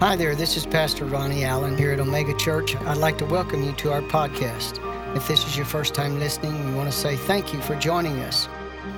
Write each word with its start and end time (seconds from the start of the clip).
Hi 0.00 0.16
there, 0.16 0.34
this 0.34 0.56
is 0.56 0.64
Pastor 0.64 1.04
Ronnie 1.04 1.44
Allen 1.44 1.76
here 1.76 1.92
at 1.92 2.00
Omega 2.00 2.34
Church. 2.38 2.74
I'd 2.74 2.96
like 2.96 3.18
to 3.18 3.26
welcome 3.26 3.62
you 3.62 3.72
to 3.72 3.92
our 3.92 4.00
podcast. 4.00 4.80
If 5.14 5.28
this 5.28 5.46
is 5.46 5.58
your 5.58 5.66
first 5.66 5.92
time 5.92 6.18
listening, 6.18 6.64
we 6.64 6.72
want 6.72 6.90
to 6.90 6.98
say 6.98 7.16
thank 7.16 7.52
you 7.52 7.60
for 7.60 7.76
joining 7.76 8.20
us. 8.20 8.48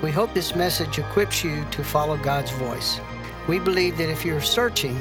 We 0.01 0.13
hope 0.13 0.33
this 0.33 0.55
message 0.55 1.01
equips 1.01 1.43
you 1.43 1.65
to 1.73 1.83
follow 1.83 2.17
God's 2.17 2.53
voice. 2.53 3.01
We 3.49 3.59
believe 3.59 3.99
that 3.99 4.11
if 4.11 4.25
you're 4.25 4.41
searching, 4.41 4.97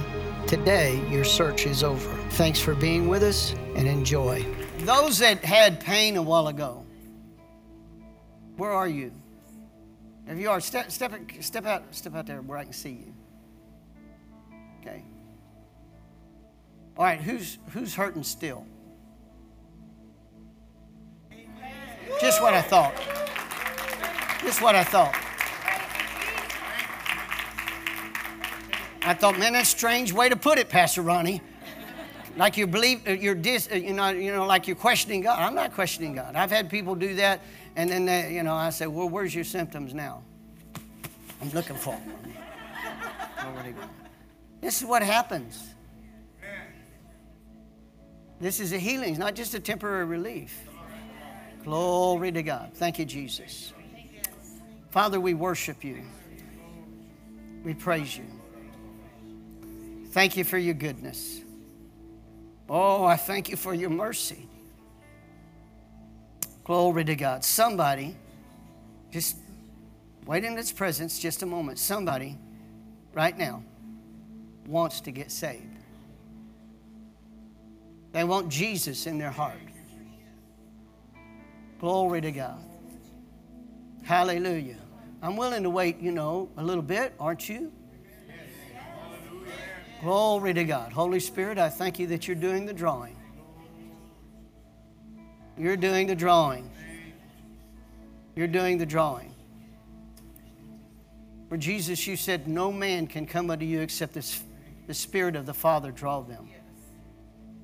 today 0.48 1.08
your 1.08 1.24
search 1.24 1.68
is 1.68 1.84
over. 1.84 2.18
Thanks 2.32 2.60
for 2.60 2.74
being 2.74 3.08
with 3.08 3.22
us 3.22 3.54
and 3.76 3.88
enjoy. 3.88 4.44
Those 4.80 5.20
that 5.20 5.46
had 5.46 5.80
pain 5.80 6.18
a 6.18 6.22
while 6.24 6.48
ago, 6.48 6.84
where 8.58 8.72
are 8.72 8.88
you? 8.88 9.12
If 10.26 10.40
you 10.40 10.50
are, 10.50 10.62
step, 10.62 10.90
step, 10.90 11.14
step 11.42 11.68
out, 11.68 11.84
step 11.92 12.16
out 12.16 12.26
there 12.26 12.42
where 12.42 12.58
I 12.58 12.64
can 12.64 12.74
see 12.74 13.06
you. 13.06 13.14
Okay. 14.82 15.04
All 16.98 17.06
right, 17.06 17.20
who's 17.20 17.58
who's 17.72 17.96
hurting 17.96 18.24
still? 18.24 18.66
Just 22.20 22.42
what 22.42 22.54
I 22.54 22.62
thought. 22.62 22.94
Just 24.42 24.62
what 24.62 24.76
I 24.76 24.84
thought. 24.84 25.16
I 29.04 29.16
thought, 29.16 29.40
man, 29.40 29.54
that's 29.54 29.74
a 29.74 29.78
strange 29.78 30.14
way 30.14 30.30
to 30.30 30.36
put 30.36 30.60
it, 30.60 30.70
Pastor 30.70 31.02
Ronnie. 31.02 31.42
Like 32.38 32.56
you 32.58 32.68
believe 32.68 33.08
uh, 33.08 33.12
you're 33.12 33.36
dis, 33.36 33.70
uh, 33.72 33.76
you 33.76 33.94
know, 33.94 34.10
you 34.10 34.32
know, 34.32 34.46
like 34.46 34.68
you're 34.68 34.76
questioning 34.76 35.22
God. 35.22 35.40
I'm 35.40 35.56
not 35.56 35.74
questioning 35.74 36.16
God. 36.16 36.36
I've 36.36 36.52
had 36.52 36.70
people 36.70 36.96
do 36.96 37.16
that, 37.16 37.42
and 37.76 37.90
then 37.90 38.06
they, 38.06 38.34
you 38.34 38.44
know, 38.44 38.54
I 38.54 38.70
say, 38.70 38.88
well, 38.88 39.10
where's 39.10 39.34
your 39.34 39.44
symptoms 39.44 39.94
now? 39.94 40.24
I'm 41.42 41.50
looking 41.52 41.76
for 41.76 41.94
them. 43.38 43.76
This 44.62 44.82
is 44.82 44.88
what 44.88 45.02
happens. 45.02 45.71
This 48.42 48.60
is 48.60 48.74
a 48.74 48.80
healing, 48.80 49.12
it's 49.12 49.20
not 49.20 49.36
just 49.36 49.54
a 49.54 49.60
temporary 49.60 50.06
relief. 50.06 50.68
Glory 51.64 52.32
to 52.32 52.42
God. 52.42 52.72
Thank 52.74 52.98
you, 52.98 53.06
Jesus. 53.06 53.72
Father, 54.90 55.20
we 55.20 55.36
worship 55.36 55.84
you. 55.84 56.02
We 57.64 57.76
praise 57.76 58.18
you. 58.18 58.26
Thank 60.08 60.36
you 60.38 60.44
for 60.44 60.58
your 60.58 60.74
goodness. 60.74 61.42
Oh, 62.68 63.06
I 63.06 63.16
thank 63.16 63.50
you 63.50 63.56
for 63.56 63.76
your 63.76 63.92
mercy. 63.92 64.48
Glory 66.64 67.06
to 67.06 67.16
God. 67.16 67.44
Somebody, 67.44 68.16
just 69.12 69.38
wait 70.26 70.44
in 70.44 70.58
its 70.58 70.72
presence 70.72 71.20
just 71.20 71.44
a 71.44 71.46
moment. 71.46 71.78
Somebody, 71.78 72.38
right 73.14 73.38
now, 73.38 73.64
wants 74.66 75.00
to 75.02 75.12
get 75.12 75.32
saved. 75.32 75.71
They 78.12 78.24
want 78.24 78.50
Jesus 78.50 79.08
in 79.08 79.18
their 79.18 79.32
heart. 79.32 79.58
Glory 81.80 82.22
to 82.22 82.32
God. 82.32 82.64
Hallelujah. 84.04 84.78
I'm 85.22 85.38
willing 85.38 85.64
to 85.64 85.70
wait, 85.70 86.00
you 86.00 86.12
know, 86.12 86.50
a 86.58 86.64
little 86.64 86.84
bit, 86.84 87.14
aren't 87.20 87.48
you? 87.48 87.72
Glory 90.02 90.54
to 90.54 90.64
God. 90.64 90.92
Holy 90.92 91.20
Spirit, 91.20 91.58
I 91.58 91.70
thank 91.70 92.00
you 92.00 92.08
that 92.08 92.28
you're 92.28 92.36
doing 92.36 92.66
the 92.66 92.74
drawing. 92.74 93.16
You're 95.58 95.78
doing 95.78 96.08
the 96.08 96.16
drawing. 96.16 96.72
You're 98.36 98.48
doing 98.48 98.78
the 98.78 98.86
drawing. 98.86 99.34
For 101.50 101.58
Jesus, 101.58 102.08
you 102.08 102.16
said, 102.16 102.48
No 102.48 102.72
man 102.72 103.06
can 103.08 103.26
come 103.26 103.50
unto 103.50 103.66
you 103.66 103.82
except 103.82 104.14
this, 104.14 104.42
the 104.88 104.94
Spirit 104.94 105.36
of 105.36 105.46
the 105.46 105.54
Father 105.54 105.92
draw 105.92 106.22
them. 106.22 106.50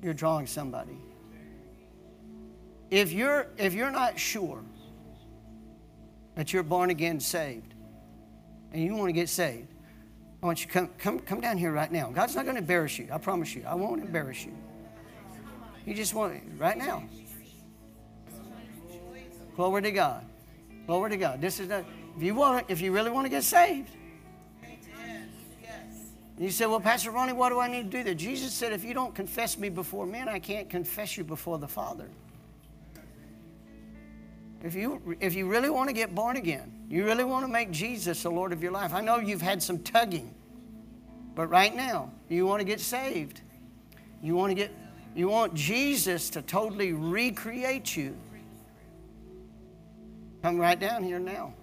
You're 0.02 0.14
drawing 0.14 0.46
somebody. 0.46 0.98
If 2.90 3.12
you're, 3.12 3.48
if 3.56 3.74
you're 3.74 3.90
not 3.90 4.18
sure 4.18 4.62
that 6.36 6.52
you're 6.52 6.62
born 6.62 6.90
again 6.90 7.20
saved 7.20 7.74
and 8.72 8.82
you 8.82 8.94
want 8.94 9.08
to 9.08 9.12
get 9.12 9.28
saved, 9.28 9.68
I 10.42 10.46
want 10.46 10.60
you 10.60 10.66
to 10.66 10.72
come, 10.72 10.88
come, 10.98 11.18
come 11.18 11.40
down 11.40 11.58
here 11.58 11.72
right 11.72 11.90
now. 11.90 12.10
God's 12.10 12.36
not 12.36 12.44
going 12.44 12.54
to 12.54 12.60
embarrass 12.60 12.98
you. 12.98 13.08
I 13.12 13.18
promise 13.18 13.54
you. 13.54 13.64
I 13.66 13.74
won't 13.74 14.00
embarrass 14.00 14.44
you. 14.44 14.56
You 15.84 15.94
just 15.94 16.14
want 16.14 16.40
right 16.58 16.78
now. 16.78 17.02
Glory 19.56 19.82
to 19.82 19.90
God. 19.90 20.24
Glory 20.86 21.10
to 21.10 21.16
God. 21.16 21.40
This 21.40 21.58
is 21.58 21.68
not, 21.68 21.84
if 22.16 22.22
you 22.22 22.34
want 22.34 22.66
if 22.68 22.80
you 22.80 22.92
really 22.92 23.10
want 23.10 23.24
to 23.26 23.28
get 23.28 23.42
saved. 23.42 23.90
You 26.38 26.50
say, 26.50 26.66
Well, 26.66 26.80
Pastor 26.80 27.10
Ronnie, 27.10 27.32
what 27.32 27.48
do 27.48 27.58
I 27.58 27.68
need 27.68 27.90
to 27.90 27.98
do 27.98 28.04
there? 28.04 28.14
Jesus 28.14 28.52
said, 28.52 28.72
if 28.72 28.84
you 28.84 28.94
don't 28.94 29.14
confess 29.14 29.58
me 29.58 29.68
before 29.68 30.06
men, 30.06 30.28
I 30.28 30.38
can't 30.38 30.70
confess 30.70 31.16
you 31.16 31.24
before 31.24 31.58
the 31.58 31.66
Father. 31.66 32.08
If 34.62 34.74
you, 34.74 35.16
if 35.20 35.34
you 35.34 35.46
really 35.46 35.70
want 35.70 35.88
to 35.88 35.92
get 35.92 36.14
born 36.14 36.36
again, 36.36 36.72
you 36.88 37.04
really 37.04 37.24
want 37.24 37.44
to 37.44 37.52
make 37.52 37.70
Jesus 37.70 38.22
the 38.22 38.30
Lord 38.30 38.52
of 38.52 38.62
your 38.62 38.72
life. 38.72 38.92
I 38.92 39.00
know 39.00 39.18
you've 39.18 39.42
had 39.42 39.62
some 39.62 39.78
tugging, 39.80 40.32
but 41.34 41.48
right 41.48 41.74
now, 41.74 42.10
you 42.28 42.46
want 42.46 42.60
to 42.60 42.64
get 42.64 42.80
saved. 42.80 43.40
You 44.22 44.34
want 44.34 44.50
to 44.50 44.54
get, 44.54 44.72
you 45.14 45.28
want 45.28 45.54
Jesus 45.54 46.30
to 46.30 46.42
totally 46.42 46.92
recreate 46.92 47.96
you. 47.96 48.16
Come 50.42 50.58
right 50.58 50.78
down 50.78 51.02
here 51.02 51.18
now. 51.18 51.54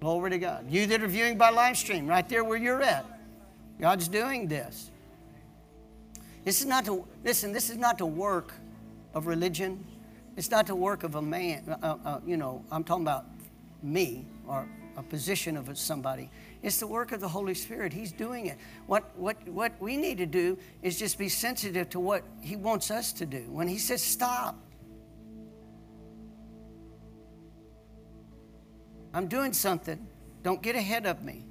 Glory 0.00 0.30
to 0.30 0.38
God. 0.38 0.66
You 0.70 0.86
that 0.86 1.02
are 1.02 1.08
viewing 1.08 1.38
by 1.38 1.50
live 1.50 1.76
stream, 1.76 2.06
right 2.06 2.28
there 2.28 2.44
where 2.44 2.58
you're 2.58 2.82
at, 2.82 3.15
God's 3.80 4.08
doing 4.08 4.48
this. 4.48 4.90
This 6.44 6.60
is 6.60 6.66
not 6.66 6.84
to 6.84 7.06
listen. 7.24 7.52
This 7.52 7.70
is 7.70 7.76
not 7.76 7.98
the 7.98 8.06
work 8.06 8.54
of 9.14 9.26
religion. 9.26 9.84
It's 10.36 10.50
not 10.50 10.66
the 10.66 10.76
work 10.76 11.02
of 11.02 11.14
a 11.14 11.22
man, 11.22 11.76
uh, 11.82 11.96
uh, 12.04 12.20
you 12.26 12.36
know, 12.36 12.62
I'm 12.70 12.84
talking 12.84 13.04
about 13.04 13.24
me 13.82 14.26
or 14.46 14.68
a 14.96 15.02
position 15.02 15.56
of 15.56 15.76
somebody. 15.78 16.30
It's 16.62 16.78
the 16.78 16.86
work 16.86 17.12
of 17.12 17.20
the 17.20 17.28
Holy 17.28 17.54
Spirit. 17.54 17.92
He's 17.92 18.12
doing 18.12 18.46
it. 18.46 18.58
What, 18.86 19.16
what, 19.16 19.36
what 19.48 19.72
we 19.80 19.96
need 19.96 20.18
to 20.18 20.26
do 20.26 20.58
is 20.82 20.98
just 20.98 21.18
be 21.18 21.30
sensitive 21.30 21.88
to 21.90 22.00
what 22.00 22.22
He 22.40 22.54
wants 22.54 22.90
us 22.90 23.12
to 23.14 23.26
do. 23.26 23.46
When 23.48 23.66
He 23.66 23.78
says 23.78 24.02
stop, 24.02 24.58
I'm 29.14 29.26
doing 29.26 29.54
something, 29.54 30.06
don't 30.42 30.60
get 30.60 30.76
ahead 30.76 31.06
of 31.06 31.22
me. 31.22 31.45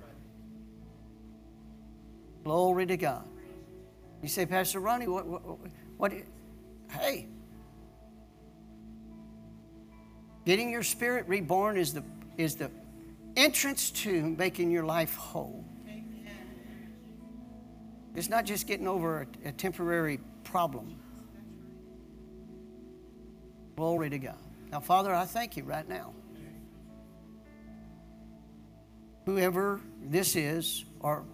Glory 2.45 2.85
to 2.85 2.95
God. 2.95 3.27
You 4.21 4.29
say, 4.29 4.45
Pastor 4.45 4.79
Ronnie, 4.79 5.07
what, 5.07 5.25
what, 5.25 5.41
what 5.97 6.13
hey, 6.89 7.27
Getting 10.45 10.69
your 10.69 10.83
spirit 10.83 11.27
reborn 11.27 11.75
is 11.75 11.93
the, 11.93 12.03
is 12.37 12.55
the 12.55 12.69
entrance 13.35 13.89
to 13.89 14.21
making 14.37 14.69
your 14.69 14.85
life 14.85 15.15
whole. 15.15 15.65
It's 18.13 18.29
not 18.29 18.45
just 18.45 18.67
getting 18.67 18.87
over 18.87 19.27
a, 19.43 19.49
a 19.49 19.51
temporary 19.51 20.19
problem. 20.43 20.95
Glory 23.75 24.09
to 24.11 24.19
God. 24.19 24.37
Now, 24.71 24.79
Father, 24.79 25.13
I 25.13 25.25
thank 25.25 25.57
you 25.57 25.63
right 25.63 25.87
now. 25.87 26.13
Whoever 29.25 29.81
this 30.01 30.35
is, 30.35 30.85
or 30.99 31.25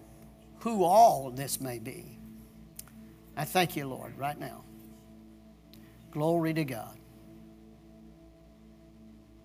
who 0.61 0.83
all 0.83 1.31
this 1.31 1.59
may 1.59 1.79
be, 1.79 2.17
I 3.35 3.45
thank 3.45 3.75
you, 3.75 3.87
Lord, 3.87 4.17
right 4.17 4.39
now. 4.39 4.63
Glory 6.11 6.53
to 6.53 6.63
God. 6.63 6.97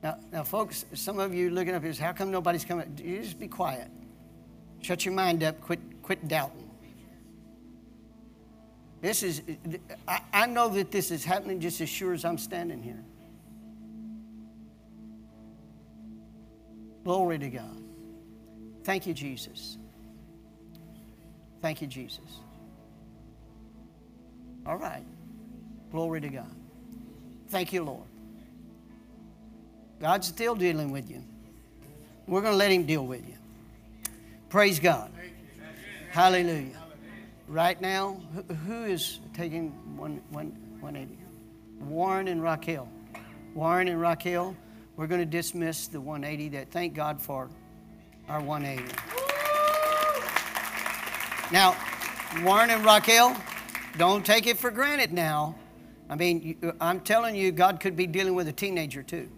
Now, 0.02 0.18
now, 0.30 0.44
folks, 0.44 0.84
some 0.94 1.18
of 1.18 1.32
you 1.32 1.50
looking 1.50 1.74
up 1.74 1.82
here, 1.82 1.92
how 1.94 2.12
come 2.12 2.30
nobody's 2.30 2.64
coming? 2.64 2.98
You 3.02 3.22
just 3.22 3.38
be 3.38 3.48
quiet. 3.48 3.88
Shut 4.82 5.04
your 5.04 5.14
mind 5.14 5.42
up. 5.42 5.60
Quit, 5.60 5.80
quit 6.02 6.28
doubting. 6.28 6.70
This 9.00 9.22
is, 9.22 9.42
I, 10.06 10.20
I 10.32 10.46
know 10.46 10.68
that 10.68 10.90
this 10.90 11.10
is 11.10 11.24
happening 11.24 11.60
just 11.60 11.80
as 11.80 11.88
sure 11.88 12.12
as 12.12 12.24
I'm 12.24 12.38
standing 12.38 12.82
here. 12.82 13.02
Glory 17.04 17.38
to 17.38 17.48
God. 17.48 17.82
Thank 18.84 19.06
you, 19.06 19.14
Jesus. 19.14 19.78
Thank 21.66 21.80
you, 21.80 21.88
Jesus. 21.88 22.38
All 24.64 24.76
right. 24.76 25.02
Glory 25.90 26.20
to 26.20 26.28
God. 26.28 26.54
Thank 27.48 27.72
you, 27.72 27.82
Lord. 27.82 28.06
God's 30.00 30.28
still 30.28 30.54
dealing 30.54 30.92
with 30.92 31.10
you. 31.10 31.24
We're 32.28 32.40
going 32.40 32.52
to 32.52 32.56
let 32.56 32.70
Him 32.70 32.86
deal 32.86 33.04
with 33.04 33.26
you. 33.26 33.34
Praise 34.48 34.78
God. 34.78 35.10
Hallelujah. 36.12 36.80
Right 37.48 37.80
now, 37.80 38.20
who 38.64 38.84
is 38.84 39.18
taking 39.34 39.70
one, 39.96 40.22
one, 40.30 40.56
180? 40.78 41.18
Warren 41.80 42.28
and 42.28 42.44
Raquel. 42.44 42.88
Warren 43.54 43.88
and 43.88 44.00
Raquel, 44.00 44.56
we're 44.94 45.08
going 45.08 45.20
to 45.20 45.26
dismiss 45.26 45.88
the 45.88 46.00
180 46.00 46.50
that 46.50 46.70
thank 46.70 46.94
God 46.94 47.20
for 47.20 47.50
our 48.28 48.40
180. 48.40 49.25
Now, 51.52 51.76
Warren 52.42 52.70
and 52.70 52.84
Raquel, 52.84 53.36
don't 53.96 54.26
take 54.26 54.46
it 54.46 54.58
for 54.58 54.70
granted 54.70 55.12
now. 55.12 55.54
I 56.10 56.16
mean, 56.16 56.56
I'm 56.80 57.00
telling 57.00 57.36
you, 57.36 57.52
God 57.52 57.80
could 57.80 57.96
be 57.96 58.06
dealing 58.06 58.34
with 58.34 58.48
a 58.48 58.52
teenager 58.52 59.02
too. 59.02 59.28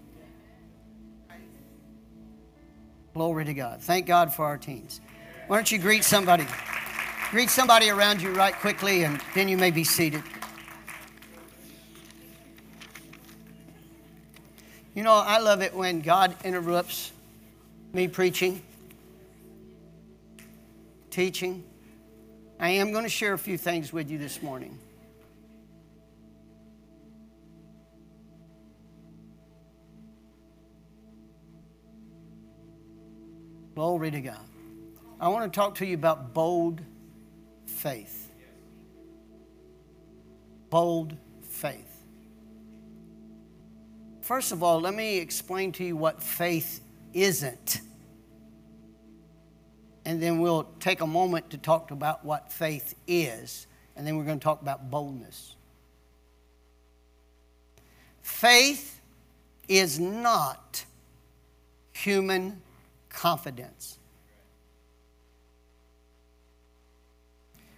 Glory 3.14 3.44
to 3.44 3.54
God. 3.54 3.82
Thank 3.82 4.06
God 4.06 4.32
for 4.32 4.44
our 4.44 4.56
teens. 4.56 5.00
Why 5.48 5.56
don't 5.56 5.70
you 5.70 5.78
greet 5.78 6.04
somebody? 6.04 6.46
Greet 7.30 7.50
somebody 7.50 7.90
around 7.90 8.22
you 8.22 8.32
right 8.32 8.54
quickly, 8.54 9.04
and 9.04 9.20
then 9.34 9.48
you 9.48 9.58
may 9.58 9.70
be 9.70 9.84
seated. 9.84 10.22
You 14.94 15.02
know, 15.02 15.14
I 15.14 15.38
love 15.38 15.60
it 15.60 15.74
when 15.74 16.00
God 16.00 16.34
interrupts 16.42 17.12
me 17.92 18.08
preaching, 18.08 18.62
teaching. 21.10 21.64
I 22.60 22.70
am 22.70 22.90
going 22.90 23.04
to 23.04 23.10
share 23.10 23.34
a 23.34 23.38
few 23.38 23.56
things 23.56 23.92
with 23.92 24.10
you 24.10 24.18
this 24.18 24.42
morning. 24.42 24.78
Glory 33.76 34.10
to 34.10 34.20
God. 34.20 34.40
I 35.20 35.28
want 35.28 35.52
to 35.52 35.56
talk 35.56 35.76
to 35.76 35.86
you 35.86 35.94
about 35.94 36.34
bold 36.34 36.80
faith. 37.64 38.28
Bold 40.68 41.16
faith. 41.42 41.84
First 44.20 44.50
of 44.50 44.64
all, 44.64 44.80
let 44.80 44.94
me 44.94 45.18
explain 45.18 45.70
to 45.72 45.84
you 45.84 45.96
what 45.96 46.20
faith 46.20 46.80
isn't. 47.14 47.80
And 50.08 50.22
then 50.22 50.38
we'll 50.38 50.66
take 50.80 51.02
a 51.02 51.06
moment 51.06 51.50
to 51.50 51.58
talk 51.58 51.90
about 51.90 52.24
what 52.24 52.50
faith 52.50 52.94
is. 53.06 53.66
And 53.94 54.06
then 54.06 54.16
we're 54.16 54.24
going 54.24 54.38
to 54.38 54.42
talk 54.42 54.62
about 54.62 54.90
boldness. 54.90 55.54
Faith 58.22 59.02
is 59.68 60.00
not 60.00 60.86
human 61.92 62.62
confidence. 63.10 63.98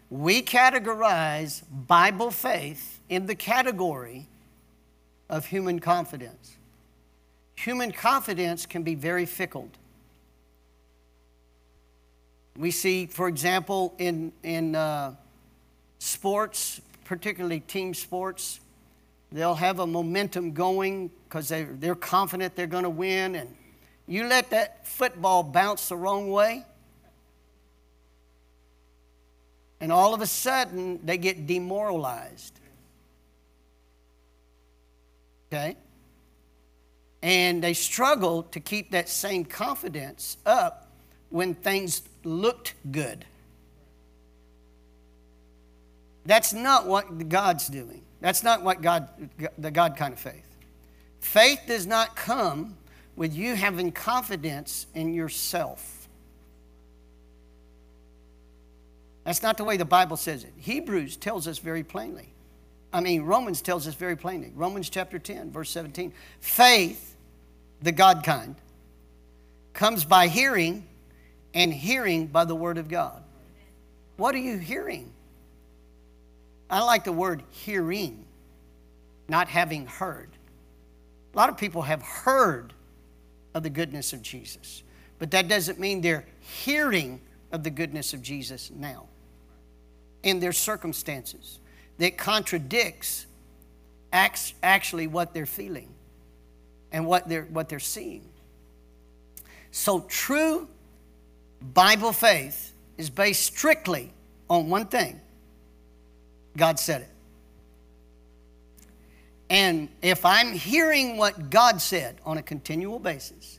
We 0.09 0.41
categorize 0.41 1.65
Bible 1.89 2.31
faith 2.31 3.01
in 3.09 3.27
the 3.27 3.35
category 3.35 4.29
of 5.29 5.47
human 5.47 5.81
confidence. 5.81 6.59
Human 7.57 7.91
confidence 7.91 8.67
can 8.67 8.85
be 8.85 8.95
very 8.95 9.27
fickle. 9.27 9.69
We 12.61 12.71
see, 12.71 13.07
for 13.07 13.27
example, 13.27 13.95
in, 13.97 14.33
in 14.43 14.75
uh, 14.75 15.15
sports, 15.99 16.81
particularly 17.07 17.61
team 17.61 17.95
sports, 17.95 18.61
they'll 19.33 19.55
have 19.55 19.79
a 19.79 19.87
momentum 19.87 20.53
going 20.53 21.11
because 21.25 21.49
they're, 21.49 21.71
they're 21.79 21.95
confident 21.95 22.55
they're 22.57 22.67
going 22.67 22.85
to 22.85 22.91
win 22.91 23.35
and 23.35 23.57
you 24.11 24.27
let 24.27 24.51
that 24.51 24.89
football 24.89 25.45
bounce 25.45 25.89
the 25.89 25.97
wrong 25.97 26.33
way, 26.33 26.65
and 29.81 29.93
all 29.93 30.13
of 30.13 30.21
a 30.21 30.27
sudden 30.27 30.99
they 31.05 31.17
get 31.17 31.47
demoralized. 31.47 32.59
Okay? 35.47 35.77
And 37.23 37.63
they 37.63 37.73
struggle 37.73 38.43
to 38.43 38.59
keep 38.59 38.91
that 38.91 39.09
same 39.09 39.45
confidence 39.45 40.39
up 40.45 40.89
when 41.29 41.55
things 41.55 42.03
looked 42.25 42.75
good. 42.91 43.25
That's 46.27 46.53
not 46.53 46.87
what 46.87 47.29
God's 47.29 47.69
doing. 47.69 48.03
That's 48.21 48.43
not 48.43 48.63
what 48.63 48.83
God, 48.83 49.09
the 49.59 49.71
God 49.71 49.97
kind 49.97 50.13
of 50.13 50.21
faith. 50.21 50.47
Faith 51.21 51.61
does 51.67 51.87
not 51.87 52.17
come 52.17 52.77
with 53.17 53.35
you 53.35 53.55
having 53.55 53.93
confidence 53.93 54.87
in 54.95 55.13
yourself. 55.15 56.09
That's 59.25 59.43
not 59.43 59.57
the 59.57 59.65
way 59.65 59.77
the 59.77 59.85
Bible 59.85 60.17
says 60.17 60.45
it. 60.45 60.53
Hebrews 60.57 61.17
tells 61.17 61.47
us 61.47 61.59
very 61.59 61.85
plainly. 61.85 62.33
I 62.93 63.01
mean, 63.01 63.23
Romans 63.23 63.63
tells 63.63 63.87
us 63.87 63.95
very 63.95 64.17
plainly. 64.17 64.53
Romans 64.55 64.91
chapter 64.91 65.19
10, 65.19 65.53
verse 65.53 65.71
17. 65.71 66.13
Faith, 66.41 67.15
the 67.83 67.93
God 67.93 68.25
kind, 68.25 68.57
comes 69.73 70.05
by 70.05 70.27
hearing, 70.29 70.87
and 71.55 71.73
hearing 71.73 72.27
by 72.27 72.45
the 72.45 72.55
Word 72.55 72.79
of 72.79 72.89
God. 72.89 73.23
What 74.17 74.35
are 74.35 74.39
you 74.39 74.59
hearing? 74.59 75.13
I 76.71 76.83
like 76.83 77.05
the 77.05 77.13
word 77.13 77.43
hearing, 77.51 78.25
not 79.29 79.49
having 79.49 79.87
heard. 79.87 80.29
A 81.35 81.37
lot 81.37 81.49
of 81.49 81.57
people 81.57 81.83
have 81.83 82.03
heard 82.03 82.73
of 83.55 83.63
the 83.63 83.71
goodness 83.71 84.13
of 84.13 84.23
Jesus. 84.23 84.83
But 85.19 85.33
that 85.33 85.49
doesn't 85.49 85.81
mean 85.81 86.01
they're 86.01 86.27
hearing 86.41 87.21
of 87.53 87.65
the 87.65 87.71
goodness 87.71 88.15
of 88.15 88.23
Jesus 88.23 88.71
now 88.71 89.07
in 90.23 90.39
their 90.39 90.53
circumstances 90.53 91.59
that 91.99 92.17
contradicts 92.17 93.27
actually 94.13 95.07
what 95.07 95.35
they're 95.35 95.47
feeling 95.47 95.89
and 96.93 97.07
what 97.07 97.29
they're, 97.29 97.45
what 97.45 97.69
they're 97.69 97.79
seeing. 97.79 98.25
So, 99.73 100.01
true 100.01 100.69
Bible 101.61 102.13
faith 102.13 102.73
is 102.97 103.11
based 103.11 103.45
strictly 103.45 104.13
on 104.49 104.69
one 104.69 104.87
thing 104.87 105.21
God 106.57 106.79
said 106.79 107.03
it. 107.03 107.11
And 109.51 109.89
if 110.01 110.25
I'm 110.25 110.53
hearing 110.53 111.17
what 111.17 111.51
God 111.51 111.81
said 111.81 112.19
on 112.25 112.39
a 112.39 112.43
continual 112.43 113.01
basis, 113.01 113.59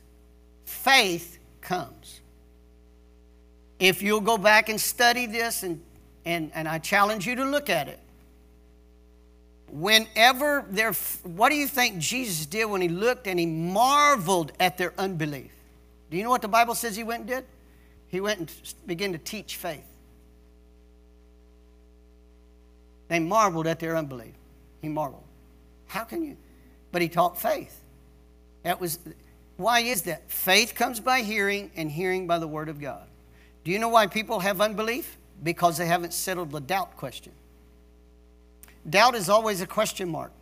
faith 0.64 1.38
comes. 1.60 2.20
If 3.78 4.02
you'll 4.02 4.20
go 4.20 4.38
back 4.38 4.68
and 4.68 4.80
study 4.80 5.26
this, 5.26 5.62
and, 5.62 5.82
and, 6.24 6.50
and 6.54 6.66
I 6.66 6.78
challenge 6.78 7.26
you 7.26 7.36
to 7.36 7.44
look 7.44 7.68
at 7.68 7.88
it, 7.88 7.98
whenever 9.68 10.64
there, 10.70 10.92
what 11.24 11.50
do 11.50 11.56
you 11.56 11.66
think 11.66 11.98
Jesus 11.98 12.46
did 12.46 12.66
when 12.66 12.80
he 12.80 12.88
looked 12.88 13.26
and 13.26 13.38
he 13.38 13.46
marveled 13.46 14.52
at 14.60 14.78
their 14.78 14.94
unbelief? 14.96 15.50
Do 16.10 16.16
you 16.16 16.22
know 16.22 16.30
what 16.30 16.42
the 16.42 16.48
Bible 16.48 16.74
says 16.74 16.96
he 16.96 17.04
went 17.04 17.20
and 17.20 17.28
did? 17.28 17.44
He 18.12 18.20
went 18.20 18.38
and 18.38 18.52
began 18.86 19.12
to 19.12 19.18
teach 19.18 19.56
faith. 19.56 19.86
They 23.08 23.18
marveled 23.18 23.66
at 23.66 23.80
their 23.80 23.96
unbelief. 23.96 24.34
He 24.82 24.88
marveled. 24.88 25.24
How 25.88 26.04
can 26.04 26.22
you? 26.22 26.36
But 26.92 27.02
he 27.02 27.08
taught 27.08 27.40
faith. 27.40 27.82
That 28.62 28.80
was 28.80 28.98
why 29.56 29.80
is 29.80 30.02
that? 30.02 30.30
Faith 30.30 30.74
comes 30.74 31.00
by 31.00 31.22
hearing, 31.22 31.70
and 31.74 31.90
hearing 31.90 32.26
by 32.26 32.38
the 32.38 32.46
word 32.46 32.68
of 32.68 32.80
God. 32.80 33.06
Do 33.64 33.70
you 33.70 33.78
know 33.78 33.88
why 33.88 34.06
people 34.06 34.40
have 34.40 34.60
unbelief? 34.60 35.16
Because 35.42 35.78
they 35.78 35.86
haven't 35.86 36.12
settled 36.12 36.50
the 36.50 36.60
doubt 36.60 36.96
question. 36.96 37.32
Doubt 38.88 39.14
is 39.14 39.28
always 39.28 39.60
a 39.60 39.66
question 39.66 40.08
mark. 40.08 40.32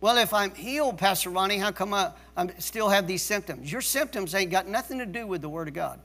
Well, 0.00 0.16
if 0.18 0.32
I'm 0.32 0.54
healed, 0.54 0.98
Pastor 0.98 1.30
Ronnie, 1.30 1.58
how 1.58 1.72
come 1.72 1.92
I, 1.92 2.12
I 2.36 2.48
still 2.58 2.88
have 2.88 3.06
these 3.06 3.22
symptoms? 3.22 3.70
Your 3.70 3.80
symptoms 3.80 4.34
ain't 4.34 4.50
got 4.50 4.68
nothing 4.68 4.98
to 4.98 5.06
do 5.06 5.26
with 5.26 5.42
the 5.42 5.48
Word 5.48 5.68
of 5.68 5.74
God. 5.74 5.98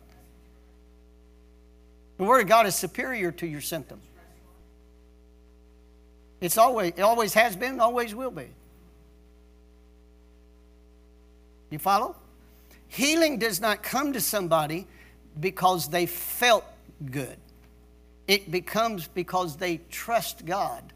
The 2.18 2.24
Word 2.24 2.42
of 2.42 2.48
God 2.48 2.66
is 2.66 2.76
superior 2.76 3.32
to 3.34 3.46
your 3.48 3.62
symptoms. 3.62 4.04
It's 6.42 6.58
always, 6.58 6.94
it 6.98 7.02
always 7.02 7.34
has 7.36 7.56
been, 7.56 7.80
always 7.80 8.14
will 8.16 8.32
be. 8.32 8.48
You 11.70 11.80
follow? 11.80 12.16
Healing 12.88 13.40
does 13.40 13.62
not 13.62 13.82
come 13.82 14.14
to 14.14 14.22
somebody 14.22 14.88
because 15.40 15.90
they 15.90 16.06
felt 16.06 16.66
good. 17.10 17.38
It 18.28 18.52
becomes 18.52 19.08
because 19.08 19.58
they 19.58 19.82
trust 19.90 20.46
God 20.46 20.94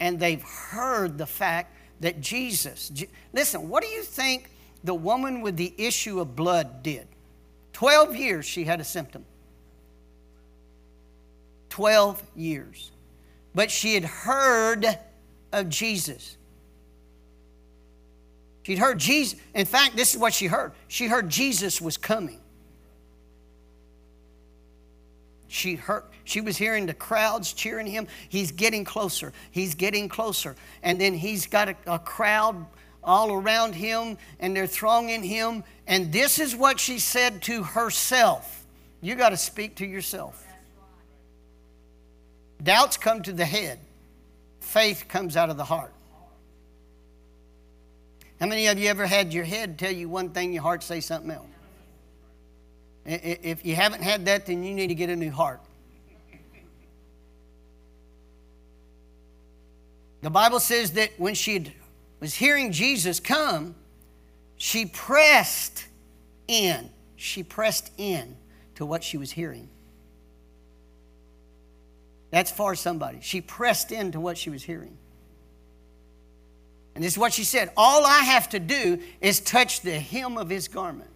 and 0.00 0.20
they've 0.20 0.42
heard 0.42 1.18
the 1.18 1.26
fact 1.26 1.72
that 2.04 2.20
Jesus. 2.20 2.90
Listen, 3.32 3.68
what 3.68 3.82
do 3.82 3.88
you 3.88 4.02
think 4.02 4.50
the 4.82 4.94
woman 4.94 5.40
with 5.42 5.56
the 5.56 5.74
issue 5.76 6.20
of 6.20 6.34
blood 6.34 6.82
did? 6.82 7.06
12 7.72 8.16
years 8.16 8.46
she 8.46 8.64
had 8.64 8.80
a 8.80 8.84
symptom. 8.84 9.24
12 11.68 12.22
years 12.36 12.92
but 13.54 13.70
she 13.70 13.94
had 13.94 14.04
heard 14.04 14.98
of 15.52 15.68
Jesus. 15.68 16.36
She'd 18.64 18.78
heard 18.78 18.98
Jesus. 18.98 19.38
In 19.54 19.66
fact, 19.66 19.96
this 19.96 20.14
is 20.14 20.20
what 20.20 20.34
she 20.34 20.46
heard. 20.46 20.72
She 20.88 21.06
heard 21.06 21.28
Jesus 21.28 21.80
was 21.80 21.96
coming. 21.96 22.40
She 25.54 25.76
heard, 25.76 26.02
she 26.24 26.40
was 26.40 26.56
hearing 26.56 26.86
the 26.86 26.94
crowds 26.94 27.52
cheering 27.52 27.86
him. 27.86 28.08
He's 28.28 28.50
getting 28.50 28.84
closer. 28.84 29.32
He's 29.52 29.76
getting 29.76 30.08
closer. 30.08 30.56
And 30.82 31.00
then 31.00 31.14
he's 31.14 31.46
got 31.46 31.68
a, 31.68 31.76
a 31.86 31.98
crowd 32.00 32.66
all 33.04 33.32
around 33.32 33.76
him 33.76 34.18
and 34.40 34.56
they're 34.56 34.66
thronging 34.66 35.22
him. 35.22 35.62
And 35.86 36.12
this 36.12 36.40
is 36.40 36.56
what 36.56 36.80
she 36.80 36.98
said 36.98 37.40
to 37.42 37.62
herself. 37.62 38.66
You 39.00 39.14
got 39.14 39.28
to 39.28 39.36
speak 39.36 39.76
to 39.76 39.86
yourself. 39.86 40.44
Doubts 42.60 42.96
come 42.96 43.22
to 43.22 43.32
the 43.32 43.44
head, 43.44 43.78
faith 44.58 45.04
comes 45.08 45.36
out 45.36 45.50
of 45.50 45.56
the 45.56 45.64
heart. 45.64 45.92
How 48.40 48.46
many 48.46 48.66
of 48.66 48.76
you 48.76 48.88
ever 48.88 49.06
had 49.06 49.32
your 49.32 49.44
head 49.44 49.78
tell 49.78 49.92
you 49.92 50.08
one 50.08 50.30
thing, 50.30 50.52
your 50.52 50.62
heart 50.62 50.82
say 50.82 50.98
something 50.98 51.30
else? 51.30 51.46
If 53.04 53.66
you 53.66 53.74
haven't 53.74 54.02
had 54.02 54.24
that, 54.26 54.46
then 54.46 54.64
you 54.64 54.74
need 54.74 54.88
to 54.88 54.94
get 54.94 55.10
a 55.10 55.16
new 55.16 55.30
heart. 55.30 55.60
The 60.22 60.30
Bible 60.30 60.58
says 60.58 60.92
that 60.92 61.10
when 61.18 61.34
she 61.34 61.70
was 62.18 62.32
hearing 62.32 62.72
Jesus 62.72 63.20
come, 63.20 63.74
she 64.56 64.86
pressed 64.86 65.84
in. 66.48 66.88
She 67.16 67.42
pressed 67.42 67.90
in 67.98 68.36
to 68.76 68.86
what 68.86 69.04
she 69.04 69.18
was 69.18 69.30
hearing. 69.30 69.68
That's 72.30 72.50
for 72.50 72.74
somebody. 72.74 73.18
She 73.20 73.42
pressed 73.42 73.92
into 73.92 74.18
what 74.18 74.38
she 74.38 74.48
was 74.48 74.62
hearing. 74.62 74.96
And 76.94 77.04
this 77.04 77.12
is 77.12 77.18
what 77.18 77.32
she 77.32 77.44
said 77.44 77.70
All 77.76 78.04
I 78.06 78.20
have 78.20 78.48
to 78.50 78.58
do 78.58 79.00
is 79.20 79.40
touch 79.40 79.82
the 79.82 79.98
hem 79.98 80.38
of 80.38 80.48
his 80.48 80.68
garment. 80.68 81.10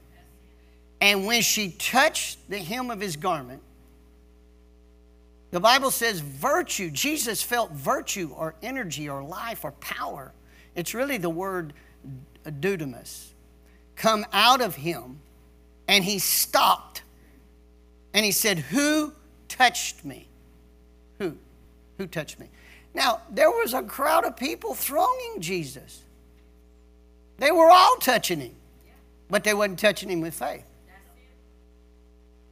And 1.01 1.27
when 1.27 1.43
she 1.43 1.71
touched 1.71 2.39
the 2.49 2.59
hem 2.59 2.91
of 2.91 3.01
his 3.01 3.17
garment, 3.17 3.63
the 5.51 5.61
Bible 5.61 5.91
says 5.91 6.21
virtue, 6.21 6.91
Jesus 6.91 7.43
felt 7.43 7.73
virtue 7.73 8.33
or 8.37 8.55
energy 8.63 9.09
or 9.09 9.23
life 9.23 9.65
or 9.65 9.73
power. 9.73 10.33
It's 10.75 10.95
really 10.95 11.17
the 11.17 11.31
word 11.31 11.73
dunamis. 12.45 13.29
Come 13.97 14.25
out 14.33 14.61
of 14.61 14.77
him, 14.77 15.21
and 15.87 16.05
he 16.05 16.19
stopped. 16.19 17.03
And 18.15 18.25
he 18.25 18.33
said, 18.33 18.59
Who 18.59 19.13
touched 19.49 20.05
me? 20.05 20.29
Who? 21.19 21.37
Who 21.99 22.07
touched 22.07 22.39
me? 22.39 22.49
Now, 22.95 23.23
there 23.31 23.51
was 23.51 23.75
a 23.75 23.83
crowd 23.83 24.25
of 24.25 24.37
people 24.37 24.75
thronging 24.75 25.41
Jesus. 25.41 26.03
They 27.39 27.51
were 27.51 27.71
all 27.71 27.97
touching 27.97 28.41
him, 28.41 28.55
but 29.29 29.45
they 29.45 29.55
wasn't 29.55 29.79
touching 29.79 30.11
him 30.11 30.21
with 30.21 30.35
faith. 30.35 30.65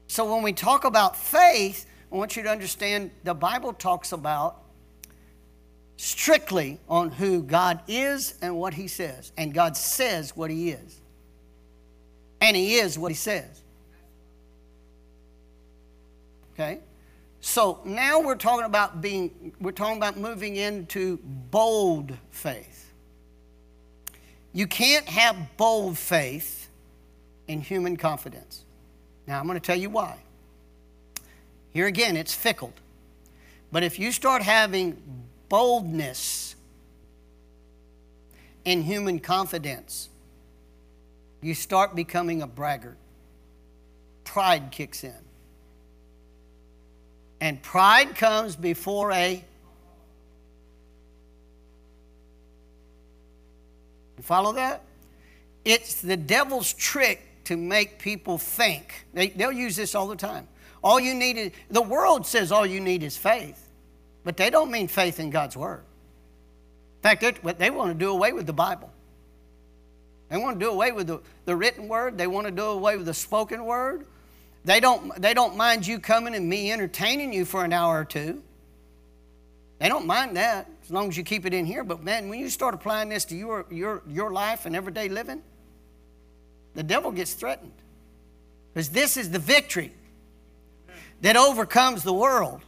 So 0.07 0.33
when 0.33 0.43
we 0.43 0.53
talk 0.53 0.85
about 0.85 1.17
faith, 1.17 1.87
I 2.13 2.17
want 2.17 2.37
you 2.37 2.43
to 2.45 2.49
understand 2.49 3.11
the 3.25 3.35
Bible 3.35 3.73
talks 3.73 4.13
about 4.13 4.63
strictly 5.97 6.79
on 6.89 7.11
who 7.11 7.43
God 7.43 7.81
is 7.89 8.35
and 8.43 8.57
what 8.57 8.75
he 8.75 8.87
says. 8.87 9.33
And 9.37 9.53
God 9.53 9.77
says 9.77 10.37
what 10.37 10.51
he 10.51 10.71
is. 10.71 11.01
And 12.41 12.57
he 12.57 12.77
is 12.77 12.99
what 12.99 13.11
he 13.11 13.17
says. 13.17 13.63
Okay? 16.53 16.81
So 17.41 17.81
now 17.85 18.21
we're 18.21 18.35
talking 18.35 18.67
about 18.67 19.01
being, 19.01 19.53
we're 19.61 19.73
talking 19.73 19.97
about 19.97 20.17
moving 20.17 20.57
into 20.57 21.19
bold 21.51 22.17
faith. 22.31 22.93
You 24.53 24.67
can't 24.67 25.07
have 25.07 25.37
bold 25.57 25.99
faith 25.99 26.69
in 27.47 27.61
human 27.61 27.97
confidence. 27.97 28.66
Now 29.27 29.41
I'm 29.41 29.47
going 29.47 29.59
to 29.59 29.65
tell 29.65 29.77
you 29.77 29.91
why. 29.91 30.19
Here 31.73 31.87
again, 31.87 32.17
it's 32.17 32.35
fickle. 32.35 32.73
But 33.73 33.83
if 33.83 33.99
you 33.99 34.13
start 34.13 34.43
having 34.43 35.03
boldness 35.49 36.55
and 38.65 38.83
human 38.85 39.19
confidence, 39.19 40.09
you 41.43 41.55
start 41.55 41.95
becoming 41.95 42.43
a 42.43 42.47
braggart. 42.47 42.97
Pride 44.25 44.71
kicks 44.71 45.05
in. 45.05 45.13
And 47.41 47.63
pride 47.63 48.15
comes 48.15 48.57
before 48.57 49.13
a 49.13 49.45
You 54.17 54.23
follow 54.23 54.53
that? 54.53 54.83
It's 55.65 56.01
the 56.01 56.17
devil's 56.17 56.73
trick 56.73 57.26
to 57.47 57.57
make 57.57 57.99
people 57.99 58.39
think. 58.39 59.07
They, 59.13 59.29
they'll 59.29 59.53
use 59.53 59.77
this 59.77 59.95
all 59.95 60.09
the 60.09 60.17
time. 60.17 60.47
All 60.83 61.01
you 61.01 61.15
need 61.15 61.37
is, 61.37 61.53
the 61.71 61.83
world 61.83 62.27
says 62.27 62.53
all 62.53 62.67
you 62.67 62.81
need 62.81 63.03
is 63.03 63.17
faith, 63.17 63.69
but 64.25 64.37
they 64.37 64.51
don't 64.51 64.71
mean 64.71 64.89
faith 64.89 65.19
in 65.19 65.31
God's 65.31 65.57
Word. 65.57 65.83
In 66.97 67.03
fact, 67.03 67.59
they 67.59 67.71
want 67.71 67.93
to 67.93 67.99
do 67.99 68.11
away 68.11 68.33
with 68.33 68.47
the 68.47 68.53
Bible. 68.53 68.93
They 70.29 70.37
want 70.37 70.59
to 70.59 70.65
do 70.65 70.71
away 70.71 70.93
with 70.93 71.07
the, 71.07 71.21
the 71.45 71.57
written 71.57 71.89
Word, 71.89 72.19
they 72.19 72.27
want 72.27 72.47
to 72.47 72.53
do 72.53 72.65
away 72.65 72.97
with 72.97 73.07
the 73.07 73.15
spoken 73.15 73.65
Word. 73.65 74.07
They 74.65 74.81
don't, 74.81 75.15
they 75.21 75.33
don't 75.33 75.57
mind 75.57 75.87
you 75.87 76.01
coming 76.01 76.35
and 76.35 76.49
me 76.49 76.73
entertaining 76.73 77.33
you 77.33 77.45
for 77.45 77.65
an 77.65 77.73
hour 77.73 78.01
or 78.01 78.05
two. 78.05 78.43
They 79.79 79.89
don't 79.89 80.07
mind 80.07 80.37
that 80.37 80.69
as 80.83 80.91
long 80.91 81.09
as 81.09 81.17
you 81.17 81.23
keep 81.23 81.47
it 81.47 81.55
in 81.55 81.67
here. 81.67 81.85
But 81.85 82.03
man, 82.03 82.29
when 82.29 82.41
you 82.41 82.49
start 82.49 82.75
applying 82.75 83.09
this 83.09 83.25
to 83.27 83.37
your, 83.37 83.67
your, 83.71 84.03
your 84.09 84.33
life 84.33 84.67
and 84.67 84.75
everyday 84.75 85.09
living, 85.09 85.43
the 86.77 86.83
devil 86.83 87.11
gets 87.11 87.33
threatened. 87.33 87.73
Because 88.73 88.91
this 88.91 89.17
is 89.17 89.31
the 89.31 89.39
victory 89.39 89.93
that 91.23 91.37
overcomes 91.37 92.03
the 92.03 92.13
world. 92.13 92.61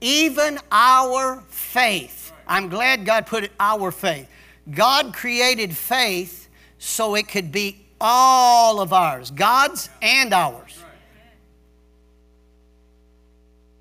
Even 0.00 0.58
our 0.72 1.42
faith. 1.48 2.32
I'm 2.48 2.68
glad 2.68 3.04
God 3.04 3.26
put 3.26 3.44
it 3.44 3.52
our 3.60 3.90
faith. 3.90 4.28
God 4.70 5.12
created 5.12 5.76
faith 5.76 6.48
so 6.78 7.14
it 7.14 7.28
could 7.28 7.52
be 7.52 7.84
all 8.00 8.80
of 8.80 8.92
ours, 8.92 9.30
God's 9.30 9.90
and 10.00 10.32
ours. 10.32 10.82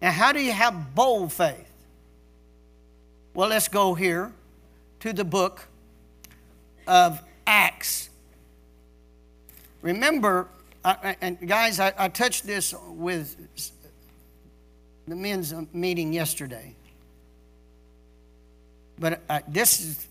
Now, 0.01 0.11
how 0.11 0.33
do 0.33 0.41
you 0.41 0.51
have 0.51 0.93
bold 0.93 1.31
faith? 1.31 1.71
Well, 3.33 3.47
let's 3.49 3.69
go 3.69 3.93
here 3.93 4.33
to 4.99 5.13
the 5.13 5.23
book 5.23 5.67
of 6.85 7.21
Acts. 7.47 8.09
Remember, 9.83 10.47
and 10.83 11.37
guys, 11.47 11.79
I, 11.79 11.93
I 11.97 12.07
touched 12.07 12.47
this 12.47 12.73
with 12.87 13.35
the 15.07 15.15
men's 15.15 15.53
meeting 15.73 16.13
yesterday. 16.13 16.73
But 18.97 19.21
uh, 19.29 19.41
this 19.47 19.81
is 19.81 20.07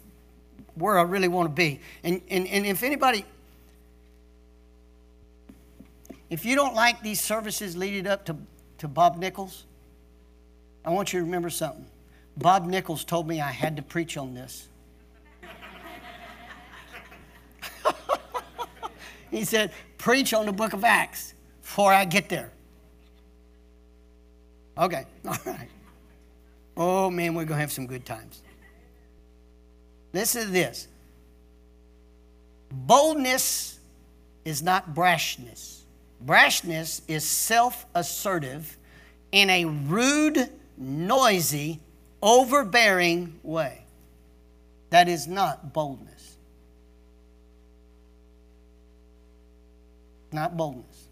where 0.75 0.99
I 0.99 1.03
really 1.03 1.29
want 1.29 1.49
to 1.49 1.55
be. 1.55 1.81
And, 2.05 2.21
and, 2.29 2.47
and 2.47 2.67
if 2.67 2.83
anybody, 2.83 3.25
if 6.29 6.45
you 6.45 6.55
don't 6.55 6.75
like 6.75 7.03
these 7.03 7.21
services 7.21 7.75
leading 7.75 8.07
up 8.07 8.27
to, 8.27 8.37
to 8.79 8.89
Bob 8.89 9.17
Nichols, 9.17 9.65
I 10.85 10.91
want 10.91 11.15
you 11.15 11.21
to 11.21 11.25
remember 11.25 11.49
something. 11.49 11.87
Bob 12.37 12.67
Nichols 12.67 13.05
told 13.05 13.27
me 13.27 13.41
I 13.41 13.51
had 13.51 13.77
to 13.77 13.83
preach 13.83 14.19
on 14.19 14.35
this. 14.35 14.69
he 19.33 19.45
said, 19.45 19.73
Preach 19.99 20.33
on 20.35 20.47
the 20.47 20.53
book 20.53 20.75
of 20.75 20.85
Acts 20.85 21.35
before 21.63 21.93
I 21.93 22.05
get 22.05 22.29
there. 22.29 22.53
Okay, 24.79 25.05
all 25.27 25.37
right. 25.45 25.69
Oh 26.77 27.11
man, 27.11 27.35
we're 27.35 27.45
going 27.45 27.57
to 27.59 27.61
have 27.61 27.73
some 27.73 27.87
good 27.87 28.05
times. 28.05 28.43
Listen 30.13 30.47
to 30.47 30.51
this 30.51 30.89
boldness 32.71 33.79
is 34.45 34.63
not 34.63 34.95
brashness, 34.95 35.81
brashness 36.25 37.01
is 37.09 37.25
self 37.25 37.87
assertive 37.95 38.77
in 39.33 39.49
a 39.49 39.65
rude 39.65 40.51
noisy, 40.77 41.81
overbearing 42.23 43.39
way. 43.43 43.85
That 44.91 45.09
is 45.09 45.27
not 45.27 45.73
boldness. 45.73 46.22
Not 50.33 50.57
boldness. 50.57 51.09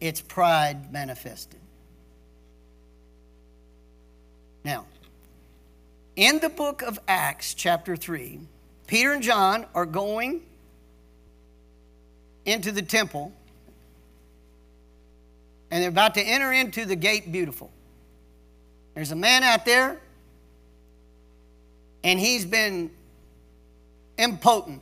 It's 0.00 0.20
pride 0.20 0.92
manifested. 0.92 1.60
Now, 4.64 4.84
in 6.16 6.38
the 6.38 6.48
book 6.48 6.82
of 6.82 6.98
Acts, 7.08 7.54
chapter 7.54 7.96
3, 7.96 8.40
Peter 8.86 9.12
and 9.12 9.22
John 9.22 9.66
are 9.74 9.86
going 9.86 10.42
into 12.44 12.72
the 12.72 12.82
temple 12.82 13.32
and 15.70 15.82
they're 15.82 15.90
about 15.90 16.14
to 16.14 16.22
enter 16.22 16.52
into 16.52 16.84
the 16.84 16.96
gate 16.96 17.30
beautiful. 17.30 17.70
There's 18.94 19.12
a 19.12 19.16
man 19.16 19.42
out 19.42 19.64
there, 19.64 20.00
and 22.04 22.18
he's 22.18 22.44
been 22.44 22.90
impotent. 24.16 24.80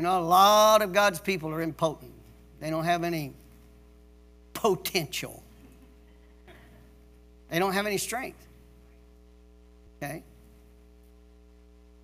You 0.00 0.06
know, 0.06 0.18
a 0.18 0.22
lot 0.22 0.80
of 0.80 0.94
God's 0.94 1.20
people 1.20 1.50
are 1.50 1.60
impotent, 1.60 2.10
they 2.58 2.70
don't 2.70 2.84
have 2.84 3.04
any 3.04 3.34
potential, 4.54 5.42
they 7.50 7.58
don't 7.58 7.74
have 7.74 7.84
any 7.84 7.98
strength. 7.98 8.42
Okay? 9.98 10.22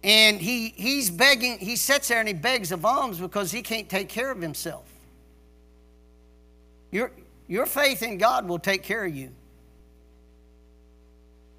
And 0.05 0.39
he, 0.39 0.75
he's 0.77 1.09
begging, 1.09 1.57
he 1.57 1.75
sits 1.77 2.09
there 2.09 2.19
and 2.19 2.29
he 2.29 2.35
begs 2.35 2.71
of 2.71 2.85
alms 2.85 3.19
because 3.19 3.51
he 3.51 3.63
can't 3.63 3.89
take 3.89 4.11
care 4.11 4.31
of 4.31 4.43
himself. 4.43 4.85
You're, 6.91 7.13
your 7.49 7.65
faith 7.65 8.03
in 8.03 8.19
God 8.19 8.47
will 8.47 8.59
take 8.59 8.83
care 8.83 9.07
of 9.07 9.17
you. 9.17 9.31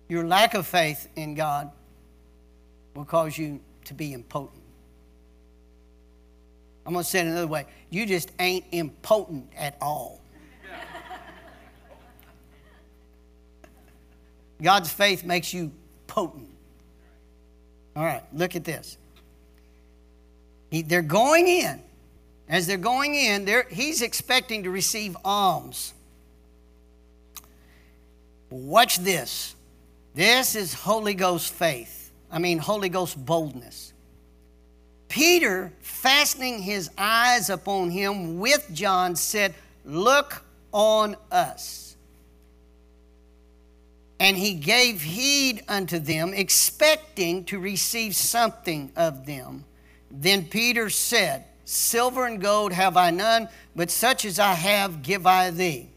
Your 0.08 0.24
lack 0.24 0.54
of 0.54 0.68
faith 0.68 1.08
in 1.16 1.34
God 1.34 1.72
will 2.94 3.06
cause 3.06 3.40
you 3.40 3.60
to 3.86 3.96
be 3.96 4.14
impotent. 4.14 4.62
I'm 6.88 6.94
going 6.94 7.04
to 7.04 7.10
say 7.10 7.20
it 7.20 7.28
another 7.28 7.48
way. 7.48 7.66
You 7.90 8.06
just 8.06 8.32
ain't 8.40 8.64
impotent 8.72 9.52
at 9.58 9.76
all. 9.82 10.22
God's 14.62 14.90
faith 14.90 15.26
makes 15.26 15.54
you 15.54 15.72
potent. 16.08 16.50
All 17.94 18.06
right, 18.06 18.24
look 18.34 18.56
at 18.56 18.64
this. 18.64 18.98
He, 20.72 20.82
they're 20.82 21.02
going 21.02 21.48
in. 21.48 21.82
As 22.48 22.66
they're 22.66 22.78
going 22.78 23.16
in, 23.16 23.44
they're, 23.44 23.68
he's 23.70 24.02
expecting 24.02 24.64
to 24.64 24.72
receive 24.72 25.18
alms. 25.26 25.94
Watch 28.50 29.00
this. 29.00 29.56
This 30.16 30.56
is 30.56 30.74
Holy 30.74 31.14
Ghost 31.14 31.54
faith. 31.54 32.12
I 32.32 32.40
mean, 32.40 32.60
Holy 32.60 32.88
Ghost 32.88 33.24
boldness. 33.24 33.92
Peter, 35.10 35.72
fastening 35.82 36.62
his 36.62 36.90
eyes 36.98 37.50
upon 37.50 37.90
him 37.90 38.40
with 38.40 38.68
John, 38.74 39.16
said, 39.16 39.56
Look 39.86 40.44
on 40.72 41.16
us. 41.32 41.96
And 44.20 44.36
he 44.36 44.56
gave 44.56 45.02
heed 45.02 45.64
unto 45.68 46.00
them, 46.00 46.34
expecting 46.34 47.46
to 47.46 47.60
receive 47.60 48.16
something 48.16 48.92
of 48.96 49.26
them. 49.26 49.64
Then 50.10 50.46
Peter 50.46 50.90
said, 50.90 51.46
Silver 51.66 52.26
and 52.26 52.42
gold 52.42 52.72
have 52.74 52.98
I 52.98 53.12
none, 53.12 53.50
but 53.76 53.92
such 53.92 54.26
as 54.26 54.40
I 54.40 54.54
have 54.54 55.04
give 55.04 55.28
I 55.28 55.52
thee. 55.52 55.90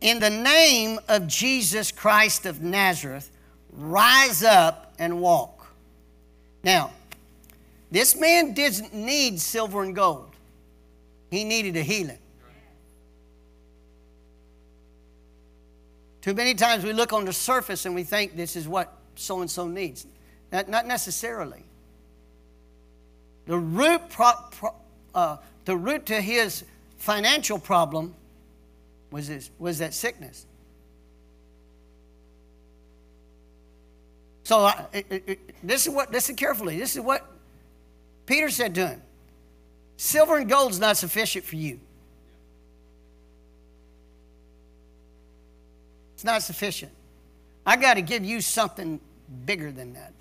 In 0.00 0.18
the 0.18 0.30
name 0.30 0.98
of 1.08 1.26
Jesus 1.26 1.92
Christ 1.92 2.46
of 2.46 2.62
Nazareth, 2.62 3.30
rise 3.72 4.42
up 4.42 4.94
and 4.98 5.20
walk. 5.20 5.66
Now, 6.62 6.90
this 7.96 8.14
man 8.14 8.52
didn't 8.52 8.92
need 8.92 9.40
silver 9.40 9.82
and 9.82 9.94
gold, 9.94 10.28
he 11.30 11.44
needed 11.44 11.78
a 11.78 11.82
healing. 11.82 12.18
Too 16.20 16.34
many 16.34 16.52
times 16.52 16.84
we 16.84 16.92
look 16.92 17.14
on 17.14 17.24
the 17.24 17.32
surface 17.32 17.86
and 17.86 17.94
we 17.94 18.02
think 18.02 18.36
this 18.36 18.54
is 18.54 18.68
what 18.68 18.98
so 19.14 19.40
and 19.40 19.50
so 19.50 19.66
needs. 19.66 20.06
Not, 20.52 20.68
not 20.68 20.86
necessarily. 20.86 21.64
The 23.46 23.56
root, 23.56 24.02
pro, 24.10 24.32
pro, 24.50 24.74
uh, 25.14 25.38
the 25.64 25.74
root 25.74 26.04
to 26.06 26.20
his 26.20 26.64
financial 26.98 27.58
problem 27.58 28.14
was, 29.10 29.28
this, 29.28 29.50
was 29.58 29.78
that 29.78 29.94
sickness. 29.94 30.44
So 34.42 34.66
uh, 34.66 34.84
it, 34.92 35.06
it, 35.10 35.40
this 35.62 35.86
is 35.86 35.94
what 35.94 36.12
listen 36.12 36.36
carefully. 36.36 36.78
This 36.78 36.94
is 36.94 37.00
what 37.00 37.26
Peter 38.26 38.50
said 38.50 38.74
to 38.74 38.88
him. 38.88 39.02
Silver 39.96 40.36
and 40.36 40.48
gold 40.48 40.72
is 40.72 40.80
not 40.80 40.96
sufficient 40.96 41.44
for 41.44 41.56
you. 41.56 41.80
It's 46.14 46.24
not 46.24 46.42
sufficient. 46.42 46.92
I 47.64 47.76
got 47.76 47.94
to 47.94 48.02
give 48.02 48.24
you 48.24 48.40
something 48.40 49.00
bigger 49.44 49.72
than 49.72 49.94
that. 49.94 50.12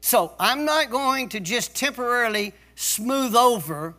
So 0.00 0.32
I'm 0.38 0.64
not 0.64 0.90
going 0.90 1.28
to 1.30 1.40
just 1.40 1.76
temporarily 1.76 2.54
smooth 2.74 3.34
over 3.34 3.94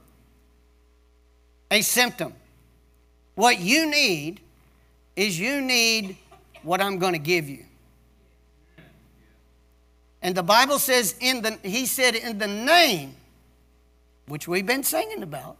a 1.71 1.81
symptom. 1.81 2.33
What 3.35 3.59
you 3.59 3.89
need 3.89 4.41
is 5.15 5.39
you 5.39 5.61
need 5.61 6.17
what 6.61 6.81
I'm 6.81 6.99
going 6.99 7.13
to 7.13 7.19
give 7.19 7.49
you. 7.49 7.65
And 10.23 10.33
the 10.33 10.43
Bible 10.43 10.79
says 10.79 11.15
in 11.19 11.41
the 11.41 11.59
he 11.61 11.85
said 11.85 12.15
in 12.15 12.39
the 12.39 12.47
name 12.47 13.15
which 14.27 14.47
we've 14.47 14.65
been 14.65 14.83
singing 14.83 15.21
about. 15.21 15.57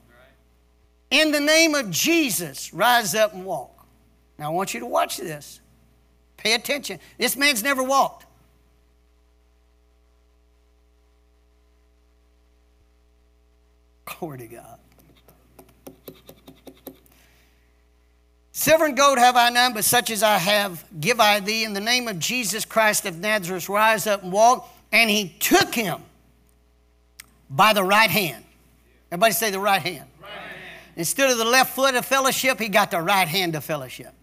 In 1.12 1.32
the 1.32 1.42
name 1.42 1.76
of 1.76 1.92
Jesus, 1.92 2.74
rise 2.74 3.14
up 3.14 3.34
and 3.34 3.46
walk. 3.46 3.86
Now, 4.40 4.48
I 4.48 4.50
want 4.50 4.74
you 4.74 4.80
to 4.80 4.86
watch 4.86 5.18
this. 5.18 5.60
Pay 6.38 6.54
attention. 6.54 7.00
This 7.20 7.36
man's 7.36 7.62
never 7.62 7.84
walked. 7.84 8.26
Glory 14.06 14.40
to 14.40 14.48
God. 14.48 14.80
Silver 18.64 18.86
and 18.86 18.96
gold 18.96 19.18
have 19.18 19.36
I 19.36 19.50
none, 19.50 19.74
but 19.74 19.84
such 19.84 20.10
as 20.10 20.24
I 20.24 20.38
have 20.38 20.86
give 21.02 21.20
I 21.20 21.42
thee. 21.42 21.66
In 21.66 21.74
the 21.74 21.82
name 21.82 22.08
of 22.08 22.18
Jesus 22.18 22.64
Christ 22.64 23.06
of 23.06 23.20
Nazareth, 23.20 23.68
rise 23.68 24.08
up 24.08 24.24
and 24.24 24.32
walk. 24.32 24.70
And 24.94 25.10
he 25.10 25.36
took 25.38 25.76
him 25.76 26.02
by 27.50 27.74
the 27.74 27.84
right 27.84 28.10
hand. 28.10 28.42
Everybody 29.12 29.34
say 29.34 29.52
the 29.52 29.60
right 29.60 29.82
hand. 29.82 30.06
Right 30.22 30.32
hand. 30.32 30.56
Instead 30.96 31.30
of 31.30 31.40
the 31.40 31.44
left 31.44 31.76
foot 31.76 31.96
of 31.96 32.06
fellowship, 32.06 32.58
he 32.58 32.70
got 32.70 32.90
the 32.90 33.02
right 33.02 33.28
hand 33.28 33.54
of 33.56 33.66
fellowship. 33.66 34.14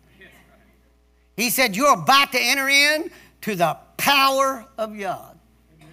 He 1.36 1.50
said, 1.50 1.76
You're 1.76 1.92
about 1.92 2.32
to 2.32 2.40
enter 2.40 2.66
in 2.66 3.10
to 3.42 3.54
the 3.54 3.76
power 3.98 4.64
of 4.78 4.98
God. 4.98 5.38
Amen. 5.82 5.90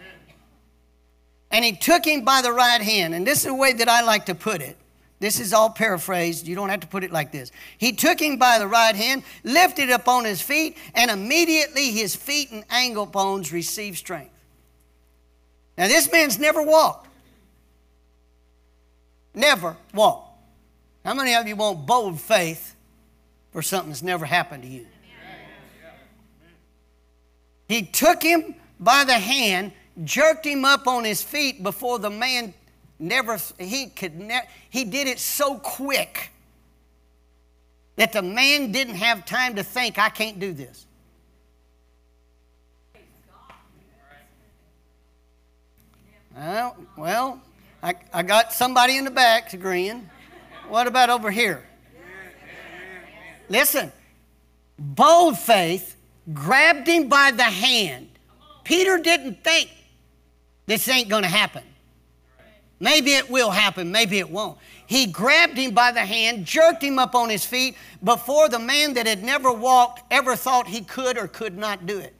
And 1.51 1.65
he 1.65 1.73
took 1.73 2.05
him 2.05 2.23
by 2.23 2.41
the 2.41 2.53
right 2.53 2.81
hand. 2.81 3.13
And 3.13 3.27
this 3.27 3.39
is 3.39 3.47
the 3.47 3.55
way 3.55 3.73
that 3.73 3.89
I 3.89 4.03
like 4.03 4.27
to 4.27 4.36
put 4.36 4.62
it. 4.62 4.77
This 5.19 5.39
is 5.39 5.51
all 5.51 5.69
paraphrased. 5.69 6.47
You 6.47 6.56
don't 6.56 6.69
have 6.69 6.82
to 6.82 6.88
put 6.88 7.03
it 7.03 7.12
like 7.12 7.32
this. 7.32 7.51
He 7.77 7.91
took 7.93 8.19
him 8.19 8.38
by 8.38 8.60
the 8.60 8.67
right 8.67 8.95
hand, 8.95 9.23
lifted 9.43 9.89
up 9.89 10.08
on 10.08 10.25
his 10.25 10.41
feet, 10.41 10.77
and 10.93 11.10
immediately 11.10 11.91
his 11.91 12.15
feet 12.15 12.51
and 12.51 12.63
ankle 12.69 13.08
bones 13.08 13.51
received 13.51 13.97
strength. 13.97 14.34
Now, 15.77 15.88
this 15.88 16.12
man's 16.12 16.38
never 16.38 16.62
walked. 16.62 17.08
Never 19.34 19.75
walked. 19.93 20.39
How 21.03 21.13
many 21.13 21.34
of 21.34 21.47
you 21.47 21.56
want 21.56 21.86
bold 21.86 22.19
faith 22.19 22.75
for 23.51 23.62
something 23.62 23.89
that's 23.89 24.03
never 24.03 24.25
happened 24.25 24.63
to 24.63 24.69
you? 24.69 24.86
He 27.67 27.84
took 27.84 28.21
him 28.21 28.56
by 28.80 29.03
the 29.03 29.13
hand, 29.13 29.71
jerked 30.03 30.45
him 30.45 30.63
up 30.63 30.88
on 30.88 31.03
his 31.03 31.21
feet 31.21 31.63
before 31.63 31.99
the 31.99 32.10
man 32.10 32.53
never, 32.99 33.38
he 33.60 33.88
could 33.88 34.19
never, 34.19 34.45
he 34.69 34.86
did 34.86 35.07
it 35.07 35.19
so 35.19 35.57
quick 35.57 36.31
that 37.95 38.13
the 38.13 38.21
man 38.21 38.71
didn't 38.71 38.95
have 38.95 39.25
time 39.25 39.55
to 39.55 39.63
think, 39.63 39.97
I 39.97 40.10
can't 40.10 40.39
do 40.39 40.53
this. 40.53 40.86
Well, 46.36 46.77
well 46.95 47.41
I, 47.81 47.95
I 48.13 48.23
got 48.23 48.53
somebody 48.53 48.97
in 48.97 49.05
the 49.05 49.12
back 49.12 49.53
agreeing. 49.53 50.10
What 50.69 50.88
about 50.88 51.10
over 51.10 51.31
here? 51.31 51.63
Listen, 53.49 53.91
bold 54.77 55.38
faith 55.38 55.95
grabbed 56.33 56.88
him 56.88 57.07
by 57.07 57.31
the 57.31 57.43
hand. 57.43 58.10
Peter 58.63 58.97
didn't 58.97 59.43
think 59.43 59.69
this 60.65 60.88
ain't 60.89 61.07
going 61.07 61.23
to 61.23 61.29
happen. 61.29 61.63
Maybe 62.79 63.13
it 63.13 63.29
will 63.29 63.49
happen, 63.49 63.91
maybe 63.91 64.19
it 64.19 64.29
won't. 64.29 64.57
He 64.85 65.07
grabbed 65.07 65.57
him 65.57 65.73
by 65.73 65.91
the 65.91 66.05
hand, 66.05 66.45
jerked 66.45 66.83
him 66.83 66.99
up 66.99 67.15
on 67.15 67.29
his 67.29 67.43
feet 67.43 67.75
before 68.03 68.49
the 68.49 68.59
man 68.59 68.93
that 68.93 69.07
had 69.07 69.23
never 69.23 69.51
walked 69.51 70.03
ever 70.11 70.35
thought 70.35 70.67
he 70.67 70.81
could 70.81 71.17
or 71.17 71.27
could 71.27 71.57
not 71.57 71.85
do 71.85 71.97
it. 71.99 72.13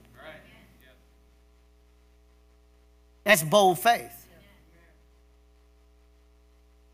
That's 3.24 3.42
bold 3.42 3.78
faith. 3.78 4.26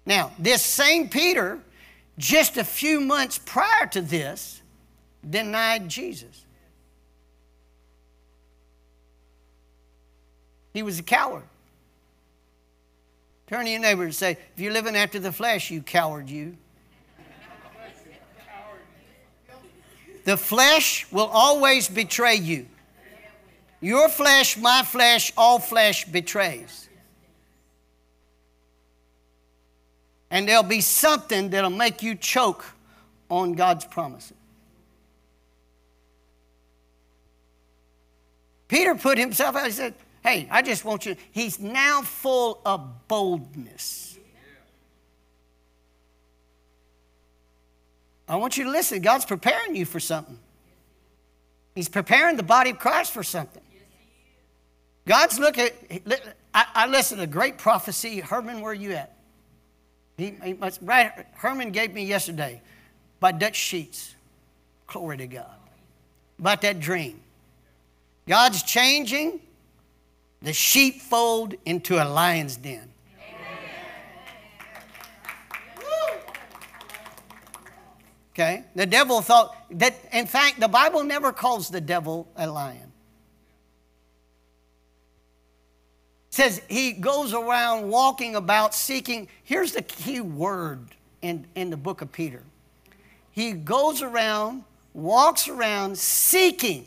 Now, 0.06 0.32
this 0.38 0.62
same 0.62 1.08
Peter, 1.08 1.58
just 2.18 2.56
a 2.56 2.64
few 2.64 3.00
months 3.00 3.38
prior 3.38 3.86
to 3.92 4.00
this, 4.02 4.60
denied 5.28 5.88
Jesus. 5.88 6.44
He 10.74 10.82
was 10.82 10.98
a 10.98 11.02
coward. 11.02 11.44
Turn 13.54 13.66
to 13.66 13.70
your 13.70 13.78
neighbor 13.78 14.02
and 14.02 14.12
say, 14.12 14.32
if 14.32 14.60
you're 14.60 14.72
living 14.72 14.96
after 14.96 15.20
the 15.20 15.30
flesh, 15.30 15.70
you 15.70 15.80
coward, 15.80 16.28
you. 16.28 16.56
The 20.24 20.36
flesh 20.36 21.06
will 21.12 21.30
always 21.32 21.88
betray 21.88 22.34
you. 22.34 22.66
Your 23.80 24.08
flesh, 24.08 24.56
my 24.56 24.82
flesh, 24.82 25.32
all 25.36 25.60
flesh 25.60 26.04
betrays. 26.04 26.88
And 30.32 30.48
there'll 30.48 30.64
be 30.64 30.80
something 30.80 31.50
that'll 31.50 31.70
make 31.70 32.02
you 32.02 32.16
choke 32.16 32.64
on 33.30 33.52
God's 33.52 33.84
promises. 33.84 34.36
Peter 38.66 38.96
put 38.96 39.16
himself 39.16 39.54
out. 39.54 39.66
He 39.66 39.70
said, 39.70 39.94
Hey, 40.24 40.48
I 40.50 40.62
just 40.62 40.86
want 40.86 41.04
you, 41.04 41.16
he's 41.32 41.60
now 41.60 42.00
full 42.00 42.62
of 42.64 43.06
boldness. 43.08 44.18
I 48.26 48.36
want 48.36 48.56
you 48.56 48.64
to 48.64 48.70
listen. 48.70 49.02
God's 49.02 49.26
preparing 49.26 49.76
you 49.76 49.84
for 49.84 50.00
something. 50.00 50.38
He's 51.74 51.90
preparing 51.90 52.38
the 52.38 52.42
body 52.42 52.70
of 52.70 52.78
Christ 52.78 53.12
for 53.12 53.22
something. 53.22 53.62
God's 55.06 55.38
looking. 55.38 55.68
I, 56.54 56.66
I 56.74 56.86
listened 56.86 57.18
to 57.18 57.24
a 57.24 57.26
great 57.26 57.58
prophecy. 57.58 58.20
Herman, 58.20 58.62
where 58.62 58.72
are 58.72 58.74
you 58.74 58.92
at? 58.92 59.14
He, 60.16 60.34
he 60.42 60.54
must, 60.54 60.80
right, 60.80 61.26
Herman 61.34 61.70
gave 61.70 61.92
me 61.92 62.04
yesterday 62.06 62.62
by 63.20 63.32
Dutch 63.32 63.56
Sheets. 63.56 64.14
Glory 64.86 65.18
to 65.18 65.26
God. 65.26 65.56
About 66.38 66.62
that 66.62 66.80
dream. 66.80 67.20
God's 68.26 68.62
changing 68.62 69.40
the 70.44 70.52
sheepfold 70.52 71.54
into 71.64 71.96
a 71.96 72.04
lion's 72.04 72.56
den. 72.56 72.90
Okay? 78.32 78.64
The 78.74 78.84
devil 78.84 79.22
thought 79.22 79.56
that, 79.70 79.94
in 80.12 80.26
fact, 80.26 80.60
the 80.60 80.68
Bible 80.68 81.02
never 81.02 81.32
calls 81.32 81.70
the 81.70 81.80
devil 81.80 82.28
a 82.36 82.46
lion. 82.48 82.92
It 86.28 86.34
says 86.34 86.60
he 86.68 86.92
goes 86.92 87.32
around 87.32 87.88
walking 87.88 88.34
about 88.34 88.74
seeking. 88.74 89.28
Here's 89.44 89.72
the 89.72 89.82
key 89.82 90.20
word 90.20 90.88
in, 91.22 91.46
in 91.54 91.70
the 91.70 91.76
book 91.76 92.02
of 92.02 92.12
Peter. 92.12 92.42
He 93.30 93.52
goes 93.52 94.02
around, 94.02 94.64
walks 94.92 95.48
around 95.48 95.96
seeking 95.96 96.86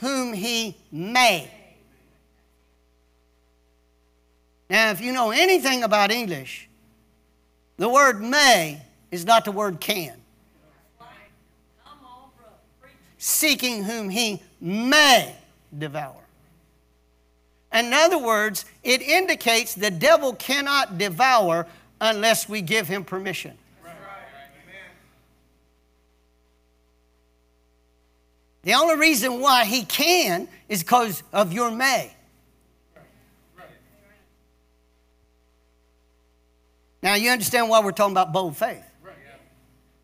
whom 0.00 0.32
he 0.32 0.76
may. 0.90 1.52
Now, 4.70 4.90
if 4.90 5.00
you 5.00 5.12
know 5.12 5.30
anything 5.30 5.82
about 5.82 6.10
English, 6.10 6.68
the 7.76 7.88
word 7.88 8.20
may 8.20 8.82
is 9.10 9.24
not 9.24 9.44
the 9.44 9.52
word 9.52 9.80
can. 9.80 10.14
Seeking 13.16 13.84
whom 13.84 14.10
he 14.10 14.42
may 14.60 15.34
devour. 15.76 16.22
In 17.72 17.92
other 17.92 18.18
words, 18.18 18.64
it 18.82 19.02
indicates 19.02 19.74
the 19.74 19.90
devil 19.90 20.34
cannot 20.34 20.98
devour 20.98 21.66
unless 22.00 22.48
we 22.48 22.62
give 22.62 22.88
him 22.88 23.04
permission. 23.04 23.56
The 28.62 28.74
only 28.74 28.96
reason 28.96 29.40
why 29.40 29.64
he 29.64 29.84
can 29.84 30.48
is 30.68 30.82
because 30.82 31.22
of 31.32 31.52
your 31.52 31.70
may. 31.70 32.12
Now, 37.02 37.14
you 37.14 37.30
understand 37.30 37.68
why 37.68 37.80
we're 37.80 37.92
talking 37.92 38.12
about 38.12 38.32
bold 38.32 38.56
faith. 38.56 38.84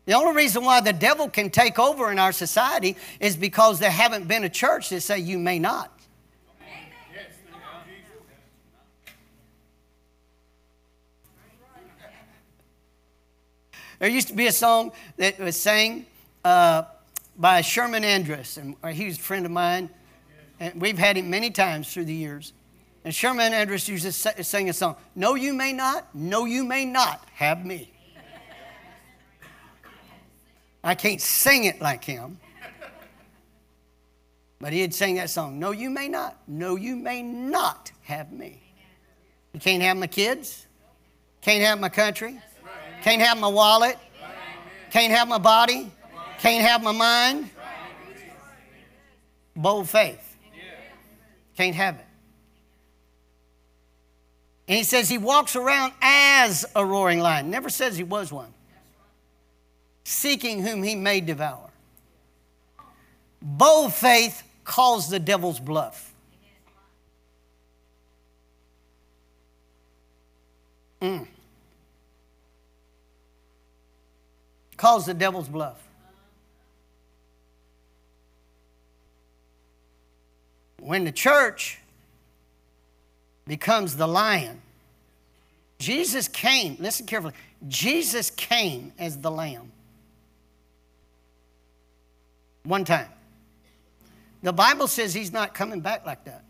The 0.05 0.13
only 0.13 0.35
reason 0.35 0.63
why 0.63 0.81
the 0.81 0.93
devil 0.93 1.29
can 1.29 1.49
take 1.49 1.79
over 1.79 2.11
in 2.11 2.19
our 2.19 2.31
society 2.31 2.95
is 3.19 3.35
because 3.35 3.79
there 3.79 3.89
haven't 3.89 4.27
been 4.27 4.43
a 4.43 4.49
church 4.49 4.89
that 4.89 5.01
say 5.01 5.19
you 5.19 5.39
may 5.39 5.57
not. 5.57 5.91
There 13.97 14.09
used 14.09 14.27
to 14.27 14.33
be 14.33 14.47
a 14.47 14.51
song 14.51 14.91
that 15.17 15.39
was 15.39 15.59
sang 15.59 16.05
uh, 16.43 16.83
by 17.37 17.61
Sherman 17.61 18.03
Andrus, 18.03 18.57
and 18.57 18.75
uh, 18.83 18.89
he 18.89 19.05
was 19.05 19.17
a 19.17 19.21
friend 19.21 19.45
of 19.45 19.51
mine, 19.53 19.89
and 20.59 20.81
we've 20.81 20.97
had 20.97 21.17
him 21.17 21.29
many 21.29 21.49
times 21.49 21.91
through 21.91 22.05
the 22.05 22.13
years. 22.13 22.51
And 23.05 23.13
Sherman 23.13 23.53
Andrus 23.53 23.87
used 23.87 24.03
to 24.03 24.43
sing 24.43 24.67
a 24.67 24.73
song, 24.73 24.95
No, 25.15 25.35
you 25.35 25.53
may 25.53 25.73
not, 25.73 26.13
no, 26.15 26.45
you 26.45 26.63
may 26.63 26.85
not 26.85 27.23
have 27.33 27.63
me. 27.63 27.93
I 30.83 30.95
can't 30.95 31.21
sing 31.21 31.65
it 31.65 31.79
like 31.79 32.03
him. 32.03 32.39
But 34.59 34.73
he'd 34.73 34.95
sing 34.95 35.15
that 35.15 35.29
song, 35.29 35.59
No, 35.59 35.69
you 35.69 35.91
may 35.91 36.07
not, 36.07 36.35
no, 36.47 36.77
you 36.77 36.95
may 36.95 37.21
not 37.21 37.91
have 38.01 38.31
me. 38.31 38.59
You 39.53 39.59
can't 39.59 39.83
have 39.83 39.97
my 39.97 40.07
kids, 40.07 40.65
can't 41.41 41.63
have 41.63 41.79
my 41.79 41.89
country, 41.89 42.39
can't 43.03 43.21
have 43.21 43.37
my 43.37 43.47
wallet, 43.47 43.99
can't 44.89 45.13
have 45.13 45.27
my 45.27 45.37
body, 45.37 45.91
can't 46.39 46.67
have 46.67 46.81
my 46.81 46.91
mind. 46.91 47.51
Bold 49.55 49.87
faith. 49.87 50.37
Can't 51.55 51.75
have 51.75 51.95
it. 51.95 52.05
And 54.67 54.77
he 54.77 54.83
says 54.83 55.07
he 55.09 55.17
walks 55.17 55.55
around 55.55 55.93
as 56.01 56.65
a 56.75 56.85
roaring 56.85 57.19
lion. 57.19 57.49
Never 57.49 57.69
says 57.69 57.97
he 57.97 58.03
was 58.03 58.31
one. 58.31 58.51
Seeking 60.03 60.61
whom 60.61 60.83
he 60.83 60.95
may 60.95 61.21
devour. 61.21 61.69
Bold 63.41 63.93
faith 63.93 64.43
calls 64.63 65.09
the 65.09 65.19
devil's 65.19 65.59
bluff. 65.59 66.13
Mm. 71.01 71.27
Calls 74.77 75.05
the 75.05 75.13
devil's 75.13 75.47
bluff. 75.47 75.85
when 80.85 81.03
the 81.03 81.11
church 81.11 81.79
becomes 83.47 83.95
the 83.95 84.07
lion, 84.07 84.61
Jesus 85.79 86.27
came, 86.27 86.77
listen 86.79 87.05
carefully, 87.05 87.33
Jesus 87.67 88.31
came 88.31 88.93
as 88.97 89.17
the 89.17 89.31
lamb. 89.31 89.71
One 92.63 92.85
time. 92.85 93.07
The 94.41 94.53
Bible 94.53 94.87
says 94.87 95.13
he's 95.13 95.33
not 95.33 95.53
coming 95.53 95.81
back 95.81 96.05
like 96.05 96.23
that. 96.25 96.43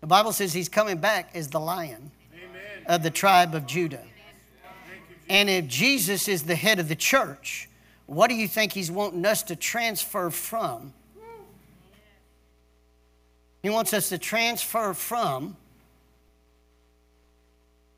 The 0.00 0.06
Bible 0.06 0.32
says 0.32 0.52
he's 0.52 0.68
coming 0.68 0.98
back 0.98 1.30
as 1.34 1.48
the 1.48 1.60
lion 1.60 2.10
Amen. 2.34 2.84
of 2.86 3.02
the 3.02 3.10
tribe 3.10 3.54
of 3.54 3.66
Judah. 3.66 4.04
And 5.28 5.48
if 5.48 5.66
Jesus 5.66 6.28
is 6.28 6.42
the 6.42 6.54
head 6.54 6.78
of 6.78 6.88
the 6.88 6.94
church, 6.94 7.68
what 8.06 8.28
do 8.28 8.34
you 8.34 8.46
think 8.46 8.72
he's 8.72 8.90
wanting 8.90 9.24
us 9.24 9.42
to 9.44 9.56
transfer 9.56 10.30
from 10.30 10.92
he 13.64 13.70
wants 13.70 13.94
us 13.94 14.10
to 14.10 14.18
transfer 14.18 14.92
from 14.92 15.56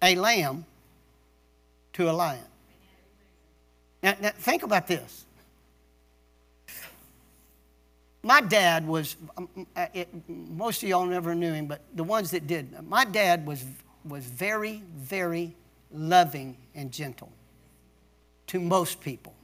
a 0.00 0.14
lamb 0.14 0.64
to 1.94 2.09
a 2.09 2.12
lion. 2.12 2.44
Now, 4.00 4.14
now, 4.20 4.31
think 4.31 4.62
about 4.62 4.87
this. 4.87 5.24
My 8.22 8.40
dad 8.40 8.87
was, 8.87 9.16
um, 9.37 9.48
uh, 9.74 9.87
it, 9.92 10.09
most 10.29 10.85
of 10.85 10.88
y'all 10.88 11.05
never 11.05 11.35
knew 11.35 11.52
him, 11.52 11.66
but 11.66 11.81
the 11.96 12.05
ones 12.05 12.31
that 12.31 12.46
did, 12.46 12.88
my 12.88 13.05
dad 13.05 13.44
was, 13.44 13.64
was 14.05 14.24
very, 14.24 14.85
very 14.94 15.52
loving 15.92 16.57
and 16.76 16.92
gentle 16.92 17.33
to 18.46 18.61
most 18.61 19.00
people. 19.00 19.35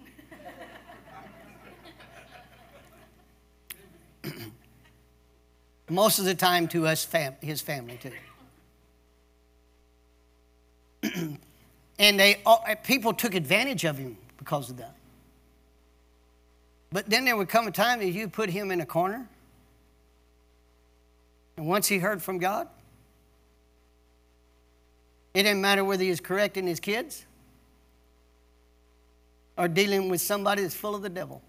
Most 5.91 6.19
of 6.19 6.25
the 6.25 6.35
time 6.35 6.69
to 6.69 6.87
us, 6.87 7.05
fam- 7.05 7.37
his 7.41 7.61
family 7.61 7.99
too. 8.03 8.13
and 11.99 12.21
they, 12.21 12.41
eh, 12.47 12.75
people 12.77 13.13
took 13.13 13.35
advantage 13.35 13.85
of 13.85 13.99
him 13.99 14.17
because 14.39 14.71
of 14.71 14.77
that. 14.79 14.95
But 16.91 17.09
then 17.09 17.25
there 17.25 17.37
would 17.37 17.49
come 17.49 17.67
a 17.67 17.71
time 17.71 18.01
that 18.01 18.11
you 18.11 18.29
put 18.29 18.51
him 18.51 18.71
in 18.71 18.81
a 18.81 18.87
corner. 18.87 19.27
And 21.57 21.67
once 21.67 21.87
he 21.87 21.99
heard 21.99 22.23
from 22.23 22.39
God, 22.39 22.69
it 25.35 25.45
didn't 25.45 25.63
matter 25.63 25.85
whether 25.85 26.03
he 26.03 26.11
was 26.11 26.21
correcting 26.21 26.67
his 26.67 26.81
kids 26.81 27.25
or 29.57 29.69
dealing 29.69 30.09
with 30.09 30.21
somebody 30.21 30.63
that's 30.63 30.75
full 30.75 30.95
of 30.95 31.03
the 31.03 31.09
devil. 31.09 31.43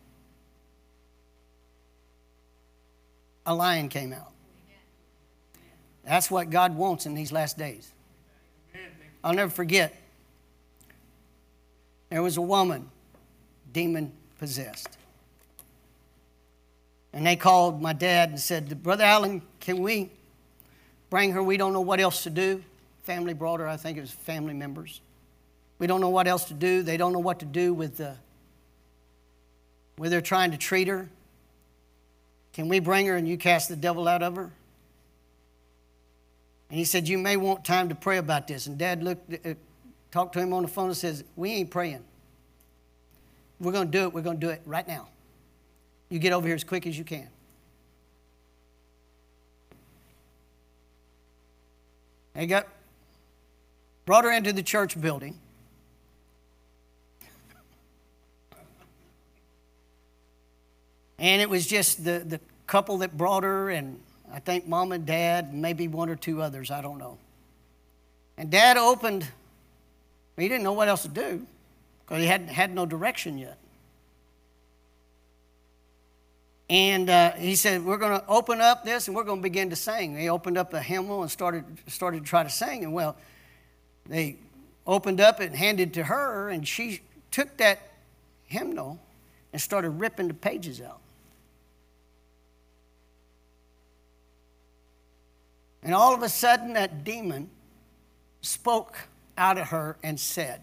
A 3.45 3.53
lion 3.53 3.89
came 3.89 4.13
out. 4.13 4.31
That's 6.03 6.29
what 6.29 6.49
God 6.49 6.75
wants 6.75 7.05
in 7.05 7.13
these 7.13 7.31
last 7.31 7.57
days. 7.57 7.91
I'll 9.23 9.33
never 9.33 9.51
forget. 9.51 9.95
There 12.09 12.21
was 12.21 12.37
a 12.37 12.41
woman, 12.41 12.89
demon 13.71 14.11
possessed. 14.37 14.97
And 17.13 17.25
they 17.25 17.35
called 17.35 17.81
my 17.81 17.93
dad 17.93 18.29
and 18.29 18.39
said, 18.39 18.83
Brother 18.83 19.03
Allen, 19.03 19.41
can 19.59 19.81
we 19.81 20.09
bring 21.09 21.31
her? 21.31 21.41
We 21.41 21.57
don't 21.57 21.73
know 21.73 21.81
what 21.81 21.99
else 21.99 22.23
to 22.23 22.29
do. 22.29 22.63
Family 23.03 23.33
brought 23.33 23.59
her, 23.59 23.67
I 23.67 23.77
think 23.77 23.97
it 23.97 24.01
was 24.01 24.11
family 24.11 24.53
members. 24.53 25.01
We 25.79 25.87
don't 25.87 26.01
know 26.01 26.09
what 26.09 26.27
else 26.27 26.45
to 26.45 26.53
do. 26.53 26.81
They 26.81 26.97
don't 26.97 27.13
know 27.13 27.19
what 27.19 27.39
to 27.39 27.45
do 27.45 27.73
with 27.73 27.97
the 27.97 28.15
where 29.97 30.09
they're 30.09 30.21
trying 30.21 30.51
to 30.51 30.57
treat 30.57 30.87
her. 30.87 31.09
Can 32.53 32.69
we 32.69 32.79
bring 32.79 33.07
her 33.07 33.15
and 33.15 33.27
you 33.27 33.37
cast 33.37 33.67
the 33.67 33.75
devil 33.75 34.07
out 34.07 34.21
of 34.21 34.35
her? 34.35 34.51
And 36.69 36.77
he 36.77 36.85
said, 36.85 37.07
You 37.07 37.17
may 37.17 37.35
want 37.35 37.65
time 37.65 37.89
to 37.89 37.95
pray 37.95 38.17
about 38.17 38.47
this. 38.47 38.67
And 38.67 38.77
dad 38.77 39.03
looked, 39.03 39.45
uh, 39.45 39.55
talked 40.11 40.33
to 40.33 40.39
him 40.39 40.53
on 40.53 40.61
the 40.61 40.67
phone 40.67 40.87
and 40.87 40.97
says, 40.97 41.23
We 41.35 41.51
ain't 41.51 41.71
praying. 41.71 42.03
We're 43.59 43.71
going 43.71 43.91
to 43.91 43.97
do 43.97 44.03
it. 44.03 44.13
We're 44.13 44.21
going 44.21 44.39
to 44.39 44.45
do 44.45 44.49
it 44.49 44.61
right 44.65 44.87
now. 44.87 45.07
You 46.09 46.19
get 46.19 46.33
over 46.33 46.47
here 46.47 46.55
as 46.55 46.63
quick 46.63 46.85
as 46.85 46.97
you 46.97 47.03
can. 47.03 47.27
They 52.33 52.47
got 52.47 52.67
brought 54.05 54.23
her 54.23 54.31
into 54.31 54.53
the 54.53 54.63
church 54.63 54.99
building. 54.99 55.39
And 61.23 61.41
it 61.41 61.49
was 61.49 61.65
just 61.65 62.03
the, 62.03 62.21
the 62.25 62.41
couple 62.67 62.97
that 62.97 63.17
brought 63.17 63.43
her, 63.43 63.69
and 63.69 63.97
I 64.29 64.39
think 64.39 64.67
mom 64.67 64.91
and 64.91 65.05
dad, 65.05 65.45
and 65.53 65.61
maybe 65.61 65.87
one 65.87 66.09
or 66.09 66.17
two 66.17 66.41
others, 66.41 66.69
I 66.69 66.81
don't 66.81 66.97
know. 66.97 67.17
And 68.37 68.51
dad 68.51 68.75
opened, 68.75 69.25
he 70.35 70.49
didn't 70.49 70.65
know 70.65 70.73
what 70.73 70.89
else 70.89 71.03
to 71.03 71.07
do 71.07 71.47
because 72.05 72.21
he 72.21 72.27
hadn't 72.27 72.49
had 72.49 72.75
no 72.75 72.85
direction 72.85 73.37
yet. 73.37 73.57
And 76.69 77.09
uh, 77.09 77.31
he 77.31 77.55
said, 77.55 77.85
We're 77.85 77.95
going 77.95 78.19
to 78.19 78.27
open 78.27 78.59
up 78.59 78.83
this 78.83 79.07
and 79.07 79.15
we're 79.15 79.23
going 79.23 79.39
to 79.39 79.43
begin 79.43 79.69
to 79.69 79.77
sing. 79.77 80.15
They 80.15 80.27
opened 80.27 80.57
up 80.57 80.73
a 80.73 80.81
hymnal 80.81 81.21
and 81.21 81.31
started, 81.31 81.63
started 81.87 82.25
to 82.25 82.29
try 82.29 82.43
to 82.43 82.49
sing. 82.49 82.83
And 82.83 82.91
well, 82.91 83.15
they 84.07 84.35
opened 84.85 85.21
up 85.21 85.39
and 85.39 85.55
handed 85.55 85.93
to 85.93 86.03
her, 86.03 86.49
and 86.49 86.67
she 86.67 86.99
took 87.31 87.55
that 87.57 87.79
hymnal 88.43 88.99
and 89.53 89.61
started 89.61 89.91
ripping 89.91 90.27
the 90.27 90.33
pages 90.33 90.81
out. 90.81 90.99
And 95.83 95.93
all 95.93 96.13
of 96.13 96.23
a 96.23 96.29
sudden, 96.29 96.73
that 96.73 97.03
demon 97.03 97.49
spoke 98.41 98.97
out 99.37 99.57
of 99.57 99.67
her 99.67 99.97
and 100.01 100.19
said, 100.19 100.61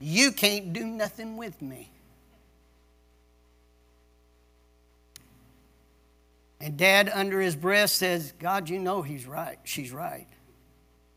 You 0.00 0.32
can't 0.32 0.72
do 0.72 0.84
nothing 0.84 1.36
with 1.36 1.60
me. 1.62 1.90
And 6.60 6.76
dad, 6.76 7.08
under 7.14 7.40
his 7.40 7.54
breath, 7.54 7.90
says, 7.90 8.32
God, 8.40 8.68
you 8.68 8.80
know 8.80 9.02
he's 9.02 9.26
right. 9.26 9.58
She's 9.62 9.92
right. 9.92 10.26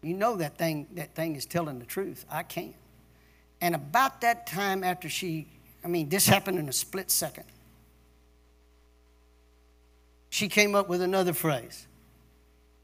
You 0.03 0.13
know 0.13 0.35
that 0.35 0.57
thing, 0.57 0.87
that 0.93 1.15
thing 1.15 1.35
is 1.35 1.47
telling 1.47 1.79
the 1.79 1.85
truth. 1.85 2.25
I 2.29 2.43
can't. 2.43 2.75
And 3.59 3.73
about 3.73 4.21
that 4.21 4.45
time 4.45 4.83
after 4.83 5.09
she, 5.09 5.47
I 5.83 5.87
mean, 5.87 6.09
this 6.09 6.27
happened 6.27 6.59
in 6.59 6.69
a 6.69 6.73
split 6.73 7.09
second. 7.09 7.45
She 10.29 10.47
came 10.47 10.75
up 10.75 10.89
with 10.89 11.01
another 11.01 11.33
phrase 11.33 11.87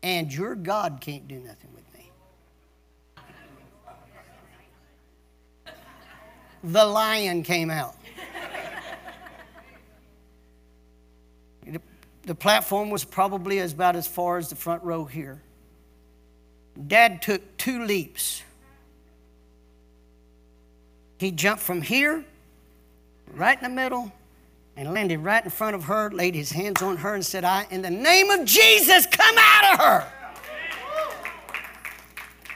and 0.04 0.34
your 0.34 0.56
God 0.56 1.00
can't 1.02 1.28
do 1.28 1.40
nothing 1.40 1.70
with 1.74 1.84
me. 1.94 2.12
The 6.64 6.86
lion 6.86 7.44
came 7.44 7.70
out. 7.70 7.96
The 12.24 12.36
platform 12.36 12.90
was 12.90 13.06
probably 13.06 13.60
about 13.60 13.96
as 13.96 14.06
far 14.06 14.38
as 14.38 14.50
the 14.50 14.56
front 14.56 14.84
row 14.84 15.06
here. 15.06 15.42
Dad 16.88 17.22
took 17.22 17.56
two 17.56 17.86
leaps. 17.86 18.44
He 21.20 21.32
jumped 21.32 21.64
from 21.64 21.82
here, 21.82 22.26
right 23.34 23.58
in 23.58 23.64
the 23.64 23.74
middle, 23.74 24.12
and 24.78 24.94
landed 24.94 25.18
right 25.20 25.44
in 25.44 25.50
front 25.50 25.76
of 25.76 25.86
her, 25.86 26.12
laid 26.12 26.36
his 26.36 26.52
hands 26.52 26.84
on 26.84 26.98
her, 26.98 27.16
and 27.16 27.26
said, 27.26 27.44
I, 27.44 27.66
in 27.72 27.82
the 27.82 27.90
name 27.90 28.30
of 28.30 28.46
Jesus, 28.46 29.08
come 29.08 29.36
out 29.38 29.74
of 29.74 29.80
her. 29.80 30.08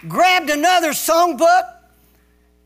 Grabbed 0.07 0.51
another 0.51 0.91
songbook, 0.91 1.63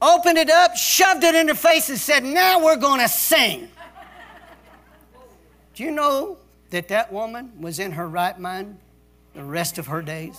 opened 0.02 0.38
it 0.38 0.50
up, 0.50 0.76
shoved 0.76 1.24
it 1.24 1.36
in 1.36 1.48
her 1.48 1.56
face, 1.56 1.90
and 1.90 1.98
said, 1.98 2.24
Now 2.24 2.64
we're 2.64 2.76
going 2.76 3.00
to 3.00 3.08
sing. 3.08 3.70
Do 5.74 5.84
you 5.84 5.92
know 5.92 6.38
that 6.70 6.90
that 6.90 7.12
woman 7.12 7.54
was 7.60 7.80
in 7.80 7.94
her 7.94 8.08
right 8.08 8.38
mind 8.38 8.78
the 9.34 9.44
rest 9.44 9.78
of 9.78 9.88
her 9.88 10.02
days? 10.02 10.38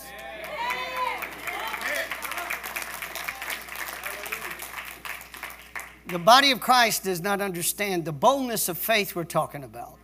The 6.07 6.19
body 6.19 6.51
of 6.51 6.59
Christ 6.59 7.03
does 7.03 7.21
not 7.21 7.41
understand 7.41 8.05
the 8.05 8.11
boldness 8.11 8.69
of 8.69 8.77
faith 8.77 9.15
we're 9.15 9.23
talking 9.23 9.63
about 9.63 9.97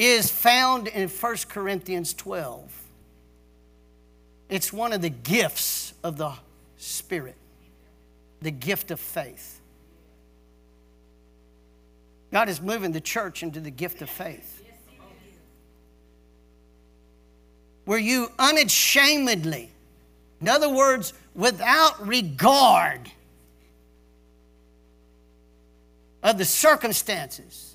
is 0.00 0.30
found 0.30 0.88
in 0.88 1.08
1 1.08 1.36
Corinthians 1.48 2.14
12. 2.14 2.72
It's 4.48 4.72
one 4.72 4.94
of 4.94 5.02
the 5.02 5.10
gifts 5.10 5.92
of 6.02 6.16
the 6.16 6.32
Spirit, 6.78 7.36
the 8.40 8.50
gift 8.50 8.90
of 8.90 8.98
faith. 8.98 9.60
God 12.32 12.48
is 12.48 12.62
moving 12.62 12.92
the 12.92 13.00
church 13.00 13.42
into 13.42 13.60
the 13.60 13.70
gift 13.70 14.00
of 14.00 14.08
faith. 14.08 14.62
Where 17.84 17.98
you 17.98 18.30
unashamedly, 18.38 19.70
in 20.40 20.48
other 20.48 20.70
words, 20.70 21.12
without 21.34 22.06
regard, 22.06 23.10
of 26.22 26.38
the 26.38 26.44
circumstances, 26.44 27.74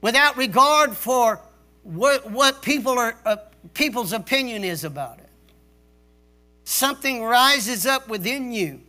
without 0.00 0.36
regard 0.36 0.96
for 0.96 1.40
what, 1.82 2.30
what 2.30 2.62
people 2.62 2.98
are, 2.98 3.16
uh, 3.24 3.36
people's 3.74 4.12
opinion 4.12 4.64
is 4.64 4.84
about 4.84 5.18
it. 5.18 5.28
Something 6.64 7.22
rises 7.22 7.86
up 7.86 8.08
within 8.08 8.52
you 8.52 8.80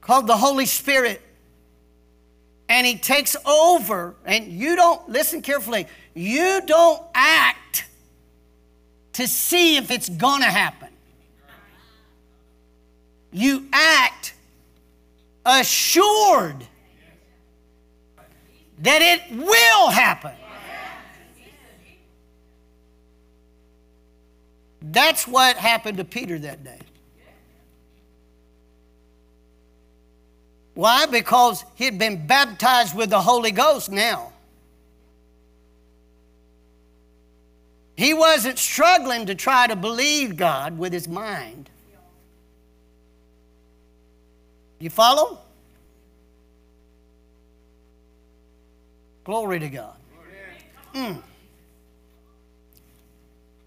called 0.00 0.26
the 0.26 0.36
Holy 0.36 0.64
Spirit, 0.64 1.20
and 2.68 2.86
He 2.86 2.96
takes 2.96 3.36
over, 3.44 4.14
and 4.24 4.46
you 4.46 4.74
don't, 4.74 5.06
listen 5.08 5.42
carefully, 5.42 5.86
you 6.14 6.62
don't 6.64 7.02
act 7.14 7.84
to 9.12 9.28
see 9.28 9.76
if 9.76 9.90
it's 9.90 10.08
gonna 10.08 10.46
happen. 10.46 10.88
You 13.32 13.66
act 13.72 14.32
assured 15.48 16.66
that 18.80 19.02
it 19.02 19.36
will 19.36 19.88
happen. 19.88 20.32
That's 24.80 25.26
what 25.26 25.56
happened 25.56 25.98
to 25.98 26.04
Peter 26.04 26.38
that 26.38 26.62
day. 26.62 26.78
Why? 30.74 31.06
Because 31.06 31.64
he 31.74 31.84
had 31.84 31.98
been 31.98 32.26
baptized 32.26 32.94
with 32.94 33.10
the 33.10 33.20
Holy 33.20 33.50
Ghost 33.50 33.90
now. 33.90 34.32
He 37.96 38.14
wasn't 38.14 38.60
struggling 38.60 39.26
to 39.26 39.34
try 39.34 39.66
to 39.66 39.74
believe 39.74 40.36
God 40.36 40.78
with 40.78 40.92
his 40.92 41.08
mind. 41.08 41.68
You 44.78 44.90
follow? 44.90 45.38
Glory 49.24 49.58
to 49.58 49.68
God. 49.68 49.94
Mm. 50.94 51.16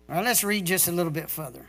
All 0.09 0.15
right, 0.15 0.25
let's 0.25 0.43
read 0.43 0.65
just 0.65 0.87
a 0.87 0.91
little 0.91 1.11
bit 1.11 1.29
further. 1.29 1.65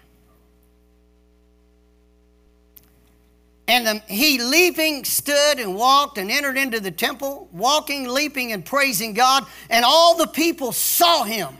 And 3.68 3.86
the, 3.86 4.02
he 4.06 4.38
leaping 4.42 5.04
stood 5.04 5.58
and 5.58 5.74
walked 5.74 6.18
and 6.18 6.30
entered 6.30 6.56
into 6.56 6.80
the 6.80 6.90
temple, 6.90 7.48
walking, 7.52 8.08
leaping, 8.08 8.52
and 8.52 8.64
praising 8.64 9.14
God. 9.14 9.46
And 9.70 9.84
all 9.84 10.16
the 10.16 10.26
people 10.26 10.72
saw 10.72 11.24
him 11.24 11.56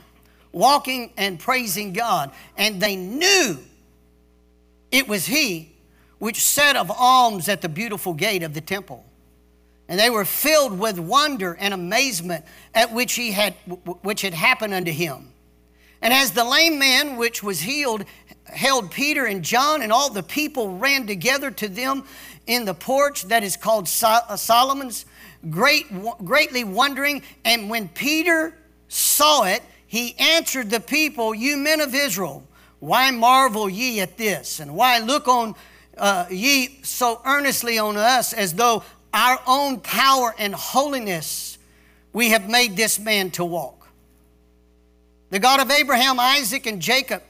walking 0.51 1.11
and 1.17 1.39
praising 1.39 1.93
God. 1.93 2.31
And 2.57 2.81
they 2.81 2.95
knew 2.95 3.57
it 4.91 5.07
was 5.07 5.25
he 5.25 5.72
which 6.23 6.41
sat 6.41 6.77
of 6.77 6.89
alms 6.89 7.49
at 7.49 7.59
the 7.59 7.67
beautiful 7.67 8.13
gate 8.13 8.43
of 8.43 8.53
the 8.53 8.61
temple. 8.61 9.03
And 9.89 9.99
they 9.99 10.09
were 10.09 10.23
filled 10.23 10.79
with 10.79 10.97
wonder 10.97 11.57
and 11.59 11.73
amazement 11.73 12.45
at 12.73 12.93
which 12.93 13.15
he 13.15 13.33
had 13.33 13.55
which 14.03 14.21
had 14.21 14.33
happened 14.33 14.73
unto 14.73 14.91
him. 14.91 15.33
And 16.01 16.13
as 16.13 16.31
the 16.31 16.45
lame 16.45 16.79
man 16.79 17.17
which 17.17 17.43
was 17.43 17.59
healed 17.59 18.05
held 18.45 18.89
Peter 18.89 19.25
and 19.25 19.43
John, 19.43 19.81
and 19.81 19.91
all 19.91 20.09
the 20.09 20.23
people 20.23 20.77
ran 20.77 21.07
together 21.07 21.51
to 21.51 21.67
them 21.67 22.05
in 22.47 22.63
the 22.63 22.73
porch 22.73 23.23
that 23.23 23.43
is 23.43 23.57
called 23.57 23.89
uh, 24.01 24.37
Solomon's, 24.37 25.05
great, 25.49 25.87
greatly 26.23 26.63
wondering. 26.63 27.21
And 27.43 27.69
when 27.69 27.89
Peter 27.89 28.55
saw 28.87 29.43
it, 29.43 29.61
he 29.85 30.15
answered 30.17 30.69
the 30.69 30.79
people, 30.79 31.35
You 31.35 31.57
men 31.57 31.81
of 31.81 31.93
Israel, 31.93 32.45
why 32.79 33.11
marvel 33.11 33.69
ye 33.69 33.99
at 33.99 34.15
this? 34.15 34.61
And 34.61 34.73
why 34.73 34.99
look 34.99 35.27
on 35.27 35.55
uh, 35.97 36.25
ye 36.29 36.79
so 36.83 37.21
earnestly 37.25 37.77
on 37.77 37.97
us 37.97 38.33
as 38.33 38.53
though 38.53 38.83
our 39.13 39.39
own 39.45 39.79
power 39.79 40.33
and 40.37 40.53
holiness 40.55 41.57
we 42.13 42.29
have 42.29 42.49
made 42.49 42.75
this 42.75 42.99
man 42.99 43.31
to 43.31 43.45
walk. 43.45 43.87
The 45.29 45.39
God 45.39 45.59
of 45.59 45.71
Abraham, 45.71 46.19
Isaac, 46.19 46.65
and 46.67 46.81
Jacob, 46.81 47.23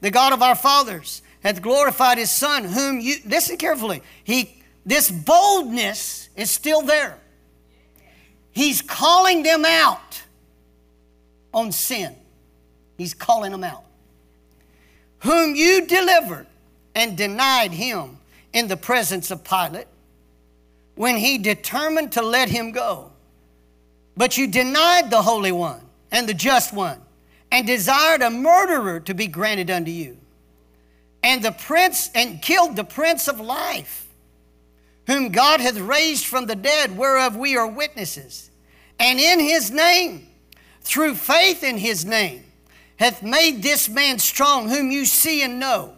the 0.00 0.10
God 0.10 0.32
of 0.32 0.42
our 0.42 0.56
fathers, 0.56 1.22
hath 1.42 1.62
glorified 1.62 2.18
his 2.18 2.30
Son, 2.30 2.64
whom 2.64 3.00
you, 3.00 3.16
listen 3.26 3.56
carefully, 3.56 4.02
he 4.24 4.62
this 4.86 5.10
boldness 5.10 6.28
is 6.36 6.50
still 6.50 6.82
there. 6.82 7.18
He's 8.52 8.82
calling 8.82 9.42
them 9.42 9.64
out 9.64 10.22
on 11.52 11.72
sin. 11.72 12.14
He's 12.98 13.14
calling 13.14 13.50
them 13.50 13.64
out. 13.64 13.84
Whom 15.20 15.54
you 15.54 15.86
delivered 15.86 16.46
and 16.94 17.16
denied 17.16 17.72
him 17.72 18.18
in 18.52 18.68
the 18.68 18.76
presence 18.76 19.30
of 19.30 19.44
Pilate 19.44 19.88
when 20.94 21.16
he 21.16 21.38
determined 21.38 22.12
to 22.12 22.22
let 22.22 22.48
him 22.48 22.70
go. 22.72 23.10
But 24.16 24.38
you 24.38 24.46
denied 24.46 25.10
the 25.10 25.22
Holy 25.22 25.52
One 25.52 25.80
and 26.12 26.28
the 26.28 26.34
Just 26.34 26.72
One 26.72 27.00
and 27.50 27.66
desired 27.66 28.22
a 28.22 28.30
murderer 28.30 29.00
to 29.00 29.14
be 29.14 29.26
granted 29.26 29.70
unto 29.70 29.90
you. 29.90 30.16
And 31.22 31.42
the 31.42 31.52
prince 31.52 32.10
and 32.14 32.40
killed 32.42 32.76
the 32.76 32.84
prince 32.84 33.28
of 33.28 33.40
life, 33.40 34.06
whom 35.06 35.30
God 35.30 35.60
hath 35.60 35.78
raised 35.78 36.26
from 36.26 36.46
the 36.46 36.54
dead, 36.54 36.96
whereof 36.96 37.36
we 37.36 37.56
are 37.56 37.66
witnesses. 37.66 38.50
And 39.00 39.18
in 39.18 39.40
his 39.40 39.70
name, 39.70 40.28
through 40.82 41.14
faith 41.14 41.64
in 41.64 41.78
his 41.78 42.04
name, 42.04 42.44
hath 42.96 43.22
made 43.22 43.62
this 43.62 43.88
man 43.88 44.18
strong, 44.18 44.68
whom 44.68 44.90
you 44.90 45.04
see 45.04 45.42
and 45.42 45.58
know. 45.58 45.93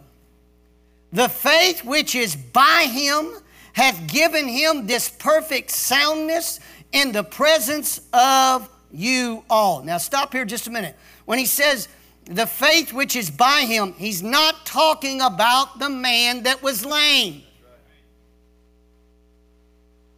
The 1.11 1.29
faith 1.29 1.85
which 1.85 2.15
is 2.15 2.35
by 2.35 2.87
him 2.91 3.31
hath 3.73 4.07
given 4.07 4.47
him 4.47 4.87
this 4.87 5.09
perfect 5.09 5.71
soundness 5.71 6.59
in 6.91 7.11
the 7.11 7.23
presence 7.23 8.01
of 8.13 8.69
you 8.91 9.43
all. 9.49 9.83
Now, 9.83 9.97
stop 9.97 10.33
here 10.33 10.45
just 10.45 10.67
a 10.67 10.71
minute. 10.71 10.95
When 11.25 11.39
he 11.39 11.45
says 11.45 11.87
the 12.25 12.47
faith 12.47 12.91
which 12.91 13.15
is 13.15 13.29
by 13.29 13.61
him, 13.61 13.93
he's 13.93 14.23
not 14.23 14.65
talking 14.65 15.21
about 15.21 15.79
the 15.79 15.89
man 15.89 16.43
that 16.43 16.61
was 16.61 16.85
lame. 16.85 17.43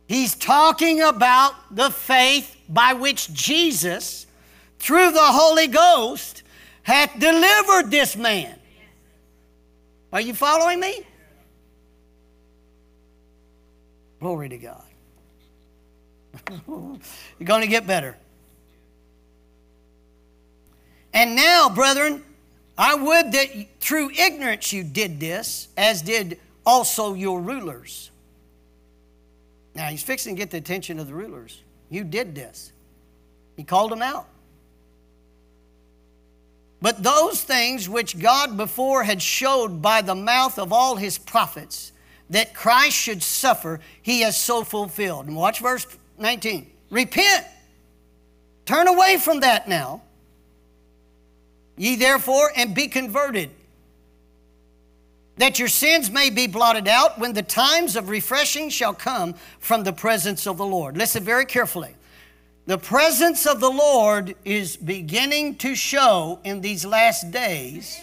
He's 0.08 0.34
talking 0.34 1.02
about 1.02 1.54
the 1.76 1.92
faith 1.92 2.56
by 2.68 2.94
which 2.94 3.32
Jesus, 3.32 4.26
through 4.80 5.12
the 5.12 5.20
Holy 5.20 5.68
Ghost, 5.68 6.42
hath 6.82 7.20
delivered 7.20 7.92
this 7.92 8.16
man. 8.16 8.59
Are 10.12 10.22
you 10.22 10.34
following 10.34 10.80
me? 10.80 11.02
Glory 14.20 14.50
to 14.50 14.58
God. 14.58 14.84
You're 16.68 17.46
going 17.46 17.62
to 17.62 17.68
get 17.68 17.88
better. 17.88 18.18
And 21.14 21.36
now, 21.36 21.70
brethren, 21.70 22.24
I 22.78 22.96
would 22.96 23.32
that 23.32 23.80
through 23.80 24.12
ignorance 24.12 24.72
you 24.72 24.84
did 24.84 25.20
this, 25.20 25.68
as 25.78 26.02
did 26.02 26.40
also 26.66 27.14
your 27.14 27.42
rulers. 27.42 28.12
Now, 29.76 29.88
he's 29.88 30.04
fixing 30.04 30.36
to 30.36 30.40
get 30.40 30.52
the 30.52 30.58
attention 30.58 31.00
of 31.00 31.08
the 31.08 31.14
rulers. 31.14 31.62
You 31.90 32.04
did 32.04 32.36
this. 32.36 32.72
He 33.56 33.64
called 33.64 33.92
them 33.92 34.02
out. 34.02 34.28
But 36.82 37.04
those 37.04 37.42
things 37.42 37.90
which 37.90 38.20
God 38.20 38.56
before 38.56 39.04
had 39.04 39.22
showed 39.22 39.82
by 39.82 40.02
the 40.02 40.16
mouth 40.16 40.58
of 40.58 40.72
all 40.72 40.96
his 40.96 41.18
prophets 41.18 41.92
that 42.30 42.54
Christ 42.54 42.96
should 42.96 43.22
suffer, 43.22 43.80
he 44.02 44.22
has 44.22 44.38
so 44.38 44.64
fulfilled. 44.64 45.28
And 45.28 45.36
watch 45.36 45.60
verse 45.60 45.86
19. 46.18 46.70
Repent. 46.90 47.46
Turn 48.66 48.88
away 48.88 49.18
from 49.18 49.42
that 49.42 49.68
now. 49.68 50.04
Ye 51.76 51.96
therefore, 51.96 52.52
and 52.56 52.76
be 52.76 52.88
converted, 52.88 53.50
that 55.38 55.60
your 55.60 55.70
sins 55.70 56.12
may 56.12 56.30
be 56.30 56.46
blotted 56.46 56.88
out 56.88 57.18
when 57.18 57.34
the 57.34 57.42
times 57.42 57.96
of 57.96 58.10
refreshing 58.10 58.70
shall 58.70 58.94
come 58.94 59.34
from 59.60 59.84
the 59.84 59.94
presence 59.94 60.46
of 60.46 60.58
the 60.58 60.66
Lord. 60.66 60.98
Listen 60.98 61.24
very 61.24 61.46
carefully. 61.46 61.96
The 62.70 62.78
presence 62.78 63.48
of 63.48 63.60
the 63.60 63.70
Lord 63.72 64.36
is 64.46 64.78
beginning 64.78 65.56
to 65.56 65.74
show 65.74 66.40
in 66.44 66.62
these 66.62 66.86
last 66.86 67.32
days. 67.32 68.00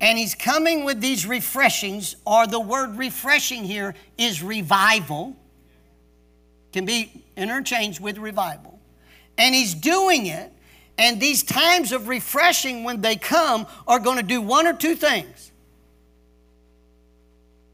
And 0.00 0.16
he's 0.16 0.36
coming 0.36 0.84
with 0.84 1.00
these 1.00 1.26
refreshings, 1.26 2.14
or 2.24 2.46
the 2.46 2.60
word 2.60 2.96
refreshing 2.96 3.64
here 3.64 3.96
is 4.16 4.40
revival. 4.40 5.34
Can 6.72 6.84
be 6.84 7.24
interchanged 7.36 7.98
with 7.98 8.18
revival. 8.18 8.78
And 9.36 9.52
he's 9.52 9.74
doing 9.74 10.26
it, 10.26 10.52
and 10.96 11.20
these 11.20 11.42
times 11.42 11.90
of 11.90 12.06
refreshing, 12.06 12.84
when 12.84 13.00
they 13.00 13.16
come, 13.16 13.66
are 13.88 13.98
going 13.98 14.18
to 14.18 14.22
do 14.22 14.40
one 14.40 14.68
or 14.68 14.74
two 14.74 14.94
things. 14.94 15.50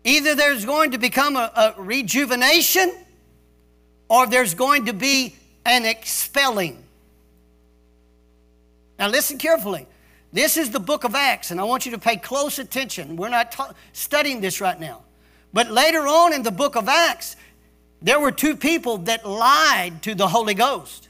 Either 0.04 0.34
there's 0.34 0.64
going 0.64 0.92
to 0.92 0.98
become 0.98 1.36
a, 1.36 1.52
a 1.54 1.82
rejuvenation 1.82 2.94
or 4.08 4.26
there's 4.26 4.54
going 4.54 4.86
to 4.86 4.92
be 4.92 5.36
an 5.64 5.84
expelling. 5.84 6.82
Now, 8.98 9.08
listen 9.08 9.38
carefully. 9.38 9.86
This 10.32 10.56
is 10.56 10.70
the 10.70 10.80
book 10.80 11.04
of 11.04 11.14
Acts, 11.14 11.50
and 11.50 11.60
I 11.60 11.64
want 11.64 11.86
you 11.86 11.92
to 11.92 11.98
pay 11.98 12.16
close 12.16 12.58
attention. 12.58 13.16
We're 13.16 13.28
not 13.28 13.52
ta- 13.52 13.74
studying 13.92 14.40
this 14.40 14.60
right 14.60 14.78
now. 14.78 15.02
But 15.52 15.70
later 15.70 16.06
on 16.06 16.34
in 16.34 16.42
the 16.42 16.50
book 16.50 16.76
of 16.76 16.88
Acts, 16.88 17.36
there 18.02 18.20
were 18.20 18.30
two 18.30 18.56
people 18.56 18.98
that 18.98 19.26
lied 19.26 20.02
to 20.02 20.14
the 20.14 20.28
Holy 20.28 20.54
Ghost, 20.54 21.08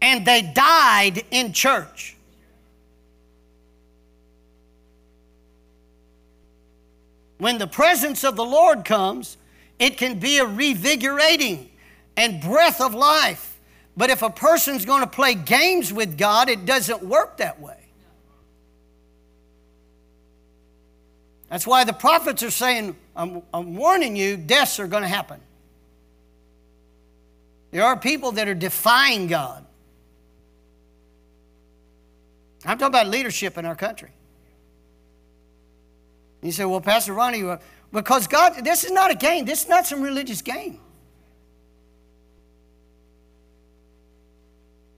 and 0.00 0.26
they 0.26 0.42
died 0.42 1.24
in 1.30 1.52
church. 1.52 2.16
When 7.38 7.58
the 7.58 7.66
presence 7.66 8.24
of 8.24 8.36
the 8.36 8.44
Lord 8.44 8.84
comes, 8.84 9.36
it 9.82 9.98
can 9.98 10.20
be 10.20 10.38
a 10.38 10.44
revigorating 10.44 11.66
and 12.16 12.40
breath 12.40 12.80
of 12.80 12.94
life. 12.94 13.58
But 13.96 14.10
if 14.10 14.22
a 14.22 14.30
person's 14.30 14.84
going 14.84 15.00
to 15.00 15.08
play 15.08 15.34
games 15.34 15.92
with 15.92 16.16
God, 16.16 16.48
it 16.48 16.64
doesn't 16.64 17.02
work 17.02 17.38
that 17.38 17.60
way. 17.60 17.80
That's 21.48 21.66
why 21.66 21.82
the 21.82 21.92
prophets 21.92 22.44
are 22.44 22.50
saying, 22.52 22.94
I'm, 23.16 23.42
I'm 23.52 23.74
warning 23.74 24.14
you, 24.14 24.36
deaths 24.36 24.78
are 24.78 24.86
going 24.86 25.02
to 25.02 25.08
happen. 25.08 25.40
There 27.72 27.84
are 27.84 27.96
people 27.96 28.30
that 28.32 28.46
are 28.46 28.54
defying 28.54 29.26
God. 29.26 29.66
I'm 32.64 32.78
talking 32.78 32.86
about 32.86 33.08
leadership 33.08 33.58
in 33.58 33.66
our 33.66 33.74
country. 33.74 34.10
You 36.40 36.52
say, 36.52 36.64
well, 36.64 36.80
Pastor 36.80 37.14
Ronnie, 37.14 37.42
because 37.92 38.26
God, 38.26 38.64
this 38.64 38.84
is 38.84 38.90
not 38.90 39.10
a 39.10 39.14
game. 39.14 39.44
This 39.44 39.64
is 39.64 39.68
not 39.68 39.86
some 39.86 40.02
religious 40.02 40.40
game. 40.40 40.78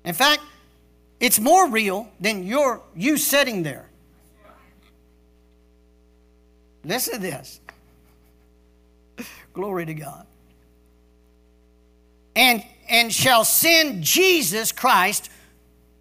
In 0.04 0.14
fact, 0.14 0.42
it's 1.18 1.40
more 1.40 1.68
real 1.68 2.08
than 2.20 2.44
your 2.44 2.82
you 2.94 3.16
sitting 3.16 3.62
there. 3.62 3.88
Listen 6.84 7.14
to 7.14 7.20
this. 7.20 7.60
Glory 9.54 9.86
to 9.86 9.94
God. 9.94 10.26
And 12.36 12.62
and 12.88 13.12
shall 13.12 13.44
send 13.44 14.02
Jesus 14.02 14.70
Christ, 14.70 15.30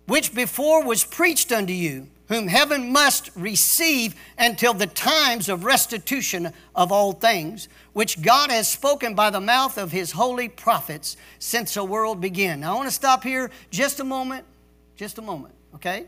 which 0.05 0.35
before 0.35 0.83
was 0.83 1.05
preached 1.05 1.51
unto 1.51 1.73
you 1.73 2.07
whom 2.33 2.47
heaven 2.47 2.91
must 2.91 3.29
receive 3.35 4.15
until 4.39 4.73
the 4.73 4.87
times 4.87 5.49
of 5.49 5.63
restitution 5.63 6.51
of 6.75 6.91
all 6.91 7.11
things, 7.11 7.69
which 7.93 8.21
God 8.23 8.49
has 8.49 8.67
spoken 8.67 9.13
by 9.13 9.29
the 9.29 9.39
mouth 9.39 9.77
of 9.77 9.91
his 9.91 10.11
holy 10.11 10.49
prophets 10.49 11.15
since 11.37 11.75
the 11.75 11.83
world 11.83 12.19
began. 12.19 12.61
Now, 12.61 12.73
I 12.73 12.75
want 12.75 12.87
to 12.87 12.93
stop 12.93 13.23
here 13.23 13.51
just 13.69 13.99
a 13.99 14.03
moment, 14.03 14.45
just 14.95 15.19
a 15.19 15.21
moment, 15.21 15.53
okay? 15.75 16.05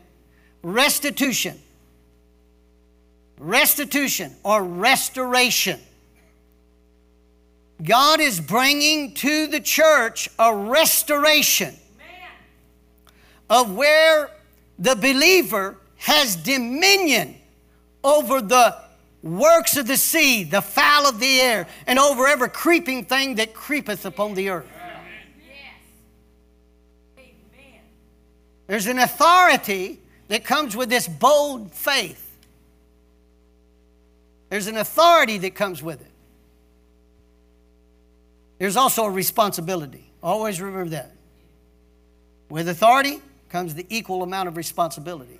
Restitution. 0.62 1.60
Restitution 3.38 4.34
or 4.42 4.64
restoration. 4.64 5.78
God 7.84 8.18
is 8.18 8.40
bringing 8.40 9.14
to 9.14 9.46
the 9.46 9.60
church 9.60 10.28
a 10.40 10.52
restoration 10.52 11.76
of 13.48 13.76
where 13.76 14.30
the 14.76 14.96
believer 14.96 15.76
has 15.96 16.36
dominion 16.36 17.36
over 18.04 18.40
the 18.40 18.76
works 19.22 19.76
of 19.76 19.86
the 19.86 19.96
sea, 19.96 20.44
the 20.44 20.60
fowl 20.60 21.08
of 21.08 21.18
the 21.18 21.40
air, 21.40 21.66
and 21.86 21.98
over 21.98 22.26
every 22.26 22.48
creeping 22.48 23.04
thing 23.04 23.36
that 23.36 23.54
creepeth 23.54 24.04
upon 24.06 24.34
the 24.34 24.50
earth. 24.50 24.70
There's 28.66 28.86
an 28.86 28.98
authority 28.98 30.00
that 30.28 30.44
comes 30.44 30.76
with 30.76 30.88
this 30.88 31.06
bold 31.06 31.72
faith. 31.72 32.22
There's 34.48 34.66
an 34.66 34.76
authority 34.76 35.38
that 35.38 35.54
comes 35.54 35.82
with 35.82 36.00
it. 36.00 36.10
There's 38.58 38.76
also 38.76 39.04
a 39.04 39.10
responsibility. 39.10 40.10
Always 40.22 40.60
remember 40.60 40.90
that. 40.90 41.12
With 42.48 42.68
authority 42.68 43.20
comes 43.48 43.74
the 43.74 43.86
equal 43.88 44.22
amount 44.22 44.48
of 44.48 44.56
responsibility. 44.56 45.38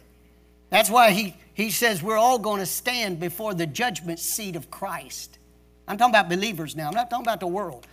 That's 0.77 0.91
why 0.91 1.13
he, 1.13 1.35
he 1.55 1.71
says 1.71 2.03
we're 2.03 2.19
all 2.19 2.39
going 2.39 2.61
to 2.61 2.67
stand 2.67 3.19
before 3.19 3.55
the 3.55 3.67
judgment 3.67 4.19
seat 4.19 4.57
of 4.57 4.71
Christ. 4.71 5.39
I'm 5.89 5.97
talking 5.97 6.13
about 6.13 6.29
believers 6.29 6.77
now. 6.77 6.89
I'm 6.89 6.95
not 6.95 7.09
talking 7.09 7.25
about 7.25 7.41
the 7.41 7.47
world. 7.47 7.87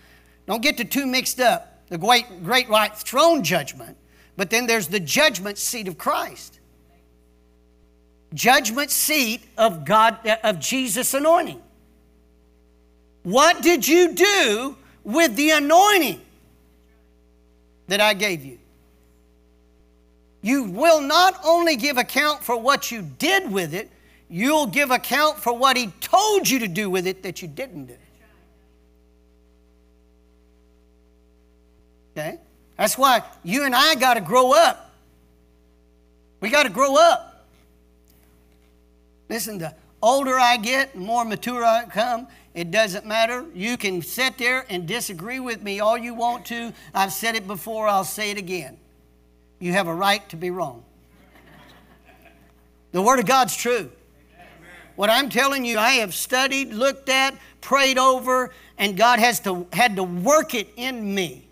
Don't 0.46 0.60
get 0.60 0.76
the 0.76 0.84
two 0.84 1.06
mixed 1.06 1.40
up. 1.40 1.88
The 1.88 1.96
great, 1.96 2.26
great 2.44 2.68
white 2.68 2.94
throne 2.94 3.42
judgment, 3.42 3.96
but 4.36 4.50
then 4.50 4.66
there's 4.66 4.88
the 4.88 5.00
judgment 5.00 5.56
seat 5.56 5.88
of 5.88 5.96
Christ. 5.96 6.60
Judgment 8.34 8.90
seat 8.90 9.40
of 9.56 9.86
God, 9.86 10.18
uh, 10.26 10.36
of 10.44 10.60
Jesus' 10.60 11.14
anointing. 11.14 11.62
What 13.22 13.62
did 13.62 13.88
you 13.88 14.12
do 14.12 14.76
with 15.04 15.36
the 15.36 15.52
anointing 15.52 16.20
that 17.88 18.02
I 18.02 18.12
gave 18.12 18.44
you? 18.44 18.58
You 20.44 20.64
will 20.64 21.00
not 21.00 21.40
only 21.42 21.74
give 21.74 21.96
account 21.96 22.44
for 22.44 22.54
what 22.54 22.90
you 22.90 23.00
did 23.00 23.50
with 23.50 23.72
it, 23.72 23.90
you'll 24.28 24.66
give 24.66 24.90
account 24.90 25.38
for 25.38 25.56
what 25.56 25.74
He 25.74 25.86
told 26.02 26.46
you 26.46 26.58
to 26.58 26.68
do 26.68 26.90
with 26.90 27.06
it 27.06 27.22
that 27.22 27.40
you 27.40 27.48
didn't 27.48 27.86
do. 27.86 27.96
Okay? 32.12 32.38
That's 32.76 32.98
why 32.98 33.22
you 33.42 33.64
and 33.64 33.74
I 33.74 33.94
got 33.94 34.14
to 34.14 34.20
grow 34.20 34.52
up. 34.52 34.92
We 36.40 36.50
got 36.50 36.64
to 36.64 36.68
grow 36.68 36.94
up. 36.94 37.46
Listen, 39.30 39.56
the 39.56 39.74
older 40.02 40.38
I 40.38 40.58
get, 40.58 40.92
the 40.92 40.98
more 40.98 41.24
mature 41.24 41.64
I 41.64 41.86
come, 41.86 42.28
it 42.52 42.70
doesn't 42.70 43.06
matter. 43.06 43.46
You 43.54 43.78
can 43.78 44.02
sit 44.02 44.36
there 44.36 44.66
and 44.68 44.86
disagree 44.86 45.40
with 45.40 45.62
me 45.62 45.80
all 45.80 45.96
you 45.96 46.12
want 46.12 46.44
to. 46.46 46.74
I've 46.92 47.14
said 47.14 47.34
it 47.34 47.46
before, 47.46 47.88
I'll 47.88 48.04
say 48.04 48.30
it 48.30 48.36
again. 48.36 48.76
You 49.64 49.72
have 49.72 49.86
a 49.86 49.94
right 49.94 50.28
to 50.28 50.36
be 50.36 50.50
wrong. 50.50 50.84
The 52.92 53.00
Word 53.00 53.18
of 53.18 53.24
God's 53.24 53.56
true. 53.56 53.90
What 54.94 55.08
I'm 55.08 55.30
telling 55.30 55.64
you, 55.64 55.78
I 55.78 55.92
have 55.94 56.12
studied, 56.12 56.74
looked 56.74 57.08
at, 57.08 57.34
prayed 57.62 57.96
over, 57.96 58.52
and 58.76 58.94
God 58.94 59.20
has 59.20 59.40
to, 59.40 59.66
had 59.72 59.96
to 59.96 60.04
work 60.04 60.54
it 60.54 60.68
in 60.76 61.14
me. 61.14 61.48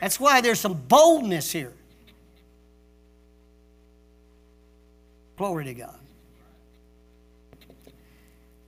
That's 0.00 0.18
why 0.18 0.40
there's 0.40 0.58
some 0.58 0.74
boldness 0.74 1.52
here. 1.52 1.72
Glory 5.36 5.66
to 5.66 5.74
God 5.74 6.00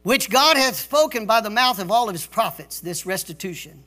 which 0.02 0.30
God 0.30 0.56
hath 0.56 0.76
spoken 0.76 1.26
by 1.26 1.40
the 1.40 1.50
mouth 1.50 1.78
of 1.78 1.90
all 1.90 2.08
of 2.08 2.14
his 2.14 2.26
prophets, 2.26 2.80
this 2.80 3.06
restitution, 3.06 3.84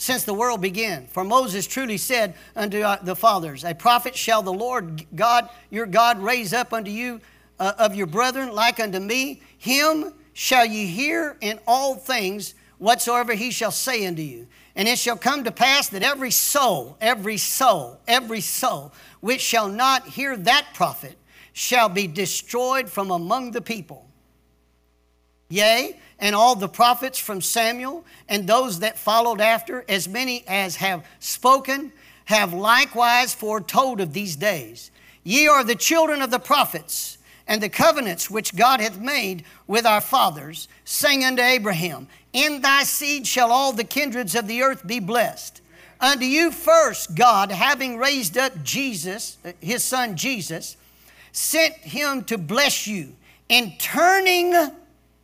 since 0.00 0.24
the 0.24 0.32
world 0.32 0.62
began. 0.62 1.06
For 1.08 1.22
Moses 1.22 1.66
truly 1.66 1.98
said 1.98 2.32
unto 2.56 2.80
uh, 2.80 2.96
the 3.02 3.14
fathers, 3.14 3.64
A 3.64 3.74
prophet 3.74 4.16
shall 4.16 4.40
the 4.40 4.50
Lord 4.50 5.04
God, 5.14 5.50
your 5.68 5.84
God, 5.84 6.18
raise 6.18 6.54
up 6.54 6.72
unto 6.72 6.90
you 6.90 7.20
uh, 7.58 7.74
of 7.76 7.94
your 7.94 8.06
brethren, 8.06 8.54
like 8.54 8.80
unto 8.80 8.98
me. 8.98 9.42
Him 9.58 10.14
shall 10.32 10.64
ye 10.64 10.86
hear 10.86 11.36
in 11.42 11.60
all 11.66 11.96
things 11.96 12.54
whatsoever 12.78 13.34
he 13.34 13.50
shall 13.50 13.70
say 13.70 14.06
unto 14.06 14.22
you. 14.22 14.46
And 14.74 14.88
it 14.88 14.98
shall 14.98 15.18
come 15.18 15.44
to 15.44 15.52
pass 15.52 15.90
that 15.90 16.02
every 16.02 16.30
soul, 16.30 16.96
every 17.02 17.36
soul, 17.36 18.00
every 18.08 18.40
soul, 18.40 18.94
which 19.20 19.42
shall 19.42 19.68
not 19.68 20.08
hear 20.08 20.34
that 20.34 20.68
prophet, 20.72 21.18
shall 21.52 21.90
be 21.90 22.06
destroyed 22.06 22.88
from 22.88 23.10
among 23.10 23.50
the 23.50 23.60
people. 23.60 24.08
Yea, 25.50 25.98
and 26.20 26.34
all 26.34 26.54
the 26.54 26.68
prophets 26.68 27.18
from 27.18 27.40
Samuel 27.40 28.04
and 28.28 28.46
those 28.46 28.80
that 28.80 28.98
followed 28.98 29.40
after, 29.40 29.84
as 29.88 30.08
many 30.08 30.44
as 30.46 30.76
have 30.76 31.04
spoken, 31.18 31.92
have 32.26 32.52
likewise 32.52 33.34
foretold 33.34 34.00
of 34.00 34.12
these 34.12 34.36
days. 34.36 34.90
Ye 35.24 35.48
are 35.48 35.64
the 35.64 35.74
children 35.74 36.22
of 36.22 36.30
the 36.30 36.38
prophets, 36.38 37.18
and 37.46 37.60
the 37.60 37.68
covenants 37.68 38.30
which 38.30 38.54
God 38.54 38.80
hath 38.80 39.00
made 39.00 39.44
with 39.66 39.84
our 39.84 40.00
fathers, 40.00 40.68
saying 40.84 41.24
unto 41.24 41.42
Abraham, 41.42 42.06
In 42.32 42.60
thy 42.60 42.84
seed 42.84 43.26
shall 43.26 43.50
all 43.50 43.72
the 43.72 43.82
kindreds 43.82 44.34
of 44.36 44.46
the 44.46 44.62
earth 44.62 44.86
be 44.86 45.00
blessed. 45.00 45.60
Unto 46.00 46.24
you 46.24 46.52
first, 46.52 47.14
God, 47.14 47.50
having 47.50 47.98
raised 47.98 48.38
up 48.38 48.62
Jesus, 48.62 49.36
his 49.60 49.82
son 49.82 50.16
Jesus, 50.16 50.76
sent 51.32 51.74
him 51.74 52.24
to 52.24 52.38
bless 52.38 52.86
you 52.86 53.14
in 53.48 53.72
turning 53.78 54.54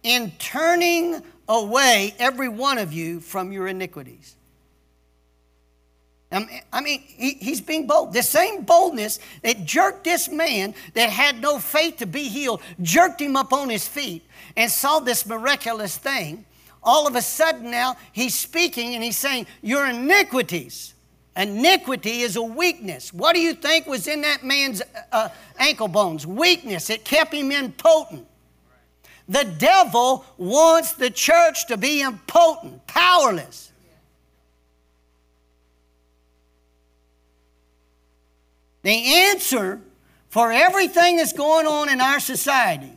in 0.07 0.31
turning 0.39 1.21
away 1.49 2.15
every 2.21 2.49
one 2.49 2.79
of 2.79 2.93
you 2.93 3.19
from 3.19 3.51
your 3.51 3.67
iniquities. 3.67 4.37
I 6.31 6.81
mean, 6.81 7.01
he, 7.01 7.33
he's 7.33 7.61
being 7.61 7.89
bold. 7.89 8.13
The 8.13 8.23
same 8.23 8.63
boldness 8.63 9.19
that 9.43 9.65
jerked 9.65 10.05
this 10.05 10.29
man 10.29 10.75
that 10.95 11.11
had 11.11 11.41
no 11.41 11.59
faith 11.59 11.97
to 11.99 12.07
be 12.07 12.29
healed, 12.29 12.61
jerked 12.83 13.21
him 13.21 13.37
up 13.37 13.53
on 13.53 13.69
his 13.69 13.89
feet 13.89 14.25
and 14.57 14.71
saw 14.71 15.01
this 15.01 15.27
miraculous 15.27 15.97
thing. 15.97 16.45
All 16.85 17.09
of 17.09 17.17
a 17.17 17.23
sudden 17.23 17.71
now, 17.71 17.97
he's 18.13 18.35
speaking 18.35 18.95
and 18.95 19.03
he's 19.03 19.19
saying, 19.19 19.47
Your 19.61 19.87
iniquities. 19.87 20.95
Iniquity 21.37 22.21
is 22.21 22.37
a 22.37 22.43
weakness. 22.43 23.13
What 23.13 23.35
do 23.35 23.41
you 23.41 23.55
think 23.55 23.87
was 23.87 24.07
in 24.07 24.23
that 24.23 24.45
man's 24.45 24.83
uh, 25.13 25.29
ankle 25.59 25.89
bones? 25.89 26.27
Weakness. 26.27 26.91
It 26.91 27.05
kept 27.05 27.35
him 27.35 27.51
impotent. 27.51 28.27
The 29.29 29.45
devil 29.45 30.25
wants 30.37 30.93
the 30.93 31.11
church 31.11 31.67
to 31.67 31.77
be 31.77 32.01
impotent, 32.01 32.87
powerless. 32.87 33.73
The 38.83 39.15
answer 39.31 39.81
for 40.29 40.53
everything 40.53 41.17
that's 41.17 41.33
going 41.33 41.67
on 41.67 41.89
in 41.89 42.01
our 42.01 42.21
society, 42.21 42.93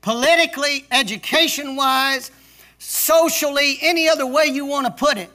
politically, 0.00 0.86
education 0.90 1.76
wise, 1.76 2.30
socially, 2.78 3.78
any 3.82 4.08
other 4.08 4.26
way 4.26 4.46
you 4.46 4.64
want 4.64 4.86
to 4.86 4.92
put 4.92 5.18
it, 5.18 5.28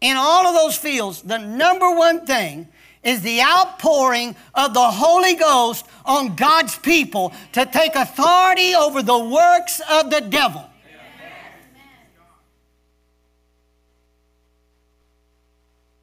in 0.00 0.16
all 0.16 0.46
of 0.46 0.54
those 0.54 0.76
fields, 0.76 1.22
the 1.22 1.38
number 1.38 1.90
one 1.90 2.26
thing 2.26 2.68
is 3.02 3.22
the 3.22 3.40
outpouring 3.40 4.34
of 4.54 4.74
the 4.74 4.90
Holy 4.90 5.34
Ghost 5.34 5.86
on 6.04 6.34
God's 6.36 6.76
people 6.78 7.32
to 7.52 7.66
take 7.66 7.94
authority 7.94 8.74
over 8.74 9.02
the 9.02 9.18
works 9.18 9.80
of 9.90 10.10
the 10.10 10.20
devil. 10.20 10.64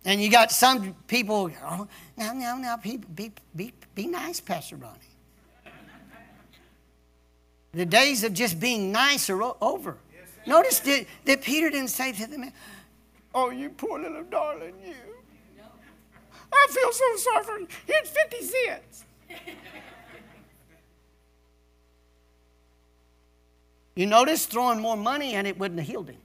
And 0.07 0.21
you 0.21 0.29
got 0.29 0.51
some 0.51 0.93
people, 1.07 1.51
oh, 1.63 1.87
now, 2.15 2.31
now, 2.33 2.57
now, 2.57 2.77
be, 2.77 2.97
be, 2.97 3.31
be, 3.55 3.73
be 3.95 4.05
nice, 4.05 4.39
Pastor 4.39 4.75
Ronnie. 4.75 4.99
The 7.73 7.85
days 7.85 8.23
of 8.23 8.33
just 8.33 8.59
being 8.59 8.91
nice 8.91 9.29
are 9.29 9.41
over. 9.61 9.97
Notice 10.45 10.79
that, 10.81 11.07
that 11.25 11.41
Peter 11.41 11.69
didn't 11.69 11.89
say 11.89 12.11
to 12.11 12.27
the 12.27 12.37
man, 12.37 12.53
Oh, 13.33 13.49
you 13.49 13.69
poor 13.69 13.99
little 13.99 14.23
darling, 14.23 14.75
you. 14.85 14.93
I 16.56 16.68
feel 16.72 16.91
so 16.91 17.16
sorry 17.18 17.43
for 17.43 17.60
you. 17.60 17.68
Here's 17.86 18.10
50 18.10 18.41
cents. 18.41 19.03
you 23.95 24.06
notice 24.06 24.45
throwing 24.45 24.80
more 24.80 24.97
money 24.97 25.34
and 25.34 25.45
it 25.45 25.60
wouldn't 25.60 25.80
have 25.80 25.88
healed 25.88 26.10
him. 26.10 26.18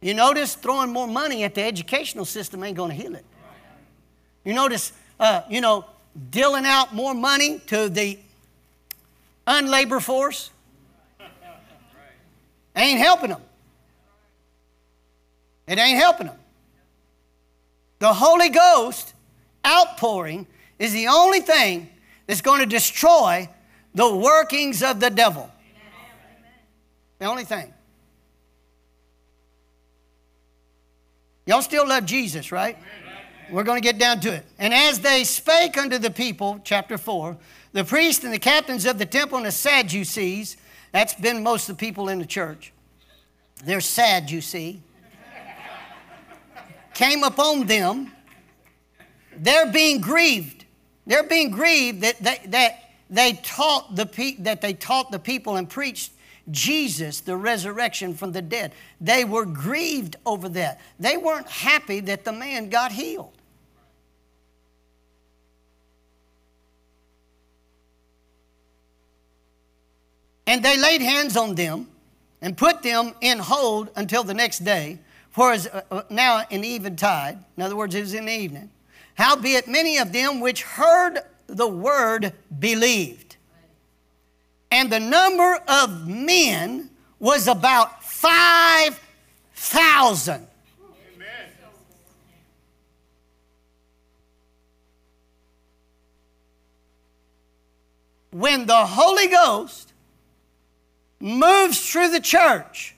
You 0.00 0.14
notice 0.14 0.54
throwing 0.54 0.92
more 0.92 1.06
money 1.06 1.44
at 1.44 1.54
the 1.54 1.62
educational 1.62 2.24
system 2.24 2.62
ain't 2.62 2.76
going 2.76 2.90
to 2.90 2.96
heal 2.96 3.14
it. 3.14 3.24
You 4.44 4.54
notice, 4.54 4.92
uh, 5.18 5.42
you 5.50 5.60
know, 5.60 5.84
dealing 6.30 6.64
out 6.64 6.94
more 6.94 7.14
money 7.14 7.60
to 7.66 7.88
the 7.88 8.18
unlabor 9.46 10.00
force 10.00 10.50
ain't 12.76 13.00
helping 13.00 13.30
them. 13.30 13.42
It 15.66 15.78
ain't 15.78 15.98
helping 15.98 16.28
them. 16.28 16.36
The 17.98 18.12
Holy 18.12 18.48
Ghost 18.48 19.14
outpouring 19.66 20.46
is 20.78 20.92
the 20.92 21.08
only 21.08 21.40
thing 21.40 21.88
that's 22.26 22.42
going 22.42 22.60
to 22.60 22.66
destroy 22.66 23.48
the 23.94 24.14
workings 24.14 24.82
of 24.82 25.00
the 25.00 25.10
devil. 25.10 25.50
The 27.18 27.24
only 27.24 27.44
thing. 27.44 27.72
Y'all 31.46 31.62
still 31.62 31.88
love 31.88 32.04
Jesus, 32.04 32.52
right? 32.52 32.76
We're 33.50 33.62
going 33.62 33.80
to 33.80 33.86
get 33.86 33.98
down 33.98 34.20
to 34.20 34.34
it. 34.34 34.44
And 34.58 34.74
as 34.74 34.98
they 34.98 35.24
spake 35.24 35.78
unto 35.78 35.98
the 35.98 36.10
people, 36.10 36.60
chapter 36.64 36.98
4, 36.98 37.36
the 37.72 37.84
priests 37.84 38.24
and 38.24 38.34
the 38.34 38.38
captains 38.38 38.84
of 38.84 38.98
the 38.98 39.06
temple 39.06 39.38
and 39.38 39.46
the 39.46 39.52
Sadducees, 39.52 40.56
that's 40.92 41.14
been 41.14 41.42
most 41.42 41.68
of 41.68 41.76
the 41.78 41.80
people 41.80 42.08
in 42.08 42.18
the 42.18 42.26
church. 42.26 42.72
They're 43.64 43.80
sad, 43.80 44.30
you 44.30 44.40
see 44.40 44.82
came 46.96 47.24
upon 47.24 47.66
them, 47.66 48.10
they're 49.36 49.70
being 49.70 50.00
grieved. 50.00 50.64
They're 51.06 51.28
being 51.28 51.50
grieved 51.50 52.00
that, 52.00 52.18
that, 52.20 52.50
that, 52.50 52.90
they, 53.10 53.34
taught 53.42 53.94
the 53.94 54.06
pe- 54.06 54.36
that 54.38 54.62
they 54.62 54.72
taught 54.72 55.12
the 55.12 55.18
people 55.18 55.56
and 55.56 55.68
preached 55.68 56.12
Jesus, 56.50 57.20
the 57.20 57.36
resurrection 57.36 58.14
from 58.14 58.32
the 58.32 58.40
dead. 58.40 58.72
They 58.98 59.24
were 59.24 59.44
grieved 59.44 60.16
over 60.24 60.48
that. 60.48 60.80
They 60.98 61.18
weren't 61.18 61.48
happy 61.48 62.00
that 62.00 62.24
the 62.24 62.32
man 62.32 62.70
got 62.70 62.92
healed. 62.92 63.32
And 70.46 70.64
they 70.64 70.78
laid 70.78 71.02
hands 71.02 71.36
on 71.36 71.56
them 71.56 71.88
and 72.40 72.56
put 72.56 72.82
them 72.82 73.12
in 73.20 73.38
hold 73.38 73.90
until 73.96 74.24
the 74.24 74.34
next 74.34 74.60
day, 74.60 75.00
is 75.38 75.66
uh, 75.66 75.82
uh, 75.90 76.02
now 76.08 76.44
in 76.50 76.64
eventide. 76.64 77.38
In 77.56 77.62
other 77.62 77.76
words, 77.76 77.94
it 77.94 78.00
was 78.00 78.14
in 78.14 78.24
the 78.26 78.32
evening. 78.32 78.70
Howbeit, 79.14 79.68
many 79.68 79.98
of 79.98 80.12
them 80.12 80.40
which 80.40 80.62
heard 80.62 81.20
the 81.46 81.68
word 81.68 82.32
believed. 82.58 83.36
And 84.70 84.90
the 84.90 85.00
number 85.00 85.60
of 85.68 86.08
men 86.08 86.88
was 87.18 87.48
about 87.48 88.02
5,000. 88.02 90.46
When 98.32 98.66
the 98.66 98.84
Holy 98.84 99.28
Ghost 99.28 99.94
moves 101.20 101.90
through 101.90 102.10
the 102.10 102.20
church, 102.20 102.95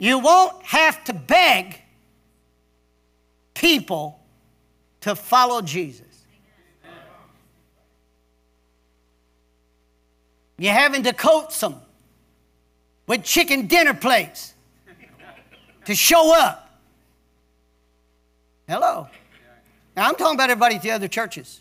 you 0.00 0.18
won't 0.18 0.64
have 0.64 1.04
to 1.04 1.12
beg 1.12 1.78
people 3.54 4.18
to 5.02 5.14
follow 5.14 5.60
Jesus. 5.60 6.06
You're 10.58 10.72
having 10.72 11.02
to 11.04 11.12
coax 11.12 11.60
them 11.60 11.76
with 13.06 13.22
chicken 13.24 13.66
dinner 13.66 13.94
plates 13.94 14.54
to 15.84 15.94
show 15.94 16.34
up. 16.34 16.78
Hello. 18.66 19.06
Now, 19.96 20.08
I'm 20.08 20.14
talking 20.14 20.34
about 20.34 20.50
everybody 20.50 20.76
at 20.76 20.82
the 20.82 20.92
other 20.92 21.08
churches. 21.08 21.60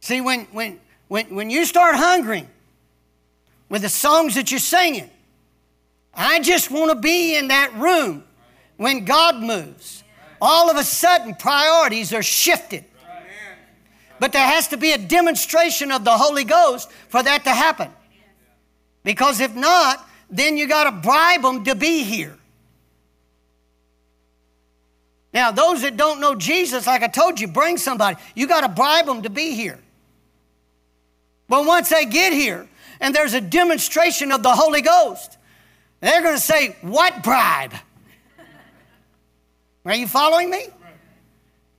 See, 0.00 0.20
when, 0.20 0.40
when, 0.52 0.80
when, 1.08 1.34
when 1.34 1.48
you 1.48 1.64
start 1.64 1.94
hungering 1.94 2.48
with 3.72 3.80
the 3.80 3.88
songs 3.88 4.34
that 4.34 4.50
you're 4.50 4.60
singing, 4.60 5.08
I 6.12 6.40
just 6.40 6.70
want 6.70 6.90
to 6.90 6.94
be 6.94 7.36
in 7.36 7.48
that 7.48 7.72
room 7.74 8.22
when 8.76 9.06
God 9.06 9.36
moves. 9.36 10.04
All 10.42 10.70
of 10.70 10.76
a 10.76 10.84
sudden, 10.84 11.34
priorities 11.34 12.12
are 12.12 12.22
shifted. 12.22 12.84
But 14.20 14.32
there 14.32 14.46
has 14.46 14.68
to 14.68 14.76
be 14.76 14.92
a 14.92 14.98
demonstration 14.98 15.90
of 15.90 16.04
the 16.04 16.10
Holy 16.10 16.44
Ghost 16.44 16.92
for 17.08 17.22
that 17.22 17.44
to 17.44 17.50
happen. 17.50 17.88
Because 19.04 19.40
if 19.40 19.54
not, 19.54 20.06
then 20.28 20.58
you 20.58 20.68
got 20.68 20.84
to 20.84 20.92
bribe 20.92 21.40
them 21.40 21.64
to 21.64 21.74
be 21.74 22.04
here. 22.04 22.36
Now, 25.32 25.50
those 25.50 25.80
that 25.80 25.96
don't 25.96 26.20
know 26.20 26.34
Jesus, 26.34 26.86
like 26.86 27.02
I 27.02 27.08
told 27.08 27.40
you, 27.40 27.48
bring 27.48 27.78
somebody. 27.78 28.18
You 28.34 28.46
got 28.46 28.60
to 28.60 28.68
bribe 28.68 29.06
them 29.06 29.22
to 29.22 29.30
be 29.30 29.54
here. 29.54 29.78
But 31.48 31.64
once 31.64 31.88
they 31.88 32.04
get 32.04 32.34
here 32.34 32.68
and 33.02 33.12
there's 33.12 33.34
a 33.34 33.40
demonstration 33.40 34.30
of 34.30 34.42
the 34.44 34.54
Holy 34.54 34.80
Ghost, 34.80 35.36
they're 36.00 36.22
going 36.22 36.36
to 36.36 36.40
say, 36.40 36.76
What 36.80 37.22
bribe? 37.22 37.74
Are 39.84 39.94
you 39.94 40.06
following 40.06 40.48
me? 40.48 40.68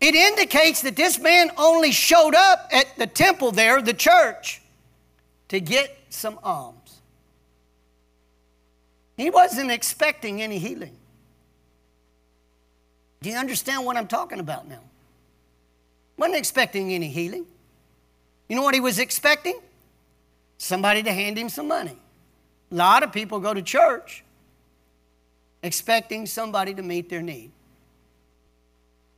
It 0.02 0.16
indicates 0.16 0.82
that 0.82 0.98
this 0.98 1.18
man 1.18 1.50
only 1.58 1.94
showed 1.94 2.36
up 2.36 2.68
at 2.74 2.98
the 2.98 3.08
temple 3.08 3.54
there, 3.54 3.82
the 3.82 3.94
church, 3.94 4.62
to 5.48 5.62
get 5.62 5.98
some 6.10 6.38
alms. 6.44 7.00
He 9.16 9.30
wasn't 9.30 9.72
expecting 9.72 10.42
any 10.42 10.60
healing. 10.60 10.98
Do 13.22 13.30
you 13.30 13.38
understand 13.38 13.86
what 13.86 13.96
I'm 13.96 14.08
talking 14.08 14.42
about 14.42 14.68
now? 14.68 14.82
Wasn't 16.18 16.38
expecting 16.38 16.94
any 16.94 17.08
healing. 17.08 17.46
You 18.50 18.58
know 18.58 18.64
what 18.64 18.74
he 18.74 18.82
was 18.82 19.00
expecting? 19.00 19.58
Somebody 20.64 21.04
to 21.04 21.12
hand 21.12 21.38
him 21.38 21.50
some 21.50 21.68
money. 21.68 21.98
A 22.72 22.76
lot 22.76 23.04
of 23.04 23.12
people 23.12 23.42
go 23.42 23.54
to 23.54 23.62
church 23.62 24.24
expecting 25.62 26.26
somebody 26.26 26.74
to 26.74 26.82
meet 26.82 27.10
their 27.10 27.22
need. 27.22 27.52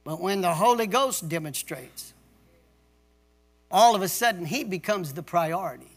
But 0.04 0.20
when 0.20 0.41
the 0.41 0.56
Holy 0.56 0.88
Ghost 0.88 1.30
demonstrates, 1.30 2.16
all 3.70 3.93
of 3.93 4.02
a 4.02 4.08
sudden 4.08 4.43
he 4.43 4.64
becomes 4.64 5.14
the 5.14 5.22
priority. 5.22 5.91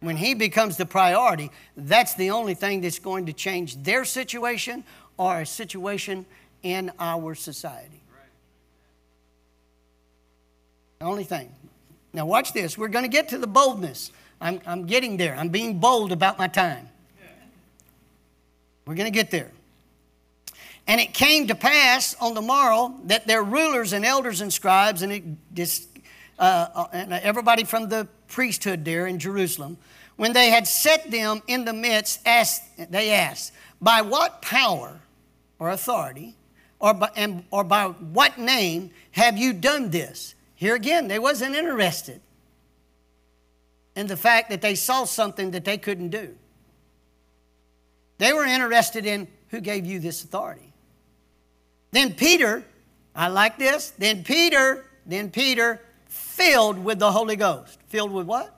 When 0.00 0.18
he 0.18 0.34
becomes 0.34 0.76
the 0.76 0.84
priority, 0.84 1.50
that's 1.74 2.12
the 2.12 2.30
only 2.32 2.52
thing 2.52 2.82
that's 2.82 2.98
going 2.98 3.24
to 3.26 3.32
change 3.32 3.82
their 3.82 4.04
situation 4.04 4.84
or 5.16 5.40
a 5.40 5.46
situation 5.46 6.26
in 6.62 6.92
our 6.98 7.34
society. 7.34 8.02
The 10.98 11.06
only 11.06 11.24
thing. 11.24 11.50
Now, 12.12 12.26
watch 12.26 12.52
this. 12.52 12.76
We're 12.76 12.88
going 12.88 13.06
to 13.06 13.10
get 13.10 13.30
to 13.30 13.38
the 13.38 13.46
boldness. 13.46 14.12
I'm, 14.40 14.60
I'm 14.66 14.86
getting 14.86 15.16
there. 15.16 15.36
I'm 15.36 15.50
being 15.50 15.78
bold 15.78 16.12
about 16.12 16.38
my 16.38 16.48
time. 16.48 16.88
We're 18.86 18.94
going 18.94 19.10
to 19.10 19.16
get 19.16 19.30
there. 19.30 19.50
And 20.86 21.00
it 21.00 21.14
came 21.14 21.46
to 21.48 21.54
pass 21.54 22.16
on 22.20 22.34
the 22.34 22.40
morrow 22.40 22.94
that 23.04 23.26
their 23.26 23.42
rulers 23.42 23.92
and 23.92 24.04
elders 24.04 24.40
and 24.40 24.52
scribes 24.52 25.02
and, 25.02 25.12
it, 25.54 25.80
uh, 26.38 26.68
uh, 26.74 26.86
and 26.92 27.12
everybody 27.12 27.64
from 27.64 27.88
the 27.88 28.08
priesthood 28.28 28.84
there 28.84 29.06
in 29.06 29.18
Jerusalem, 29.18 29.76
when 30.16 30.32
they 30.32 30.50
had 30.50 30.66
set 30.66 31.10
them 31.10 31.42
in 31.46 31.64
the 31.64 31.72
midst, 31.72 32.26
asked, 32.26 32.62
they 32.90 33.12
asked, 33.12 33.52
By 33.80 34.00
what 34.00 34.42
power 34.42 35.00
or 35.58 35.70
authority 35.70 36.34
or 36.80 36.94
by, 36.94 37.10
and, 37.14 37.44
or 37.50 37.62
by 37.62 37.84
what 37.84 38.38
name 38.38 38.90
have 39.12 39.38
you 39.38 39.52
done 39.52 39.90
this? 39.90 40.34
Here 40.56 40.74
again, 40.74 41.08
they 41.08 41.18
wasn't 41.18 41.54
interested 41.54 42.20
in 43.96 44.06
the 44.06 44.16
fact 44.16 44.50
that 44.50 44.60
they 44.60 44.74
saw 44.74 45.04
something 45.04 45.50
that 45.52 45.64
they 45.64 45.78
couldn't 45.78 46.10
do. 46.10 46.34
They 48.18 48.32
were 48.32 48.44
interested 48.44 49.06
in 49.06 49.28
who 49.48 49.60
gave 49.60 49.84
you 49.86 49.98
this 49.98 50.22
authority. 50.22 50.72
Then 51.90 52.14
Peter, 52.14 52.64
I 53.14 53.28
like 53.28 53.58
this. 53.58 53.90
Then 53.90 54.22
Peter, 54.22 54.84
then 55.06 55.30
Peter, 55.30 55.80
filled 56.06 56.82
with 56.84 56.98
the 56.98 57.10
Holy 57.10 57.36
Ghost. 57.36 57.78
Filled 57.88 58.12
with 58.12 58.26
what? 58.26 58.56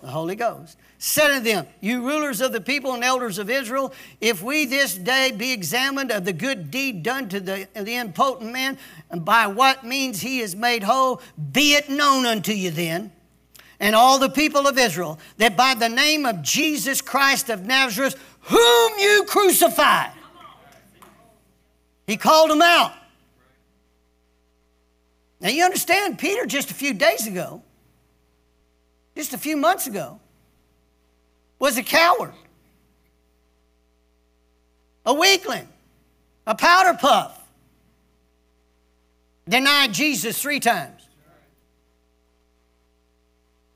The 0.00 0.08
Holy 0.08 0.36
Ghost. 0.36 0.78
Said 0.98 1.34
to 1.34 1.40
them, 1.40 1.66
You 1.80 2.06
rulers 2.06 2.40
of 2.40 2.52
the 2.52 2.60
people 2.60 2.94
and 2.94 3.04
elders 3.04 3.38
of 3.38 3.50
Israel, 3.50 3.92
if 4.20 4.42
we 4.42 4.64
this 4.64 4.94
day 4.94 5.32
be 5.32 5.52
examined 5.52 6.10
of 6.10 6.24
the 6.24 6.32
good 6.32 6.70
deed 6.70 7.02
done 7.02 7.28
to 7.30 7.40
the, 7.40 7.68
the 7.74 7.96
impotent 7.96 8.52
man, 8.52 8.78
and 9.10 9.24
by 9.24 9.46
what 9.46 9.84
means 9.84 10.20
he 10.20 10.40
is 10.40 10.54
made 10.54 10.82
whole, 10.82 11.20
be 11.52 11.74
it 11.74 11.90
known 11.90 12.24
unto 12.24 12.52
you 12.52 12.70
then 12.70 13.12
and 13.80 13.94
all 13.94 14.18
the 14.18 14.28
people 14.28 14.66
of 14.66 14.78
Israel 14.78 15.18
that 15.38 15.56
by 15.56 15.74
the 15.74 15.88
name 15.88 16.26
of 16.26 16.42
Jesus 16.42 17.00
Christ 17.00 17.50
of 17.50 17.64
Nazareth, 17.64 18.16
whom 18.40 18.98
you 18.98 19.24
crucified, 19.26 20.12
he 22.06 22.16
called 22.16 22.50
them 22.50 22.62
out. 22.62 22.92
Now 25.40 25.48
you 25.48 25.64
understand, 25.64 26.18
Peter 26.18 26.46
just 26.46 26.70
a 26.70 26.74
few 26.74 26.94
days 26.94 27.26
ago, 27.26 27.62
just 29.16 29.32
a 29.32 29.38
few 29.38 29.56
months 29.56 29.86
ago, 29.86 30.18
was 31.58 31.76
a 31.78 31.82
coward, 31.82 32.34
a 35.06 35.14
weakling, 35.14 35.68
a 36.46 36.54
powder 36.54 36.98
puff, 36.98 37.40
denied 39.48 39.92
Jesus 39.92 40.40
three 40.40 40.60
times. 40.60 40.93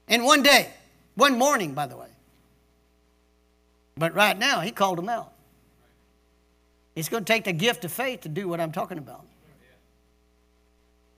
In 0.09 0.25
one 0.25 0.43
day, 0.43 0.69
one 1.15 1.39
morning, 1.39 1.75
by 1.75 1.87
the 1.87 1.97
way. 1.97 2.09
But 3.97 4.15
right 4.15 4.39
now, 4.39 4.61
he 4.61 4.71
called 4.71 4.99
them 4.99 5.09
out. 5.09 5.33
It's 6.95 7.09
going 7.09 7.25
to 7.25 7.33
take 7.33 7.45
the 7.45 7.53
gift 7.53 7.85
of 7.85 7.93
faith 7.93 8.23
to 8.23 8.29
do 8.29 8.49
what 8.49 8.61
I'm 8.61 8.73
talking 8.73 8.99
about. 8.99 9.25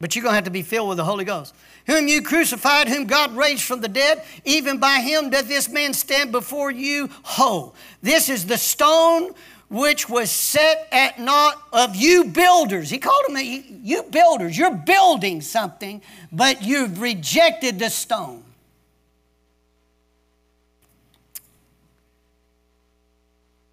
But 0.01 0.17
you're 0.17 0.23
going 0.23 0.33
to 0.33 0.37
have 0.37 0.45
to 0.45 0.51
be 0.51 0.63
filled 0.63 0.89
with 0.89 0.97
the 0.97 1.05
Holy 1.05 1.27
Ghost. 1.27 1.55
Whom 1.87 2.09
you 2.09 2.23
crucified, 2.23 2.89
whom 2.89 3.05
God 3.05 3.37
raised 3.37 3.65
from 3.65 3.83
the 3.83 3.89
dead, 3.89 4.23
even 4.45 4.79
by 4.79 5.01
him 5.01 5.29
doth 5.29 5.47
this 5.47 5.69
man 5.69 5.93
stand 5.93 6.33
before 6.33 6.71
you 6.71 7.11
whole. 7.23 7.75
This 8.03 8.31
is 8.31 8.47
the 8.47 8.57
stone 8.57 9.35
which 9.69 10.09
was 10.09 10.31
set 10.31 10.89
at 10.91 11.19
naught 11.19 11.63
of 11.73 11.95
you 11.95 12.25
builders. 12.25 12.89
He 12.89 12.99
called 12.99 13.25
them, 13.29 13.37
you 13.37 14.03
builders. 14.05 14.57
You're 14.57 14.75
building 14.75 15.43
something, 15.43 16.01
but 16.33 16.63
you've 16.63 17.01
rejected 17.01 17.79
the 17.79 17.91
stone. 17.91 18.43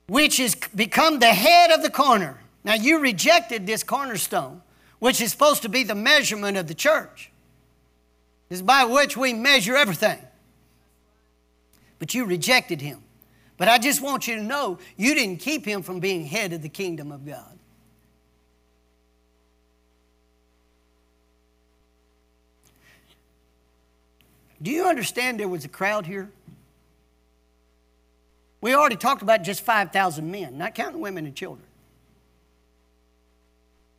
Which 0.08 0.38
has 0.38 0.56
become 0.76 1.20
the 1.20 1.28
head 1.28 1.72
of 1.72 1.84
the 1.84 1.90
corner. 1.90 2.40
Now, 2.64 2.74
you 2.74 3.00
rejected 3.00 3.68
this 3.68 3.84
cornerstone, 3.84 4.62
which 5.00 5.22
is 5.22 5.32
supposed 5.32 5.62
to 5.62 5.70
be 5.70 5.84
the 5.84 5.96
measurement 5.96 6.58
of 6.58 6.68
the 6.68 6.74
church. 6.74 7.32
Is 8.50 8.62
by 8.62 8.86
which 8.86 9.18
we 9.18 9.34
measure 9.34 9.76
everything. 9.76 10.20
But 12.00 12.14
you 12.14 12.26
rejected 12.26 12.80
him. 12.80 13.04
But 13.58 13.68
I 13.68 13.78
just 13.78 14.02
want 14.02 14.28
you 14.28 14.36
to 14.36 14.42
know 14.42 14.80
you 14.96 15.14
didn't 15.14 15.38
keep 15.38 15.66
him 15.66 15.82
from 15.82 16.00
being 16.00 16.26
head 16.26 16.54
of 16.54 16.62
the 16.62 16.70
kingdom 16.70 17.12
of 17.12 17.26
God. 17.26 17.58
Do 24.62 24.72
you 24.72 24.86
understand 24.86 25.40
there 25.40 25.48
was 25.48 25.66
a 25.66 25.70
crowd 25.70 26.06
here? 26.06 26.30
We 28.68 28.76
already 28.76 28.98
talked 28.98 29.22
about 29.22 29.44
just 29.44 29.62
5,000 29.62 30.30
men, 30.30 30.58
not 30.58 30.76
counting 30.76 31.00
women 31.00 31.26
and 31.26 31.34
children. 31.34 31.66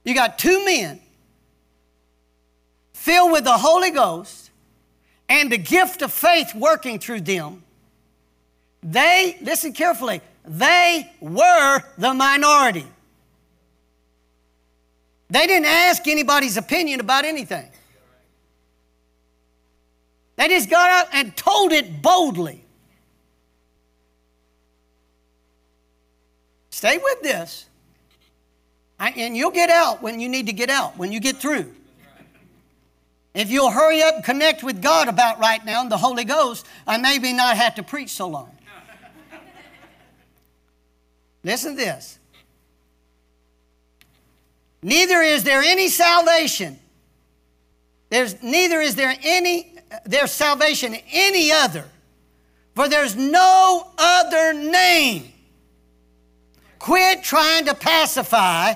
You 0.05 0.15
got 0.15 0.39
two 0.39 0.63
men 0.63 1.01
filled 2.93 3.33
with 3.33 3.45
the 3.45 3.57
Holy 3.57 3.91
Ghost 3.91 4.51
and 5.27 5.51
the 5.51 5.57
gift 5.57 6.03
of 6.03 6.13
faith 6.13 6.55
working 6.55 6.99
through 6.99 7.23
them. 7.23 7.63
They, 8.83 9.39
listen 9.41 9.73
carefully, 9.73 10.21
they 10.45 11.11
were 11.19 11.81
the 11.97 12.13
minority. 12.13 12.85
They 15.31 15.47
didn't 15.47 15.65
ask 15.65 16.07
anybody's 16.07 16.59
opinion 16.59 17.01
about 17.01 17.25
anything. 17.25 17.71
They 20.37 20.49
just 20.49 20.69
got 20.69 20.91
out 20.91 21.15
and 21.15 21.35
told 21.35 21.73
it 21.73 22.03
boldly. 22.03 22.67
Stay 26.79 26.97
with 26.97 27.23
this. 27.23 27.67
and 29.01 29.37
you'll 29.37 29.51
get 29.51 29.69
out 29.69 30.01
when 30.01 30.21
you 30.21 30.29
need 30.29 30.47
to 30.47 30.53
get 30.53 30.71
out, 30.71 30.97
when 30.97 31.11
you 31.11 31.19
get 31.19 31.39
through. 31.39 31.75
If 33.35 33.51
you'll 33.51 33.73
hurry 33.73 34.01
up 34.01 34.15
and 34.15 34.25
connect 34.25 34.63
with 34.63 34.81
God 34.81 35.09
about 35.09 35.41
right 35.41 35.65
now 35.65 35.83
and 35.83 35.91
the 35.91 35.97
Holy 35.97 36.23
Ghost, 36.23 36.65
I 36.87 36.97
maybe 36.97 37.33
not 37.33 37.57
have 37.57 37.75
to 37.75 37.83
preach 37.83 38.11
so 38.11 38.29
long. 38.29 38.57
Listen 41.43 41.73
to 41.73 41.77
this. 41.77 42.21
Neither 44.81 45.21
is 45.21 45.43
there 45.43 45.63
any 45.63 45.89
salvation. 45.89 46.79
There's 48.09 48.41
neither 48.41 48.81
is 48.81 48.95
there 48.95 49.17
any 49.25 49.75
there's 50.05 50.31
salvation 50.31 50.97
any 51.11 51.51
other. 51.51 51.87
For 52.77 52.89
there's 52.89 53.17
no 53.17 53.91
other 53.99 54.53
name. 54.53 55.33
Quit 56.79 57.23
trying 57.23 57.67
to 57.67 57.75
pacify 57.75 58.75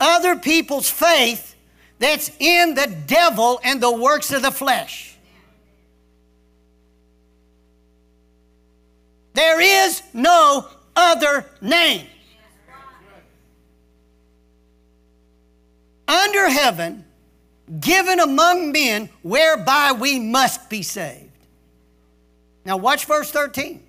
other 0.00 0.36
people's 0.36 0.88
faith 0.88 1.56
that's 1.98 2.30
in 2.38 2.74
the 2.74 2.86
devil 3.06 3.60
and 3.64 3.80
the 3.80 3.92
works 3.92 4.32
of 4.32 4.42
the 4.42 4.50
flesh. 4.50 5.16
There 9.34 9.60
is 9.60 10.02
no 10.12 10.66
other 10.96 11.46
name. 11.60 12.06
Under 16.06 16.48
heaven, 16.48 17.04
given 17.80 18.18
among 18.18 18.72
men, 18.72 19.10
whereby 19.22 19.92
we 19.92 20.18
must 20.18 20.70
be 20.70 20.82
saved. 20.82 21.30
Now, 22.64 22.78
watch 22.78 23.04
verse 23.04 23.30
13. 23.30 23.82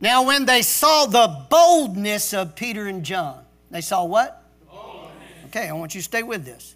Now, 0.00 0.26
when 0.26 0.44
they 0.44 0.62
saw 0.62 1.06
the 1.06 1.46
boldness 1.48 2.34
of 2.34 2.54
Peter 2.54 2.86
and 2.86 3.02
John, 3.02 3.42
they 3.70 3.80
saw 3.80 4.04
what? 4.04 4.42
Okay, 5.46 5.68
I 5.68 5.72
want 5.72 5.94
you 5.94 6.00
to 6.00 6.04
stay 6.04 6.22
with 6.22 6.44
this. 6.44 6.74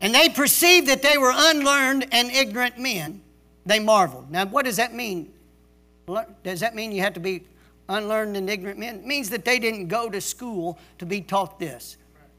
And 0.00 0.14
they 0.14 0.28
perceived 0.28 0.88
that 0.88 1.02
they 1.02 1.18
were 1.18 1.32
unlearned 1.34 2.06
and 2.12 2.30
ignorant 2.30 2.78
men. 2.78 3.22
They 3.66 3.78
marveled. 3.78 4.30
Now, 4.30 4.46
what 4.46 4.64
does 4.64 4.76
that 4.76 4.94
mean? 4.94 5.32
Does 6.42 6.60
that 6.60 6.74
mean 6.74 6.92
you 6.92 7.02
have 7.02 7.14
to 7.14 7.20
be 7.20 7.44
unlearned 7.88 8.36
and 8.36 8.48
ignorant 8.50 8.78
men? 8.78 8.96
It 8.96 9.06
means 9.06 9.30
that 9.30 9.44
they 9.44 9.58
didn't 9.58 9.88
go 9.88 10.10
to 10.10 10.20
school 10.20 10.78
to 10.98 11.06
be 11.06 11.20
taught 11.20 11.58
this. 11.58 11.96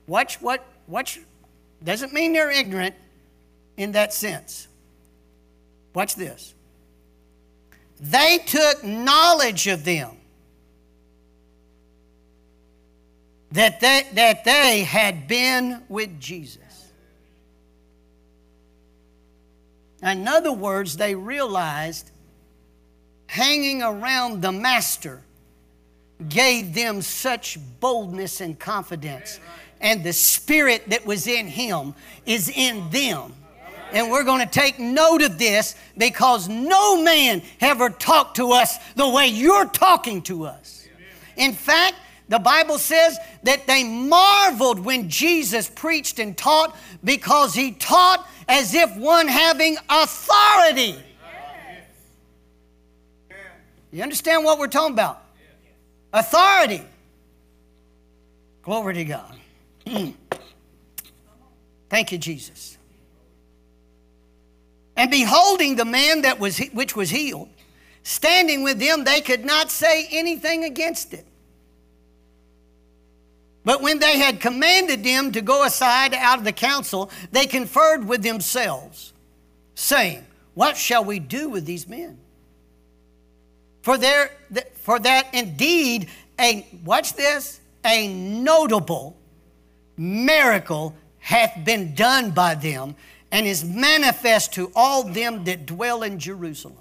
Watch 0.07 0.41
what, 0.41 0.65
watch, 0.87 1.19
doesn't 1.83 2.13
mean 2.13 2.33
they're 2.33 2.51
ignorant 2.51 2.95
in 3.77 3.93
that 3.93 4.13
sense. 4.13 4.67
Watch 5.93 6.15
this. 6.15 6.53
They 8.03 8.39
took 8.45 8.83
knowledge 8.83 9.67
of 9.67 9.85
them 9.85 10.17
that 13.53 13.79
they, 13.79 14.05
that 14.13 14.43
they 14.43 14.81
had 14.81 15.25
been 15.25 15.83
with 15.87 16.19
Jesus. 16.19 16.91
In 20.01 20.27
other 20.27 20.51
words, 20.51 20.97
they 20.97 21.15
realized 21.15 22.11
hanging 23.27 23.81
around 23.81 24.41
the 24.41 24.51
Master 24.51 25.21
gave 26.27 26.73
them 26.73 27.01
such 27.01 27.57
boldness 27.79 28.41
and 28.41 28.59
confidence. 28.59 29.39
And 29.79 30.03
the 30.03 30.11
spirit 30.13 30.89
that 30.89 31.05
was 31.05 31.25
in 31.25 31.47
him 31.47 31.95
is 32.25 32.49
in 32.49 32.89
them. 32.89 33.33
And 33.93 34.09
we're 34.09 34.23
going 34.23 34.45
to 34.45 34.51
take 34.51 34.79
note 34.79 35.21
of 35.21 35.37
this 35.37 35.75
because 35.97 36.49
no 36.49 37.01
man 37.01 37.43
ever 37.61 37.89
talked 37.91 38.37
to 38.37 38.51
us 38.51 38.77
the 38.95 39.07
way 39.07 39.27
you're 39.27 39.67
talking 39.67 40.23
to 40.23 40.45
us. 40.45 40.87
In 41.37 41.53
fact, 41.53 41.95
the 42.27 42.39
Bible 42.39 42.79
says 42.79 43.19
that 43.43 43.67
they 43.67 43.83
marveled 43.83 44.79
when 44.79 45.09
Jesus 45.09 45.69
preached 45.69 46.17
and 46.17 46.35
taught 46.35 46.75
because 47.03 47.53
he 47.53 47.73
taught 47.73 48.27
as 48.47 48.73
if 48.73 48.95
one 48.97 49.27
having 49.27 49.77
authority. 49.87 50.97
You 53.91 54.01
understand 54.01 54.43
what 54.43 54.57
we're 54.57 54.67
talking 54.67 54.93
about? 54.93 55.23
Authority. 56.11 56.81
Glory 58.63 58.95
to 58.95 59.05
God. 59.05 59.35
Thank 61.89 62.11
you, 62.11 62.17
Jesus. 62.17 62.72
And 64.95 65.09
beholding 65.09 65.75
the 65.75 65.85
man 65.85 66.21
that 66.21 66.39
was 66.39 66.59
which 66.73 66.95
was 66.95 67.09
healed, 67.09 67.49
standing 68.03 68.63
with 68.63 68.79
them, 68.79 69.03
they 69.03 69.21
could 69.21 69.43
not 69.43 69.71
say 69.71 70.07
anything 70.11 70.63
against 70.63 71.13
it. 71.13 71.25
But 73.65 73.81
when 73.81 73.99
they 73.99 74.19
had 74.19 74.41
commanded 74.41 75.03
them 75.03 75.31
to 75.31 75.41
go 75.41 75.63
aside 75.63 76.13
out 76.13 76.37
of 76.37 76.43
the 76.43 76.51
council, 76.51 77.09
they 77.31 77.45
conferred 77.45 78.05
with 78.05 78.21
themselves, 78.21 79.13
saying, 79.73 80.25
What 80.53 80.75
shall 80.75 81.03
we 81.03 81.19
do 81.19 81.49
with 81.49 81.65
these 81.65 81.87
men? 81.87 82.19
For, 83.81 83.97
there, 83.97 84.31
for 84.75 84.99
that 84.99 85.33
indeed, 85.33 86.09
a, 86.39 86.67
watch 86.83 87.13
this, 87.13 87.59
a 87.85 88.07
notable 88.07 89.15
miracle 89.97 90.95
hath 91.19 91.63
been 91.63 91.95
done 91.95 92.31
by 92.31 92.55
them 92.55 92.95
and 93.33 93.47
is 93.47 93.65
manifest 93.65 94.53
to 94.53 94.71
all 94.75 95.03
them 95.03 95.43
that 95.45 95.65
dwell 95.65 96.03
in 96.03 96.19
Jerusalem. 96.19 96.77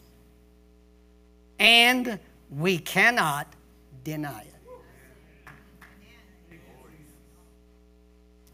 And 1.58 2.20
we 2.50 2.78
cannot 2.78 3.50
deny 4.04 4.42
it. 4.42 4.48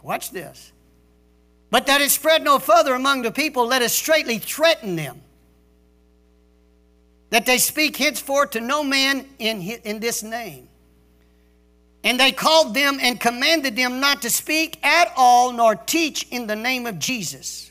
Watch 0.01 0.31
this. 0.31 0.71
But 1.71 1.87
that 1.87 2.01
it 2.01 2.11
spread 2.11 2.45
no 2.45 2.61
further 2.61 2.95
among 2.95 3.23
the 3.23 3.33
people, 3.33 3.67
let 3.67 3.83
us 3.83 3.93
straightly 3.93 4.39
threaten 4.39 4.95
them. 4.95 5.21
That 7.31 7.47
they 7.47 7.59
speak 7.59 7.97
henceforth 7.97 8.53
to 8.53 8.61
no 8.61 8.85
man 8.85 9.27
in, 9.41 9.61
in 9.61 9.99
this 9.99 10.23
name. 10.23 10.69
And 12.05 12.19
they 12.19 12.31
called 12.31 12.75
them 12.75 12.99
and 13.03 13.19
commanded 13.19 13.75
them 13.75 13.99
not 13.99 14.23
to 14.23 14.31
speak 14.31 14.79
at 14.87 15.13
all 15.17 15.53
nor 15.53 15.75
teach 15.75 16.29
in 16.31 16.47
the 16.47 16.55
name 16.55 16.87
of 16.87 17.01
Jesus. 17.01 17.68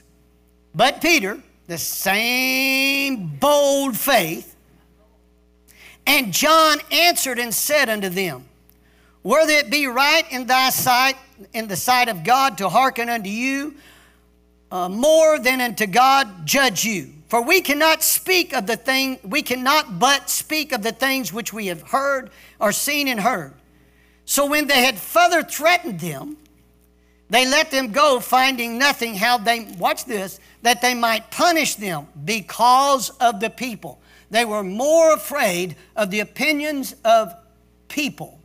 But 0.78 1.01
Peter, 1.01 1.39
the 1.65 1.80
same 1.80 3.36
bold 3.39 3.97
faith, 3.97 4.55
and 6.05 6.32
John 6.32 6.78
answered 6.91 7.39
and 7.39 7.51
said 7.51 7.89
unto 7.89 8.09
them, 8.09 8.45
Whether 9.23 9.53
it 9.53 9.71
be 9.71 9.88
right 9.88 10.23
in 10.32 10.45
thy 10.45 10.69
sight 10.69 11.17
in 11.51 11.67
the 11.67 11.75
sight 11.75 12.09
of 12.09 12.23
God 12.23 12.59
to 12.59 12.69
hearken 12.69 13.09
unto 13.09 13.28
you 13.28 13.73
uh, 14.71 14.88
more 14.88 15.39
than 15.39 15.61
unto 15.61 15.88
God 15.88 16.45
judge 16.45 16.86
you. 16.86 17.11
For 17.30 17.41
we 17.41 17.59
cannot 17.61 18.03
speak 18.03 18.53
of 18.53 18.67
the 18.67 18.78
thing, 18.78 19.17
we 19.23 19.41
cannot 19.41 19.97
but 19.97 20.30
speak 20.30 20.71
of 20.71 20.84
the 20.84 20.91
things 20.91 21.34
which 21.34 21.51
we 21.51 21.67
have 21.67 21.82
heard 21.82 22.30
or 22.59 22.71
seen 22.71 23.07
and 23.07 23.19
heard. 23.19 23.53
So 24.25 24.45
when 24.45 24.67
they 24.67 24.84
had 24.84 24.99
further 24.99 25.41
threatened 25.41 25.99
them, 26.01 26.38
they 27.30 27.45
let 27.45 27.71
them 27.71 27.91
go, 27.91 28.19
finding 28.19 28.78
nothing 28.78 29.15
how 29.15 29.38
they, 29.38 29.67
watch 29.78 30.05
this, 30.05 30.39
that 30.61 30.82
they 30.82 30.93
might 30.93 31.30
punish 31.30 31.75
them 31.75 32.07
because 32.23 33.09
of 33.19 33.39
the 33.39 33.49
people. 33.49 33.99
They 34.30 34.45
were 34.45 34.63
more 34.63 35.13
afraid 35.13 35.75
of 35.95 36.09
the 36.09 36.21
opinions 36.21 36.95
of 37.03 37.34
people 37.88 38.39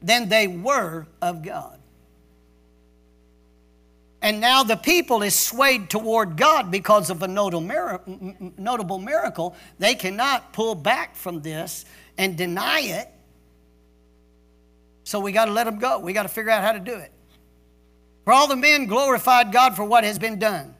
than 0.00 0.28
they 0.28 0.46
were 0.46 1.06
of 1.20 1.42
God. 1.42 1.78
And 4.22 4.40
now 4.40 4.62
the 4.62 4.76
people 4.76 5.22
is 5.22 5.34
swayed 5.34 5.90
toward 5.90 6.36
God 6.36 6.70
because 6.70 7.10
of 7.10 7.22
a 7.22 7.28
notable 7.28 7.60
miracle. 8.98 9.54
They 9.78 9.94
cannot 9.94 10.52
pull 10.52 10.74
back 10.74 11.14
from 11.14 11.42
this 11.42 11.84
and 12.18 12.36
deny 12.36 12.80
it. 12.80 13.08
So 15.04 15.20
we 15.20 15.32
got 15.32 15.44
to 15.44 15.52
let 15.52 15.64
them 15.64 15.78
go. 15.78 15.98
We 15.98 16.12
got 16.12 16.24
to 16.24 16.28
figure 16.28 16.50
out 16.50 16.64
how 16.64 16.72
to 16.72 16.80
do 16.80 16.94
it. 16.94 17.12
For 18.26 18.32
all 18.32 18.48
the 18.48 18.56
men 18.56 18.86
glorified 18.86 19.52
God 19.52 19.76
for 19.76 19.84
what 19.84 20.02
has 20.02 20.18
been 20.18 20.40
done. 20.40 20.74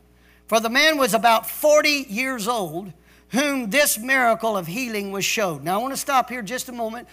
For 0.49 0.59
the 0.59 0.69
man 0.69 0.99
was 0.99 1.15
about 1.15 1.49
40 1.49 2.07
years 2.09 2.49
old, 2.49 2.93
whom 3.29 3.71
this 3.71 3.99
miracle 3.99 4.57
of 4.57 4.67
healing 4.67 5.13
was 5.13 5.25
showed. 5.25 5.63
Now, 5.63 5.79
I 5.79 5.83
want 5.83 5.95
to 5.95 5.97
stop 5.97 6.29
here 6.29 6.43
just 6.43 6.69
a 6.69 6.73
moment 6.73 7.07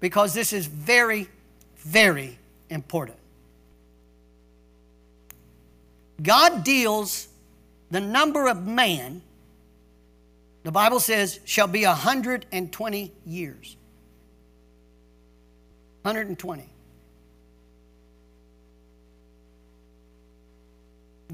because 0.00 0.32
this 0.32 0.54
is 0.54 0.64
very, 0.64 1.28
very 1.76 2.38
important. 2.70 3.18
God 6.22 6.64
deals 6.64 7.28
the 7.90 8.00
number 8.00 8.48
of 8.48 8.66
man, 8.66 9.20
the 10.62 10.72
Bible 10.72 10.98
says, 10.98 11.40
shall 11.44 11.66
be 11.66 11.84
120 11.84 13.12
years. 13.26 13.76
120. 16.04 16.73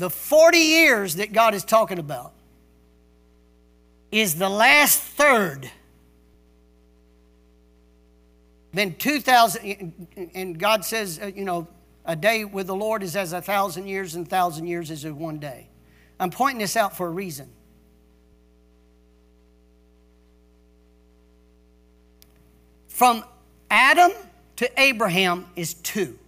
The 0.01 0.09
40 0.09 0.57
years 0.57 1.17
that 1.17 1.35
God 1.35 1.53
is 1.53 1.63
talking 1.63 1.99
about 1.99 2.33
is 4.11 4.37
the 4.37 4.49
last 4.49 4.99
third. 4.99 5.71
Then 8.73 8.95
2,000, 8.95 10.09
and 10.33 10.59
God 10.59 10.87
says, 10.87 11.21
uh, 11.23 11.27
you 11.27 11.45
know, 11.45 11.69
a 12.07 12.17
day 12.17 12.47
with 12.47 12.67
the 12.67 12.75
Lord 12.75 13.03
is 13.03 13.15
as 13.15 13.35
a 13.35 13.43
thousand 13.43 13.89
years, 13.89 14.15
and 14.15 14.27
thousand 14.27 14.69
years 14.69 14.91
is 14.91 15.05
as 15.05 15.13
one 15.13 15.39
day. 15.39 15.69
I'm 16.19 16.31
pointing 16.31 16.61
this 16.61 16.79
out 16.79 16.97
for 16.97 17.07
a 17.07 17.11
reason. 17.11 17.51
From 22.89 23.23
Adam 23.71 24.13
to 24.57 24.81
Abraham 24.81 25.45
is 25.57 25.75
two. 25.75 26.19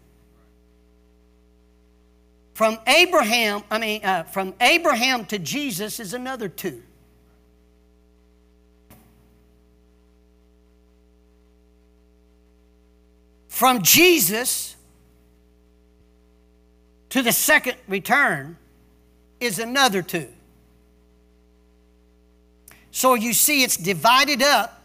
From 2.62 2.78
Abraham, 2.86 3.64
I 3.72 3.78
mean, 3.80 4.04
uh, 4.04 4.22
from 4.22 4.54
Abraham 4.60 5.24
to 5.24 5.38
Jesus 5.40 5.98
is 5.98 6.14
another 6.14 6.48
two. 6.48 6.80
From 13.48 13.82
Jesus 13.82 14.76
to 17.08 17.20
the 17.20 17.32
second 17.32 17.78
return 17.88 18.56
is 19.40 19.58
another 19.58 20.00
two. 20.00 20.28
So 22.92 23.14
you 23.14 23.32
see, 23.32 23.64
it's 23.64 23.76
divided 23.76 24.40
up 24.40 24.84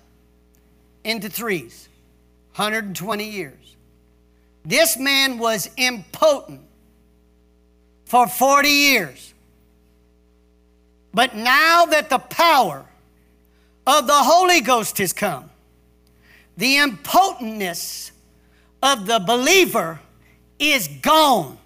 into 1.03 1.29
threes 1.29 1.89
120 2.55 3.29
years. 3.29 3.75
This 4.65 4.97
man 4.97 5.37
was 5.37 5.69
impotent 5.77 6.66
for 8.07 8.25
40 8.25 8.69
years. 8.69 9.33
But 11.13 11.35
now 11.35 11.85
that 11.87 12.09
the 12.09 12.19
power 12.19 12.85
of 13.85 14.07
the 14.07 14.13
Holy 14.13 14.61
Ghost 14.61 14.97
has 14.99 15.11
come, 15.11 15.49
the 16.55 16.77
impotentness 16.77 18.11
of 18.81 19.07
the 19.07 19.19
believer 19.19 19.99
is 20.57 20.87
gone. 20.87 21.57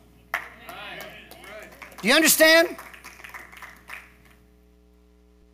Do 2.02 2.08
you 2.08 2.16
understand? 2.16 2.76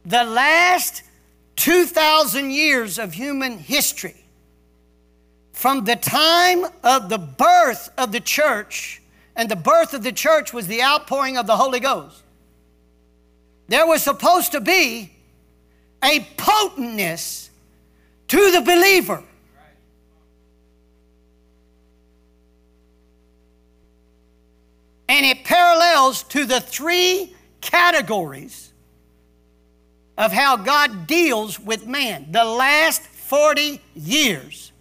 The 0.05 0.23
last 0.23 1.03
2,000 1.57 2.51
years 2.51 2.97
of 2.97 3.13
human 3.13 3.57
history, 3.57 4.23
from 5.51 5.83
the 5.83 5.97
time 5.97 6.65
of 6.81 7.09
the 7.09 7.17
birth 7.17 7.89
of 7.97 8.13
the 8.13 8.21
church 8.21 8.96
and 9.37 9.47
the 9.47 9.55
birth 9.55 9.93
of 9.93 10.03
the 10.03 10.11
church 10.11 10.51
was 10.51 10.65
the 10.65 10.81
outpouring 10.81 11.37
of 11.37 11.45
the 11.45 11.55
Holy 11.55 11.79
Ghost. 11.79 12.23
There 13.67 13.85
was 13.85 14.01
supposed 14.01 14.51
to 14.53 14.59
be 14.59 15.11
a 16.03 16.21
potentness 16.37 17.49
to 18.29 18.51
the 18.51 18.61
believer. 18.61 19.23
And 25.07 25.25
it 25.25 25.45
parallels 25.45 26.23
to 26.23 26.45
the 26.45 26.59
three 26.59 27.35
categories 27.61 28.73
of 30.17 30.31
how 30.31 30.57
God 30.57 31.05
deals 31.05 31.59
with 31.59 31.85
man. 31.85 32.27
The 32.31 32.43
last 32.43 33.03
40 33.03 33.79
years, 33.95 34.71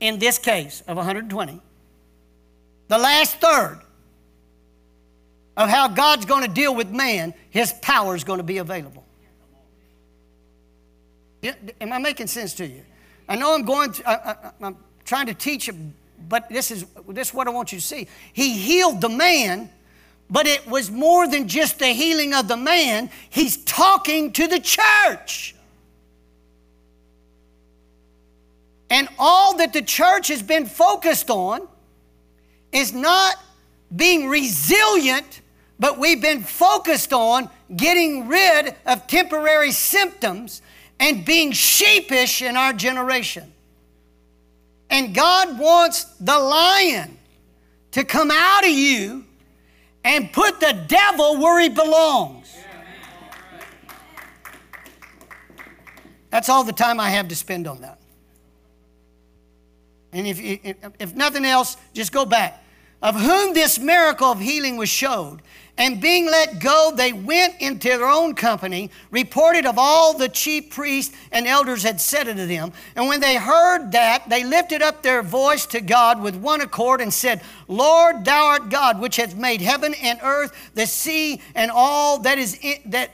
in 0.00 0.18
this 0.18 0.38
case 0.38 0.82
of 0.86 0.96
120, 0.96 1.60
the 2.92 2.98
last 2.98 3.40
third 3.40 3.80
of 5.56 5.70
how 5.70 5.88
God's 5.88 6.26
going 6.26 6.42
to 6.42 6.50
deal 6.50 6.74
with 6.74 6.90
man, 6.90 7.32
his 7.48 7.72
power 7.80 8.14
is 8.14 8.22
going 8.22 8.36
to 8.36 8.44
be 8.44 8.58
available. 8.58 9.02
Am 11.42 11.90
I 11.90 11.96
making 11.96 12.26
sense 12.26 12.52
to 12.56 12.66
you? 12.66 12.82
I 13.26 13.36
know 13.36 13.54
I'm 13.54 13.64
going 13.64 13.92
to, 13.92 14.06
I, 14.06 14.52
am 14.60 14.76
trying 15.06 15.24
to 15.24 15.32
teach 15.32 15.68
you, 15.68 15.92
but 16.28 16.50
this 16.50 16.70
is, 16.70 16.84
this 17.08 17.28
is 17.28 17.34
what 17.34 17.48
I 17.48 17.50
want 17.50 17.72
you 17.72 17.78
to 17.78 17.84
see. 17.84 18.08
He 18.34 18.58
healed 18.58 19.00
the 19.00 19.08
man, 19.08 19.70
but 20.28 20.46
it 20.46 20.66
was 20.66 20.90
more 20.90 21.26
than 21.26 21.48
just 21.48 21.78
the 21.78 21.88
healing 21.94 22.34
of 22.34 22.46
the 22.46 22.58
man. 22.58 23.08
He's 23.30 23.56
talking 23.64 24.32
to 24.32 24.46
the 24.46 24.60
church. 24.60 25.54
And 28.90 29.08
all 29.18 29.56
that 29.56 29.72
the 29.72 29.80
church 29.80 30.28
has 30.28 30.42
been 30.42 30.66
focused 30.66 31.30
on 31.30 31.68
is 32.72 32.92
not 32.92 33.36
being 33.94 34.28
resilient, 34.28 35.42
but 35.78 35.98
we've 35.98 36.22
been 36.22 36.42
focused 36.42 37.12
on 37.12 37.50
getting 37.76 38.28
rid 38.28 38.74
of 38.86 39.06
temporary 39.06 39.72
symptoms 39.72 40.62
and 40.98 41.24
being 41.24 41.52
sheepish 41.52 42.42
in 42.42 42.56
our 42.56 42.72
generation. 42.72 43.52
And 44.88 45.14
God 45.14 45.58
wants 45.58 46.04
the 46.20 46.38
lion 46.38 47.16
to 47.92 48.04
come 48.04 48.30
out 48.30 48.64
of 48.64 48.70
you 48.70 49.24
and 50.04 50.32
put 50.32 50.60
the 50.60 50.84
devil 50.86 51.38
where 51.38 51.60
he 51.60 51.68
belongs. 51.68 52.54
That's 56.30 56.48
all 56.48 56.64
the 56.64 56.72
time 56.72 56.98
I 56.98 57.10
have 57.10 57.28
to 57.28 57.36
spend 57.36 57.66
on 57.66 57.82
that. 57.82 57.98
And 60.12 60.26
if, 60.26 60.40
if, 60.40 60.76
if 60.98 61.14
nothing 61.14 61.44
else, 61.44 61.76
just 61.94 62.12
go 62.12 62.24
back 62.24 62.61
of 63.02 63.20
whom 63.20 63.52
this 63.52 63.78
miracle 63.78 64.28
of 64.28 64.40
healing 64.40 64.76
was 64.76 64.88
showed. 64.88 65.40
And 65.78 66.02
being 66.02 66.26
let 66.26 66.60
go, 66.60 66.92
they 66.94 67.14
went 67.14 67.54
into 67.60 67.88
their 67.88 68.06
own 68.06 68.34
company, 68.34 68.90
reported 69.10 69.64
of 69.64 69.78
all 69.78 70.16
the 70.16 70.28
chief 70.28 70.70
priests 70.70 71.16
and 71.32 71.46
elders 71.46 71.82
had 71.82 71.98
said 72.00 72.28
unto 72.28 72.46
them. 72.46 72.72
And 72.94 73.08
when 73.08 73.20
they 73.20 73.36
heard 73.36 73.90
that, 73.92 74.28
they 74.28 74.44
lifted 74.44 74.82
up 74.82 75.02
their 75.02 75.22
voice 75.22 75.64
to 75.66 75.80
God 75.80 76.20
with 76.20 76.36
one 76.36 76.60
accord 76.60 77.00
and 77.00 77.12
said, 77.12 77.40
Lord, 77.68 78.24
thou 78.24 78.48
art 78.48 78.68
God, 78.68 79.00
which 79.00 79.16
has 79.16 79.34
made 79.34 79.62
heaven 79.62 79.94
and 79.94 80.20
earth, 80.22 80.52
the 80.74 80.86
sea, 80.86 81.40
and 81.54 81.70
all 81.70 82.18
that 82.18 82.38
is 82.38 82.58
in, 82.60 82.76
that, 82.86 83.10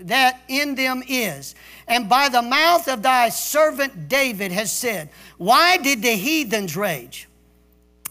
that 0.00 0.40
in 0.48 0.76
them 0.76 1.02
is. 1.06 1.54
And 1.86 2.08
by 2.08 2.30
the 2.30 2.42
mouth 2.42 2.88
of 2.88 3.02
thy 3.02 3.28
servant 3.28 4.08
David 4.08 4.50
has 4.50 4.72
said, 4.72 5.10
Why 5.36 5.76
did 5.76 6.00
the 6.00 6.12
heathens 6.16 6.74
rage? 6.74 7.28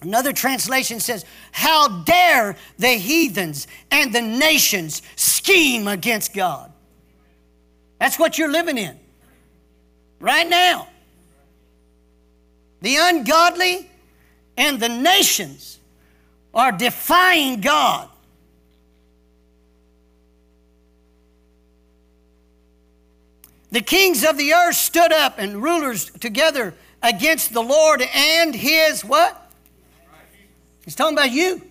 Another 0.02 0.34
translation 0.34 1.00
says, 1.00 1.26
How 1.52 2.02
dare 2.04 2.56
the 2.78 2.90
heathens 2.90 3.68
and 3.92 4.14
the 4.14 4.22
nations 4.22 5.02
scheme 5.16 5.88
against 5.88 6.34
God? 6.34 6.72
That's 8.00 8.20
what 8.20 8.38
you're 8.38 8.52
living 8.52 8.78
in 8.78 9.00
right 10.20 10.48
now. 10.48 10.88
The 12.82 12.98
ungodly 13.00 13.90
and 14.58 14.80
the 14.80 14.90
nations 14.90 15.80
are 16.54 16.72
defying 16.72 17.62
God. 17.62 18.10
The 23.72 23.82
kings 23.82 24.24
of 24.24 24.38
the 24.38 24.54
earth 24.54 24.76
stood 24.76 25.12
up 25.12 25.38
and 25.38 25.62
rulers 25.62 26.10
together 26.12 26.74
against 27.02 27.54
the 27.54 27.62
Lord 27.62 28.02
and 28.14 28.56
his 28.56 29.04
what? 29.04 29.45
He's 30.86 30.96
talking 30.96 31.18
about 31.18 31.32
you. 31.32 31.62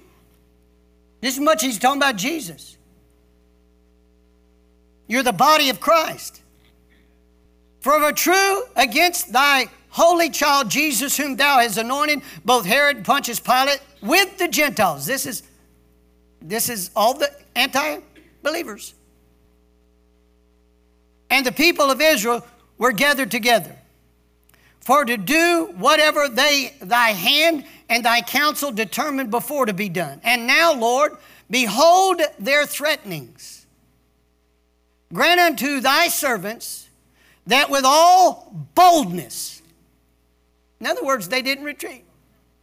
As 1.23 1.39
much 1.41 1.63
he's 1.63 1.79
talking 1.79 2.03
about 2.03 2.17
Jesus. 2.17 2.77
You're 5.07 5.23
the 5.23 5.33
body 5.33 5.71
of 5.71 5.81
Christ. 5.81 6.43
For 7.81 7.97
of 7.97 8.03
a 8.03 8.13
true 8.13 8.63
against 8.77 9.33
thy 9.33 9.69
holy 9.91 10.29
child 10.29 10.69
Jesus, 10.69 11.17
whom 11.17 11.37
thou 11.37 11.61
hast 11.61 11.79
anointed, 11.79 12.23
both 12.45 12.67
Herod 12.67 12.97
and 12.97 13.07
Pontius 13.07 13.39
Pilate, 13.39 13.81
with 14.03 14.37
the 14.39 14.49
Gentiles. 14.49 15.07
This 15.07 15.25
is 15.25 15.43
this 16.43 16.69
is 16.69 16.91
all 16.95 17.15
the 17.15 17.31
anti-believers. 17.57 18.93
And 21.31 21.47
the 21.47 21.53
people 21.53 21.91
of 21.91 22.03
Israel 22.03 22.47
were 22.77 22.93
gathered 22.93 23.31
together 23.31 23.75
for 24.81 25.07
to 25.07 25.17
do 25.17 25.73
whatever 25.77 26.29
they 26.29 26.75
thy 26.83 27.11
hand 27.11 27.65
and 27.89 28.05
thy 28.05 28.21
counsel 28.21 28.73
determined 28.73 29.31
before 29.31 29.67
to 29.67 29.75
be 29.75 29.89
done. 29.89 30.21
And 30.25 30.47
now, 30.47 30.73
Lord, 30.75 31.13
behold 31.51 32.21
their 32.39 32.67
threatenings. 32.67 33.67
Grant 35.13 35.41
unto 35.41 35.81
thy 35.81 36.09
servants 36.09 36.89
that 37.47 37.71
with 37.71 37.85
all 37.85 38.53
boldness, 38.75 39.63
in 40.81 40.87
other 40.87 41.05
words, 41.05 41.29
they 41.29 41.43
didn't 41.43 41.65
retreat. 41.65 42.05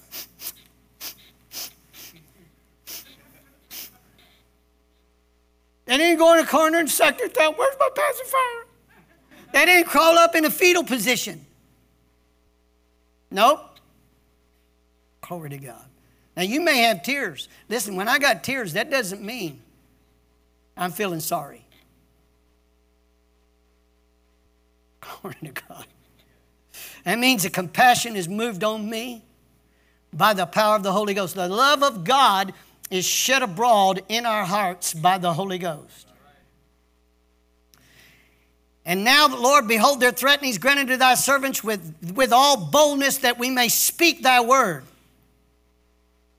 They 5.86 5.98
didn't 5.98 6.18
go 6.18 6.32
in 6.32 6.42
a 6.42 6.46
corner 6.46 6.78
and 6.78 6.90
suck 6.90 7.18
their 7.18 7.28
thumb. 7.28 7.52
Where's 7.56 7.76
my 7.78 7.90
pacifier? 7.94 8.66
They 9.52 9.66
didn't 9.66 9.86
crawl 9.86 10.16
up 10.16 10.34
in 10.34 10.46
a 10.46 10.50
fetal 10.50 10.82
position. 10.82 11.44
Nope. 13.30 13.73
Glory 15.26 15.48
to 15.50 15.58
God. 15.58 15.84
Now, 16.36 16.42
you 16.42 16.60
may 16.60 16.78
have 16.82 17.02
tears. 17.02 17.48
Listen, 17.68 17.96
when 17.96 18.08
I 18.08 18.18
got 18.18 18.44
tears, 18.44 18.74
that 18.74 18.90
doesn't 18.90 19.22
mean 19.22 19.62
I'm 20.76 20.90
feeling 20.90 21.20
sorry. 21.20 21.64
Glory 25.00 25.36
to 25.44 25.62
God. 25.68 25.86
That 27.04 27.18
means 27.18 27.44
the 27.44 27.50
compassion 27.50 28.16
is 28.16 28.28
moved 28.28 28.64
on 28.64 28.88
me 28.88 29.24
by 30.12 30.34
the 30.34 30.44
power 30.44 30.76
of 30.76 30.82
the 30.82 30.92
Holy 30.92 31.14
Ghost. 31.14 31.36
The 31.36 31.48
love 31.48 31.82
of 31.82 32.04
God 32.04 32.52
is 32.90 33.06
shed 33.06 33.42
abroad 33.42 34.02
in 34.08 34.26
our 34.26 34.44
hearts 34.44 34.92
by 34.92 35.16
the 35.18 35.32
Holy 35.32 35.58
Ghost. 35.58 36.06
And 38.84 39.04
now, 39.04 39.28
Lord, 39.28 39.68
behold 39.68 40.00
their 40.00 40.12
threatenings 40.12 40.58
granted 40.58 40.88
to 40.88 40.96
thy 40.98 41.14
servants 41.14 41.64
with, 41.64 42.12
with 42.14 42.32
all 42.32 42.66
boldness 42.66 43.18
that 43.18 43.38
we 43.38 43.48
may 43.48 43.68
speak 43.68 44.22
thy 44.22 44.42
word. 44.42 44.84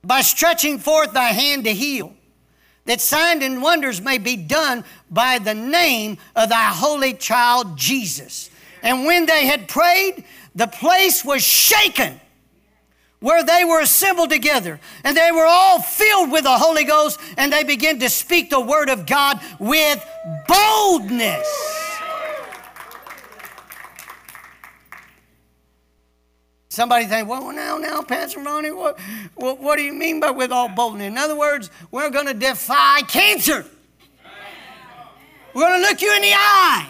By 0.05 0.21
stretching 0.21 0.77
forth 0.77 1.13
thy 1.13 1.29
hand 1.29 1.63
to 1.65 1.73
heal, 1.73 2.13
that 2.85 3.01
signs 3.01 3.43
and 3.43 3.61
wonders 3.61 3.99
may 3.99 4.19
be 4.19 4.35
done 4.35 4.83
by 5.09 5.39
the 5.39 5.55
name 5.55 6.17
of 6.35 6.49
thy 6.49 6.65
holy 6.65 7.13
child 7.13 7.75
Jesus. 7.75 8.51
And 8.83 9.05
when 9.05 9.25
they 9.25 9.47
had 9.47 9.67
prayed, 9.67 10.23
the 10.53 10.67
place 10.67 11.25
was 11.25 11.43
shaken 11.43 12.21
where 13.19 13.43
they 13.43 13.65
were 13.65 13.81
assembled 13.81 14.29
together 14.29 14.79
and 15.03 15.17
they 15.17 15.31
were 15.31 15.47
all 15.47 15.81
filled 15.81 16.31
with 16.31 16.43
the 16.43 16.57
Holy 16.57 16.83
Ghost 16.83 17.19
and 17.37 17.51
they 17.51 17.63
began 17.63 17.97
to 17.99 18.09
speak 18.09 18.51
the 18.51 18.59
word 18.59 18.89
of 18.89 19.07
God 19.07 19.39
with 19.59 20.05
boldness. 20.47 21.74
Somebody 26.75 27.05
think, 27.05 27.29
well, 27.29 27.53
now, 27.53 27.77
now, 27.77 28.01
Pastor 28.01 28.41
Ronnie, 28.41 28.71
what, 28.71 28.99
what, 29.35 29.61
what 29.61 29.77
do 29.77 29.81
you 29.81 29.93
mean 29.93 30.19
by 30.19 30.31
with 30.31 30.51
all 30.51 30.67
boldness? 30.67 31.07
In 31.07 31.17
other 31.17 31.37
words, 31.37 31.71
we're 31.89 32.09
going 32.09 32.25
to 32.25 32.33
defy 32.33 32.99
cancer. 33.03 33.65
We're 35.53 35.61
going 35.61 35.81
to 35.81 35.87
look 35.87 36.01
you 36.01 36.13
in 36.13 36.21
the 36.21 36.33
eye. 36.33 36.89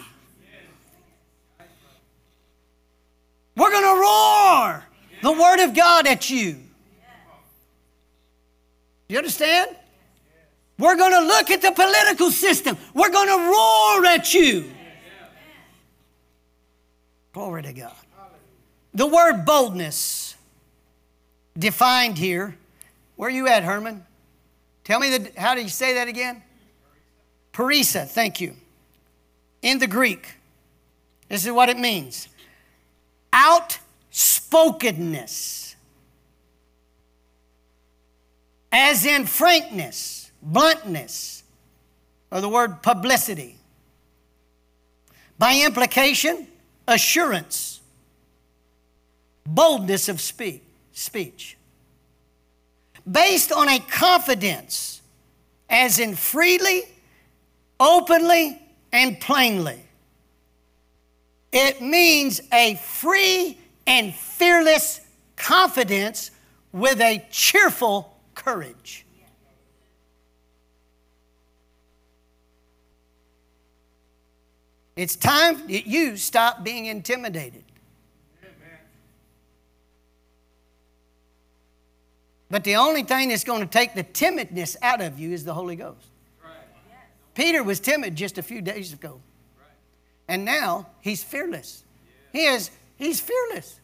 We're 3.56 3.70
going 3.70 3.84
to 3.84 4.02
roar 4.02 4.84
the 5.22 5.40
Word 5.40 5.64
of 5.64 5.76
God 5.76 6.08
at 6.08 6.32
you. 6.32 6.58
You 9.08 9.20
understand? 9.20 9.70
We're 10.80 10.98
going 10.98 11.12
to 11.12 11.28
look 11.28 11.52
at 11.52 11.62
the 11.62 11.72
political 11.72 12.32
system. 12.32 12.76
We're 12.96 13.12
going 13.12 13.28
to 13.28 13.52
roar 13.52 14.06
at 14.08 14.34
you. 14.34 14.66
Glory 17.34 17.62
to 17.62 17.74
God. 17.74 18.05
The 18.96 19.06
word 19.06 19.46
boldness 19.46 20.36
defined 21.58 22.18
here. 22.18 22.58
Where 23.16 23.30
are 23.30 23.32
you 23.32 23.48
at, 23.48 23.64
Herman? 23.64 24.04
Tell 24.84 25.00
me 25.00 25.18
the, 25.18 25.40
how 25.40 25.54
do 25.54 25.62
you 25.62 25.70
say 25.70 25.96
that 25.96 26.08
again? 26.08 26.42
parrhesia, 27.56 28.06
thank 28.06 28.40
you. 28.42 28.54
In 29.62 29.80
the 29.80 29.88
Greek, 29.88 30.36
this 31.30 31.46
is 31.46 31.52
what 31.52 31.70
it 31.70 31.78
means 31.78 32.28
outspokenness, 33.34 35.76
as 38.72 39.06
in 39.06 39.26
frankness, 39.26 40.32
bluntness, 40.42 41.44
or 42.32 42.42
the 42.42 42.50
word 42.50 42.84
publicity. 42.84 43.56
By 45.38 45.62
implication, 45.66 46.48
assurance, 46.88 47.75
boldness 49.46 50.10
of 50.10 50.20
speak, 50.22 50.64
speech. 50.92 51.58
Based 53.10 53.52
on 53.52 53.70
a 53.70 53.80
confidence, 53.80 55.02
as 55.70 56.00
in 56.00 56.16
freely, 56.16 56.84
openly, 57.80 58.62
and 58.92 59.20
plainly. 59.20 59.82
It 61.52 61.82
means 61.82 62.42
a 62.52 62.76
free 62.76 63.58
and 63.86 64.14
fearless 64.14 65.02
confidence 65.36 66.32
with 66.72 67.02
a 67.02 67.26
cheerful 67.30 68.18
courage. 68.34 69.06
It's 74.96 75.18
time 75.18 75.68
that 75.68 75.86
you 75.86 76.16
stop 76.16 76.64
being 76.64 76.86
intimidated. 76.86 77.65
But 82.56 82.64
the 82.64 82.78
only 82.78 83.04
thing 83.04 83.28
that's 83.28 83.44
going 83.44 83.60
to 83.60 83.68
take 83.68 83.96
the 83.96 84.04
timidness 84.06 84.78
out 84.82 85.02
of 85.02 85.20
you 85.20 85.34
is 85.34 85.44
the 85.44 85.54
Holy 85.54 85.76
Ghost. 85.76 86.08
Peter 87.34 87.62
was 87.62 87.82
timid 87.82 88.16
just 88.16 88.38
a 88.38 88.42
few 88.42 88.62
days 88.62 88.94
ago. 88.94 89.20
And 90.30 90.46
now 90.46 90.88
he's 91.02 91.22
fearless. 91.22 91.84
He 92.32 92.46
is, 92.46 92.72
he's 92.96 93.20
fearless. 93.20 93.78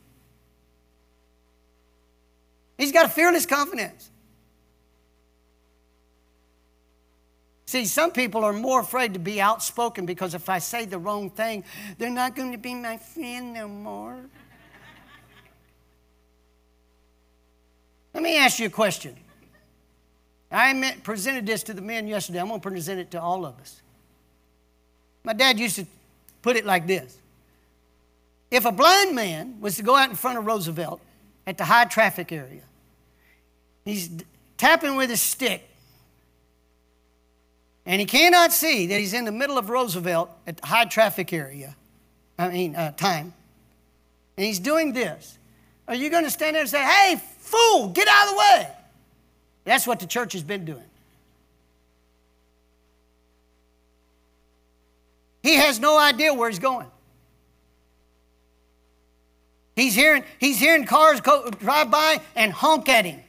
He's 2.78 2.94
got 2.94 3.08
a 3.08 3.10
fearless 3.10 3.46
confidence. 3.46 4.10
See, 7.66 7.84
some 7.84 8.12
people 8.12 8.46
are 8.46 8.54
more 8.54 8.80
afraid 8.80 9.16
to 9.16 9.20
be 9.20 9.42
outspoken 9.42 10.06
because 10.06 10.34
if 10.34 10.48
I 10.48 10.60
say 10.60 10.86
the 10.86 10.98
wrong 10.98 11.30
thing, 11.30 11.66
they're 11.98 12.10
not 12.10 12.38
going 12.38 12.54
to 12.54 12.58
be 12.58 12.74
my 12.74 12.96
friend 12.96 13.54
no 13.54 13.68
more. 13.68 14.30
Let 18.14 18.24
me 18.24 18.38
ask 18.38 18.60
you 18.60 18.68
a 18.68 18.70
question. 18.70 19.16
I 20.52 20.98
presented 21.04 21.46
this 21.46 21.64
to 21.64 21.74
the 21.74 21.82
men 21.82 22.08
yesterday. 22.08 22.40
I'm 22.40 22.50
going 22.50 22.60
to 22.60 22.70
present 22.70 23.00
it 23.00 23.12
to 23.12 23.22
all 23.22 23.46
of 23.46 23.58
us. 23.60 23.82
My 25.24 25.34
dad 25.34 25.60
used 25.60 25.78
to 25.78 25.86
put 26.42 26.56
it 26.56 26.66
like 26.66 26.88
this 26.88 27.18
If 28.50 28.66
a 28.66 28.72
blind 28.72 29.16
man 29.16 29.62
was 29.62 29.78
to 29.78 29.84
go 29.84 29.96
out 29.96 30.10
in 30.10 30.16
front 30.16 30.38
of 30.38 30.46
Roosevelt 30.46 31.00
at 31.48 31.58
the 31.58 31.66
high 31.66 31.86
traffic 31.86 32.32
area, 32.32 32.64
he's 33.86 34.10
tapping 34.58 34.96
with 34.96 35.10
his 35.10 35.22
stick, 35.22 35.68
and 37.86 38.00
he 38.00 38.06
cannot 38.06 38.52
see 38.52 38.88
that 38.88 39.00
he's 39.00 39.14
in 39.14 39.26
the 39.26 39.32
middle 39.32 39.58
of 39.58 39.70
Roosevelt 39.70 40.30
at 40.46 40.58
the 40.58 40.68
high 40.68 40.86
traffic 40.86 41.32
area, 41.32 41.76
I 42.38 42.50
mean, 42.50 42.76
uh, 42.76 42.92
time, 42.92 43.34
and 44.38 44.46
he's 44.46 44.60
doing 44.60 44.92
this. 44.92 45.38
Are 45.88 45.96
you 45.96 46.10
going 46.10 46.24
to 46.24 46.30
stand 46.30 46.56
there 46.56 46.62
and 46.62 46.70
say, 46.70 46.84
hey, 46.84 47.22
fool, 47.40 47.90
get 47.90 48.08
out 48.08 48.26
of 48.26 48.32
the 48.32 48.38
way? 48.38 48.68
That's 49.66 49.86
what 49.86 50.00
the 50.00 50.08
church 50.08 50.34
has 50.34 50.44
been 50.44 50.66
doing. 50.66 50.84
He 55.44 55.56
has 55.56 55.80
no 55.80 55.98
idea 55.98 56.34
where 56.34 56.50
he's 56.50 56.60
going. 56.60 56.88
He's 59.76 59.96
hearing, 59.96 60.24
he's 60.40 60.60
hearing 60.60 60.86
cars 60.86 61.22
go, 61.22 61.50
drive 61.50 61.90
by 61.90 62.22
and 62.36 62.52
honk 62.52 62.90
at 62.90 63.06
him, 63.06 63.20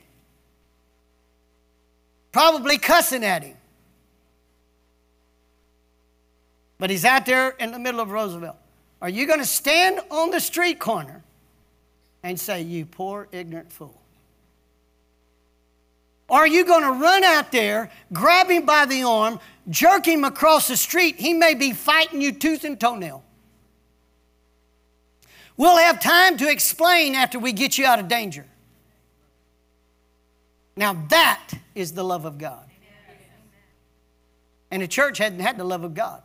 probably 2.33 2.79
cussing 2.79 3.25
at 3.25 3.43
him. 3.43 3.57
But 6.79 6.91
he's 6.91 7.05
out 7.05 7.27
there 7.27 7.51
in 7.51 7.71
the 7.71 7.79
middle 7.79 8.01
of 8.01 8.11
Roosevelt. 8.11 8.57
Are 9.01 9.09
you 9.09 9.27
going 9.27 9.39
to 9.39 9.47
stand 9.47 10.01
on 10.11 10.31
the 10.31 10.41
street 10.41 10.79
corner 10.79 11.22
and 12.23 12.39
say, 12.39 12.63
You 12.63 12.87
poor 12.87 13.29
ignorant 13.33 13.73
fool? 13.73 14.01
Or 16.29 16.39
are 16.39 16.47
you 16.47 16.65
going 16.65 16.83
to 16.83 16.93
run 16.93 17.25
out 17.25 17.53
there, 17.53 17.91
grab 18.13 18.49
him 18.49 18.65
by 18.65 18.87
the 18.87 19.03
arm, 19.03 19.39
jerk 19.69 20.07
him 20.07 20.25
across 20.25 20.69
the 20.69 20.77
street? 20.77 21.17
He 21.17 21.35
may 21.35 21.55
be 21.55 21.73
fighting 21.73 22.23
you 22.23 22.33
tooth 22.33 22.65
and 22.65 22.81
toenail. 22.81 23.23
We'll 25.57 25.77
have 25.77 26.01
time 26.01 26.39
to 26.39 26.51
explain 26.51 27.15
after 27.15 27.39
we 27.39 27.53
get 27.53 27.77
you 27.77 27.85
out 27.85 27.99
of 27.99 28.09
danger. 28.09 28.47
Now, 30.75 30.95
that 31.11 31.51
is 31.75 31.93
the 31.93 32.03
love 32.03 32.25
of 32.25 32.39
God. 32.39 32.65
And 34.71 34.81
the 34.81 34.89
church 34.89 35.19
hadn't 35.19 35.41
had 35.41 35.59
the 35.59 35.65
love 35.65 35.85
of 35.85 35.93
God. 35.93 36.23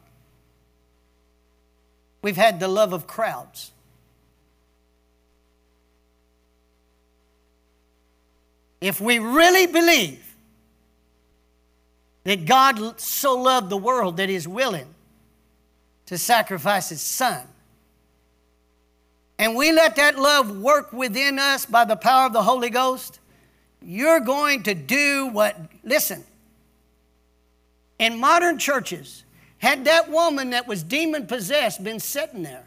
We've 2.22 2.38
had 2.38 2.62
the 2.62 2.70
love 2.70 2.94
of 2.94 3.08
crowds. 3.08 3.72
If 8.80 9.02
we 9.02 9.20
really 9.20 9.68
believe 9.68 10.24
that 12.24 12.46
God 12.46 13.00
so 13.00 13.38
loved 13.38 13.70
the 13.70 13.78
world 13.78 14.18
that 14.18 14.28
He's 14.28 14.48
willing 14.48 14.94
to 16.08 16.18
sacrifice 16.18 16.90
His 16.90 17.02
Son. 17.02 17.48
And 19.40 19.56
we 19.56 19.72
let 19.72 19.96
that 19.96 20.20
love 20.20 20.58
work 20.58 20.92
within 20.92 21.40
us 21.40 21.66
by 21.66 21.86
the 21.86 21.96
power 21.96 22.26
of 22.26 22.34
the 22.34 22.44
Holy 22.44 22.70
Ghost, 22.70 23.20
you're 23.82 24.20
going 24.20 24.64
to 24.64 24.74
do 24.74 25.28
what, 25.28 25.58
listen, 25.84 26.24
in 28.00 28.20
modern 28.20 28.58
churches, 28.58 29.24
had 29.60 29.86
that 29.86 30.10
woman 30.10 30.50
that 30.50 30.68
was 30.68 30.84
demon 30.84 31.28
possessed 31.28 31.84
been 31.84 32.00
sitting 32.00 32.44
there, 32.44 32.66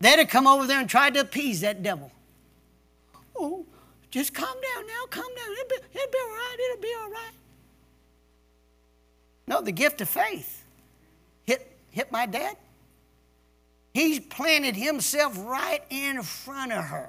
they'd 0.00 0.18
have 0.18 0.28
come 0.28 0.46
over 0.46 0.66
there 0.66 0.80
and 0.80 0.90
tried 0.90 1.14
to 1.14 1.20
appease 1.20 1.62
that 1.62 1.82
devil. 1.82 2.10
Oh, 3.34 3.64
just 4.10 4.34
calm 4.34 4.48
down 4.48 4.86
now, 4.86 5.06
calm 5.08 5.28
down. 5.36 5.52
It'll 5.52 5.68
be, 5.68 5.76
it'll 5.94 6.10
be 6.10 6.18
all 6.22 6.28
right, 6.28 6.56
it'll 6.70 6.82
be 6.82 6.94
all 7.00 7.10
right. 7.10 7.32
No, 9.46 9.60
the 9.60 9.72
gift 9.72 10.00
of 10.00 10.08
faith 10.08 10.64
hit, 11.44 11.76
hit 11.90 12.12
my 12.12 12.26
dad. 12.26 12.56
He 13.92 14.20
planted 14.20 14.76
himself 14.76 15.36
right 15.44 15.82
in 15.90 16.22
front 16.22 16.72
of 16.72 16.84
her. 16.84 17.08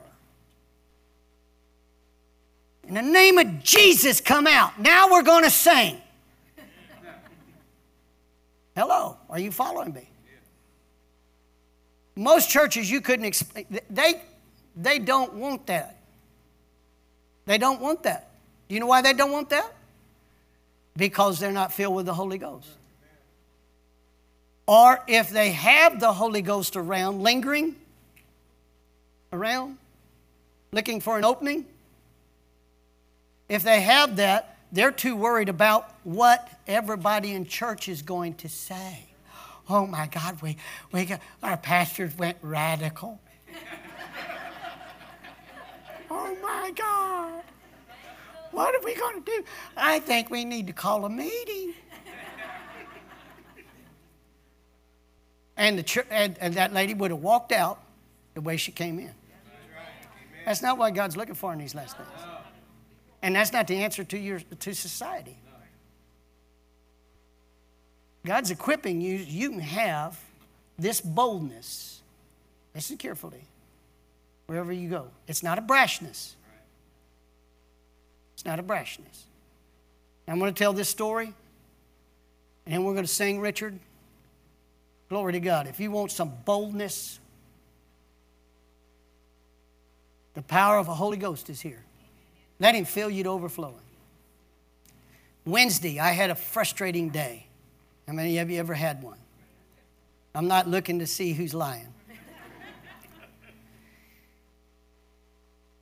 In 2.88 2.96
the 2.96 3.02
name 3.02 3.38
of 3.38 3.64
Jesus, 3.64 4.20
come 4.20 4.48
out. 4.48 4.80
Now 4.80 5.12
we're 5.12 5.22
going 5.22 5.44
to 5.44 5.52
sing. 5.52 6.02
Hello, 8.76 9.18
are 9.30 9.40
you 9.40 9.52
following 9.52 9.94
me? 9.94 10.08
Most 12.16 12.50
churches 12.50 12.90
you 12.90 13.02
couldn't 13.02 13.26
explain, 13.26 13.66
they, 13.90 14.22
they 14.76 15.00
don't 15.00 15.36
want 15.36 15.68
that. 15.68 16.01
They 17.52 17.58
don't 17.58 17.82
want 17.82 18.04
that. 18.04 18.30
You 18.70 18.80
know 18.80 18.86
why 18.86 19.02
they 19.02 19.12
don't 19.12 19.34
want 19.34 19.50
that? 19.50 19.70
Because 20.96 21.38
they're 21.38 21.52
not 21.52 21.74
filled 21.74 21.94
with 21.94 22.06
the 22.06 22.14
Holy 22.14 22.38
Ghost. 22.38 22.70
Or 24.66 25.04
if 25.06 25.32
they 25.32 25.52
have 25.52 26.00
the 26.00 26.14
Holy 26.14 26.42
Ghost 26.42 26.78
around, 26.78 27.24
lingering 27.24 27.76
around, 29.34 29.80
looking 30.72 31.02
for 31.02 31.18
an 31.18 31.26
opening, 31.26 31.66
if 33.50 33.64
they 33.64 33.82
have 33.82 34.16
that, 34.16 34.56
they're 34.72 34.90
too 34.90 35.18
worried 35.18 35.50
about 35.50 35.94
what 36.06 36.50
everybody 36.68 37.34
in 37.34 37.46
church 37.46 37.90
is 37.90 38.02
going 38.02 38.36
to 38.36 38.48
say. 38.48 39.08
Oh 39.70 39.86
my 39.86 40.08
God, 40.08 40.42
we, 40.42 40.56
we 40.94 41.04
got, 41.04 41.20
our 41.44 41.58
pastors 41.58 42.18
went 42.18 42.38
radical. 42.42 43.20
Oh 46.12 46.38
my 46.42 46.72
God. 46.76 47.44
What 48.52 48.76
are 48.76 48.84
we 48.84 48.96
going 48.96 49.24
to 49.24 49.32
do? 49.32 49.44
I 49.78 50.00
think 50.00 50.30
we 50.30 50.44
need 50.44 50.68
to 50.68 50.74
call 50.74 51.06
a 51.06 51.10
meeting. 51.10 51.74
and, 55.56 55.80
the 55.80 56.06
and, 56.12 56.38
and 56.40 56.54
that 56.56 56.74
lady 56.74 56.94
would 56.94 57.12
have 57.12 57.22
walked 57.22 57.52
out 57.52 57.80
the 58.34 58.42
way 58.42 58.58
she 58.58 58.72
came 58.72 59.00
in. 59.00 59.14
That's 60.46 60.62
not 60.62 60.78
what 60.78 60.94
God's 60.94 61.16
looking 61.16 61.36
for 61.36 61.54
in 61.54 61.60
these 61.60 61.76
last 61.76 61.98
days. 61.98 62.08
And 63.22 63.36
that's 63.36 63.54
not 63.54 63.68
the 63.68 63.76
answer 63.76 64.04
to, 64.04 64.18
your, 64.18 64.40
to 64.40 64.74
society. 64.74 65.38
God's 68.26 68.52
equipping 68.52 69.02
you, 69.02 69.16
you 69.16 69.50
can 69.50 69.60
have 69.60 70.20
this 70.78 71.02
boldness. 71.02 72.02
Listen 72.74 72.98
carefully, 72.98 73.44
wherever 74.52 74.74
you 74.74 74.90
go. 74.90 75.08
It's 75.30 75.44
not 75.44 75.58
a 75.58 75.62
brashness. 75.62 76.34
It's 78.34 78.44
not 78.44 78.60
a 78.60 78.64
brashness. 78.64 79.24
I'm 80.28 80.40
going 80.40 80.54
to 80.54 80.60
tell 80.60 80.74
this 80.74 80.90
story, 80.90 81.34
and 82.66 82.74
then 82.74 82.84
we're 82.84 82.92
going 82.92 83.06
to 83.06 83.12
sing, 83.12 83.40
Richard. 83.40 83.80
Glory 85.08 85.32
to 85.32 85.40
God. 85.40 85.68
If 85.68 85.80
you 85.80 85.90
want 85.90 86.12
some 86.12 86.34
boldness, 86.44 87.22
the 90.34 90.42
power 90.42 90.78
of 90.78 90.86
the 90.86 90.96
Holy 90.96 91.16
Ghost 91.16 91.50
is 91.50 91.62
here. 91.62 91.86
Let 92.60 92.76
Him 92.76 92.84
fill 92.84 93.10
you 93.10 93.24
to 93.24 93.30
overflowing. 93.30 93.76
Wednesday, 95.46 95.98
I 95.98 96.12
had 96.12 96.30
a 96.30 96.36
frustrating 96.36 97.08
day. 97.08 97.46
How 98.06 98.12
many 98.12 98.38
of 98.40 98.50
you 98.50 98.60
ever 98.60 98.74
had 98.74 99.02
one? 99.02 99.18
I'm 100.36 100.50
not 100.50 100.68
looking 100.68 101.00
to 101.00 101.08
see 101.08 101.32
who's 101.32 101.54
lying. 101.54 101.88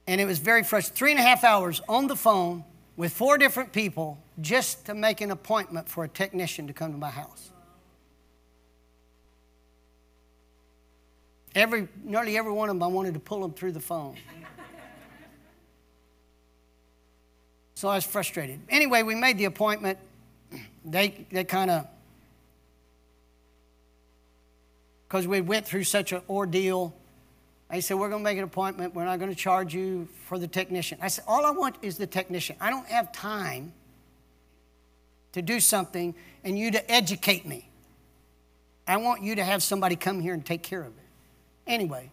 And 0.10 0.20
it 0.20 0.26
was 0.26 0.40
very 0.40 0.64
frustrating. 0.64 0.98
Three 0.98 1.12
and 1.12 1.20
a 1.20 1.24
half 1.24 1.44
hours 1.44 1.82
on 1.88 2.08
the 2.08 2.16
phone 2.16 2.64
with 2.98 3.14
four 3.14 3.38
different 3.38 3.72
people 3.72 4.18
just 4.42 4.88
to 4.88 4.96
make 4.96 5.22
an 5.22 5.30
appointment 5.30 5.88
for 5.88 6.04
a 6.04 6.08
technician 6.08 6.66
to 6.66 6.74
come 6.74 6.92
to 6.92 6.98
my 6.98 7.12
house. 7.12 7.52
Every, 11.54 11.88
nearly 12.04 12.40
every 12.40 12.52
one 12.52 12.70
of 12.70 12.76
them, 12.76 12.82
I 12.82 12.88
wanted 12.88 13.14
to 13.14 13.20
pull 13.20 13.42
them 13.42 13.54
through 13.54 13.74
the 13.74 13.80
phone. 13.80 14.16
So 17.76 17.88
I 17.88 17.94
was 17.94 18.04
frustrated. 18.04 18.62
Anyway, 18.68 19.04
we 19.04 19.14
made 19.14 19.38
the 19.38 19.46
appointment. 19.46 20.00
They, 20.84 21.28
they 21.32 21.44
kind 21.44 21.70
of, 21.70 21.88
because 25.08 25.28
we 25.28 25.42
went 25.42 25.68
through 25.68 25.84
such 25.84 26.14
an 26.14 26.22
ordeal, 26.28 26.96
they 27.70 27.82
said, 27.82 27.98
We're 27.98 28.10
going 28.10 28.22
to 28.22 28.24
make 28.24 28.38
an 28.38 28.44
appointment. 28.44 28.96
We're 28.96 29.06
not 29.06 29.20
going 29.20 29.32
to 29.32 29.38
charge 29.38 29.74
you 29.74 30.08
for 30.26 30.40
the 30.40 30.48
technician. 30.48 30.98
I 31.02 31.08
said, 31.08 31.24
All 31.28 31.46
I 31.46 31.52
want 31.52 31.76
is 31.82 31.98
the 31.98 32.08
technician. 32.08 32.56
I 32.60 32.70
don't 32.70 32.88
have 32.88 33.12
time 33.12 33.74
to 35.34 35.42
do 35.42 35.60
something 35.60 36.16
and 36.44 36.58
you 36.58 36.72
to 36.72 36.92
educate 36.92 37.46
me. 37.46 37.70
I 38.88 38.98
want 38.98 39.22
you 39.22 39.36
to 39.36 39.44
have 39.44 39.62
somebody 39.62 39.96
come 39.96 40.20
here 40.20 40.34
and 40.34 40.44
take 40.44 40.64
care 40.64 40.82
of 40.82 40.88
it. 40.88 41.04
Anyway, 41.68 42.10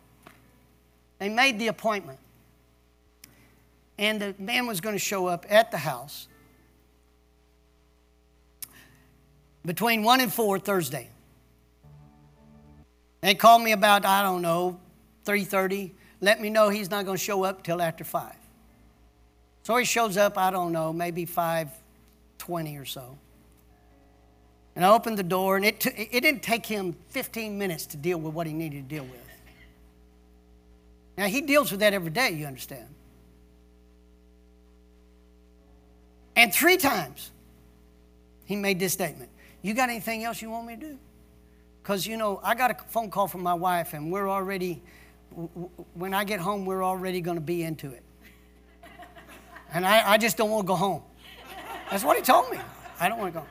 they 1.19 1.31
made 1.31 1.59
the 1.59 1.69
appointment 1.69 2.19
and 3.99 4.21
the 4.21 4.35
man 4.39 4.67
was 4.67 4.81
going 4.81 4.95
to 4.95 5.01
show 5.01 5.27
up 5.27 5.47
at 5.49 5.71
the 5.71 5.79
house 5.79 6.29
between 9.65 10.03
1 10.03 10.21
and 10.21 10.33
4 10.33 10.59
Thursday. 10.59 11.09
They 13.23 13.35
called 13.35 13.63
me 13.63 13.73
about, 13.73 14.05
I 14.05 14.23
don't 14.23 14.43
know, 14.43 14.79
3.30. 15.27 15.93
Let 16.21 16.41
me 16.41 16.49
know 16.49 16.71
he's 16.71 16.91
not 16.91 17.05
going 17.05 17.19
to 17.19 17.23
show 17.23 17.45
up 17.45 17.63
till 17.63 17.83
after 17.83 18.05
5. 18.05 18.33
So 19.65 19.77
he 19.77 19.85
shows 19.85 20.17
up, 20.17 20.39
I 20.39 20.51
don't 20.51 20.73
know, 20.73 20.93
maybe 20.93 21.27
5.20 21.27 22.81
or 22.81 22.85
so. 22.85 23.19
And 24.77 24.85
I 24.85 24.91
opened 24.91 25.19
the 25.19 25.23
door, 25.23 25.57
and 25.57 25.65
it, 25.65 25.81
t- 25.81 25.91
it 25.91 26.21
didn't 26.21 26.43
take 26.43 26.65
him 26.65 26.95
15 27.09 27.59
minutes 27.59 27.87
to 27.87 27.97
deal 27.97 28.19
with 28.19 28.33
what 28.33 28.47
he 28.47 28.53
needed 28.53 28.89
to 28.89 28.95
deal 28.95 29.05
with. 29.05 29.21
Now, 31.19 31.27
he 31.27 31.41
deals 31.41 31.71
with 31.71 31.81
that 31.81 31.95
every 31.95 32.11
day, 32.11 32.31
you 32.33 32.47
understand. 32.47 32.87
And 36.37 36.53
three 36.53 36.77
times 36.77 37.31
he 38.45 38.55
made 38.55 38.79
this 38.79 38.93
statement 38.93 39.31
You 39.63 39.73
got 39.73 39.89
anything 39.89 40.25
else 40.25 40.43
you 40.43 40.51
want 40.51 40.67
me 40.67 40.75
to 40.77 40.81
do? 40.81 40.99
Because, 41.83 42.07
you 42.07 42.17
know, 42.17 42.41
I 42.43 42.55
got 42.55 42.71
a 42.71 42.75
phone 42.89 43.11
call 43.11 43.29
from 43.29 43.43
my 43.43 43.55
wife, 43.55 43.95
and 43.95 44.13
we're 44.13 44.29
already, 44.29 44.83
when 45.95 46.15
I 46.15 46.25
get 46.25 46.41
home, 46.41 46.65
we're 46.65 46.85
already 46.85 47.21
going 47.21 47.37
to 47.37 47.43
be 47.43 47.63
into 47.63 47.91
it. 47.91 48.03
And 49.73 49.85
I, 49.85 50.13
I 50.13 50.17
just 50.17 50.37
don't 50.37 50.51
want 50.51 50.65
to 50.65 50.69
go 50.69 50.77
home. 50.77 51.03
That's 51.91 52.05
what 52.05 52.17
he 52.17 52.23
told 52.23 52.51
me. 52.51 52.59
I 52.99 53.09
don't 53.09 53.19
want 53.19 53.35
to 53.35 53.41
go. 53.41 53.47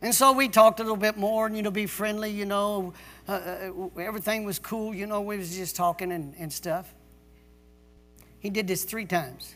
And 0.00 0.14
so 0.14 0.32
we 0.32 0.48
talked 0.48 0.78
a 0.78 0.82
little 0.84 0.96
bit 0.96 1.16
more, 1.16 1.46
and 1.46 1.56
you 1.56 1.62
know, 1.62 1.70
be 1.70 1.86
friendly. 1.86 2.30
You 2.30 2.44
know, 2.44 2.92
uh, 3.26 3.32
uh, 3.32 3.88
everything 3.98 4.44
was 4.44 4.58
cool. 4.58 4.94
You 4.94 5.06
know, 5.06 5.20
we 5.22 5.36
was 5.38 5.56
just 5.56 5.74
talking 5.74 6.12
and, 6.12 6.34
and 6.38 6.52
stuff. 6.52 6.94
He 8.38 8.50
did 8.50 8.68
this 8.68 8.84
three 8.84 9.06
times. 9.06 9.54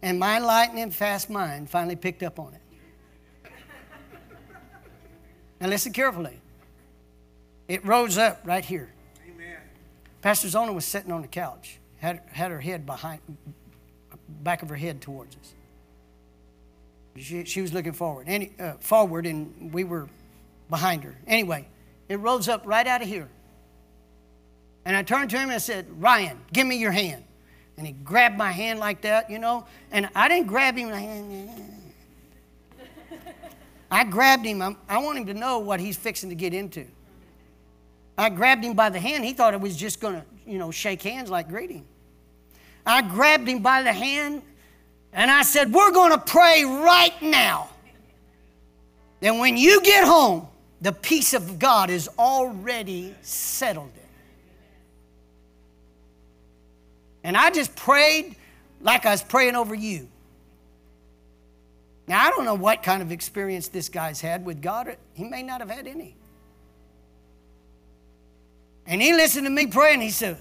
And 0.00 0.18
my 0.18 0.38
lightning 0.38 0.90
fast 0.90 1.28
mind 1.28 1.68
finally 1.68 1.96
picked 1.96 2.22
up 2.22 2.38
on 2.38 2.54
it. 2.54 3.50
now 5.60 5.68
listen 5.68 5.92
carefully. 5.92 6.40
It 7.68 7.84
rose 7.84 8.16
up 8.16 8.40
right 8.44 8.64
here. 8.64 8.94
Pastor 10.26 10.48
Zona 10.48 10.72
was 10.72 10.84
sitting 10.84 11.12
on 11.12 11.22
the 11.22 11.28
couch, 11.28 11.78
had, 11.98 12.20
had 12.32 12.50
her 12.50 12.58
head 12.58 12.84
behind, 12.84 13.20
back 14.42 14.64
of 14.64 14.68
her 14.68 14.74
head 14.74 15.00
towards 15.00 15.36
us. 15.36 15.54
She, 17.16 17.44
she 17.44 17.62
was 17.62 17.72
looking 17.72 17.92
forward, 17.92 18.28
any, 18.28 18.50
uh, 18.58 18.72
forward, 18.80 19.24
and 19.24 19.72
we 19.72 19.84
were 19.84 20.08
behind 20.68 21.04
her. 21.04 21.14
Anyway, 21.28 21.68
it 22.08 22.16
rose 22.16 22.48
up 22.48 22.62
right 22.66 22.88
out 22.88 23.02
of 23.02 23.06
here. 23.06 23.28
And 24.84 24.96
I 24.96 25.04
turned 25.04 25.30
to 25.30 25.36
him 25.36 25.44
and 25.44 25.52
I 25.52 25.58
said, 25.58 25.86
Ryan, 26.02 26.40
give 26.52 26.66
me 26.66 26.74
your 26.74 26.90
hand 26.90 27.22
and 27.76 27.86
he 27.86 27.92
grabbed 27.92 28.36
my 28.36 28.50
hand 28.50 28.80
like 28.80 29.02
that, 29.02 29.30
you 29.30 29.38
know. 29.38 29.64
And 29.92 30.08
I 30.12 30.26
didn't 30.26 30.48
grab 30.48 30.76
him. 30.76 30.90
I 33.92 34.02
grabbed 34.02 34.44
him. 34.44 34.76
I 34.88 34.98
want 34.98 35.18
him 35.18 35.26
to 35.26 35.34
know 35.34 35.60
what 35.60 35.78
he's 35.78 35.96
fixing 35.96 36.30
to 36.30 36.34
get 36.34 36.52
into. 36.52 36.84
I 38.18 38.30
grabbed 38.30 38.64
him 38.64 38.74
by 38.74 38.90
the 38.90 39.00
hand. 39.00 39.24
He 39.24 39.32
thought 39.32 39.54
it 39.54 39.60
was 39.60 39.76
just 39.76 40.00
going 40.00 40.14
to, 40.14 40.24
you 40.46 40.58
know, 40.58 40.70
shake 40.70 41.02
hands 41.02 41.30
like 41.30 41.48
greeting. 41.48 41.84
I 42.84 43.02
grabbed 43.02 43.48
him 43.48 43.62
by 43.62 43.82
the 43.82 43.92
hand 43.92 44.42
And 45.12 45.30
I 45.30 45.42
said, 45.42 45.72
We're 45.72 45.92
going 45.92 46.12
to 46.12 46.18
pray 46.18 46.64
right 46.64 47.20
now. 47.22 47.70
Then 49.20 49.38
when 49.38 49.56
you 49.56 49.80
get 49.80 50.04
home, 50.04 50.46
the 50.82 50.92
peace 50.92 51.32
of 51.32 51.58
God 51.58 51.88
is 51.88 52.08
already 52.18 53.14
settled. 53.22 53.90
And 57.24 57.36
I 57.36 57.50
just 57.50 57.74
prayed 57.74 58.36
like 58.82 59.06
I 59.06 59.10
was 59.10 59.22
praying 59.22 59.56
over 59.56 59.74
you. 59.74 60.06
Now, 62.06 62.24
I 62.24 62.30
don't 62.30 62.44
know 62.44 62.54
what 62.54 62.82
kind 62.84 63.02
of 63.02 63.10
experience 63.10 63.68
this 63.68 63.88
guy's 63.88 64.20
had 64.20 64.44
with 64.44 64.62
God. 64.62 64.96
He 65.14 65.24
may 65.24 65.42
not 65.42 65.60
have 65.60 65.70
had 65.70 65.88
any. 65.88 66.14
And 68.86 69.02
he 69.02 69.12
listened 69.12 69.46
to 69.46 69.50
me 69.50 69.66
pray 69.66 69.94
and 69.94 70.02
he 70.02 70.10
said, 70.10 70.36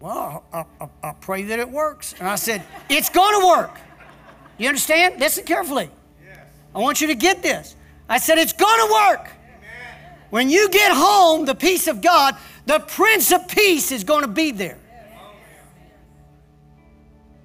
Well, 0.00 0.44
I, 0.52 0.64
I, 0.80 0.88
I 1.02 1.12
pray 1.20 1.44
that 1.44 1.58
it 1.58 1.70
works. 1.70 2.14
And 2.18 2.28
I 2.28 2.34
said, 2.34 2.62
It's 2.88 3.08
going 3.08 3.40
to 3.40 3.46
work. 3.46 3.78
You 4.58 4.68
understand? 4.68 5.20
Listen 5.20 5.44
carefully. 5.44 5.90
I 6.74 6.78
want 6.78 7.00
you 7.00 7.06
to 7.08 7.14
get 7.14 7.42
this. 7.42 7.76
I 8.08 8.18
said, 8.18 8.38
It's 8.38 8.52
going 8.52 8.88
to 8.88 8.92
work. 8.92 9.30
When 10.30 10.50
you 10.50 10.68
get 10.68 10.92
home, 10.92 11.44
the 11.44 11.54
peace 11.54 11.86
of 11.86 12.02
God, 12.02 12.36
the 12.66 12.80
Prince 12.80 13.30
of 13.30 13.46
Peace 13.46 13.92
is 13.92 14.02
going 14.02 14.22
to 14.22 14.28
be 14.28 14.50
there. 14.50 14.78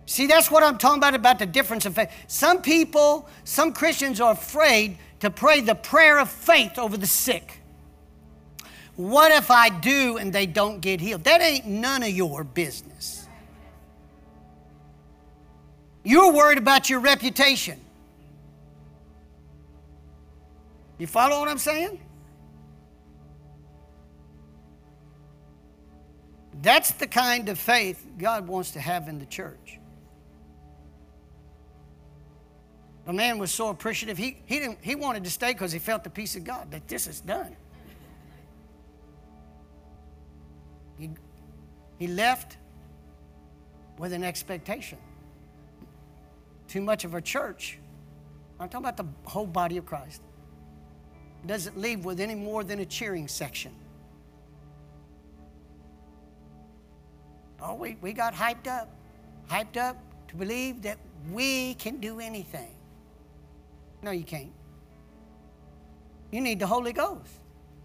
See, 0.07 0.25
that's 0.25 0.49
what 0.49 0.63
I'm 0.63 0.79
talking 0.79 0.97
about 0.97 1.13
about 1.13 1.37
the 1.37 1.45
difference 1.45 1.85
of 1.85 1.93
faith. 1.93 2.09
Some 2.25 2.63
people, 2.63 3.29
some 3.43 3.73
Christians 3.73 4.19
are 4.19 4.31
afraid 4.31 4.97
to 5.19 5.29
pray 5.29 5.61
the 5.61 5.75
prayer 5.75 6.17
of 6.17 6.31
faith 6.31 6.79
over 6.79 6.97
the 6.97 7.05
sick. 7.05 7.58
What 8.99 9.31
if 9.31 9.49
I 9.49 9.69
do 9.69 10.17
and 10.17 10.33
they 10.33 10.45
don't 10.45 10.81
get 10.81 10.99
healed? 10.99 11.23
That 11.23 11.39
ain't 11.39 11.65
none 11.65 12.03
of 12.03 12.09
your 12.09 12.43
business. 12.43 13.29
You're 16.03 16.33
worried 16.33 16.57
about 16.57 16.89
your 16.89 16.99
reputation. 16.99 17.79
You 20.97 21.07
follow 21.07 21.39
what 21.39 21.47
I'm 21.47 21.59
saying? 21.59 22.01
That's 26.61 26.91
the 26.91 27.07
kind 27.07 27.47
of 27.47 27.57
faith 27.57 28.05
God 28.17 28.49
wants 28.49 28.71
to 28.71 28.81
have 28.81 29.07
in 29.07 29.17
the 29.17 29.25
church. 29.27 29.79
The 33.05 33.13
man 33.13 33.37
was 33.37 33.49
so 33.49 33.69
appreciative. 33.69 34.17
He, 34.17 34.41
he, 34.45 34.59
didn't, 34.59 34.79
he 34.81 34.95
wanted 34.95 35.23
to 35.23 35.29
stay 35.29 35.53
because 35.53 35.71
he 35.71 35.79
felt 35.79 36.03
the 36.03 36.09
peace 36.09 36.35
of 36.35 36.43
God 36.43 36.71
that 36.71 36.89
this 36.89 37.07
is 37.07 37.21
done. 37.21 37.55
He, 40.99 41.09
he 41.97 42.07
left 42.07 42.57
with 43.97 44.13
an 44.13 44.23
expectation. 44.23 44.97
Too 46.67 46.81
much 46.81 47.05
of 47.05 47.15
a 47.15 47.21
church, 47.21 47.79
I'm 48.59 48.69
talking 48.69 48.85
about 48.85 48.97
the 48.97 49.29
whole 49.29 49.47
body 49.47 49.77
of 49.77 49.85
Christ, 49.85 50.21
doesn't 51.45 51.77
leave 51.77 52.03
with 52.03 52.19
any 52.19 52.35
more 52.35 52.63
than 52.63 52.79
a 52.79 52.85
cheering 52.85 53.27
section. 53.27 53.73
Oh, 57.61 57.75
we, 57.75 57.97
we 58.01 58.13
got 58.13 58.33
hyped 58.33 58.67
up, 58.67 58.89
hyped 59.49 59.77
up 59.77 59.97
to 60.27 60.35
believe 60.35 60.81
that 60.81 60.97
we 61.31 61.73
can 61.75 61.99
do 61.99 62.19
anything. 62.19 62.75
No, 64.01 64.11
you 64.11 64.23
can't. 64.23 64.51
You 66.31 66.41
need 66.41 66.59
the 66.59 66.67
Holy 66.67 66.93
Ghost. 66.93 67.31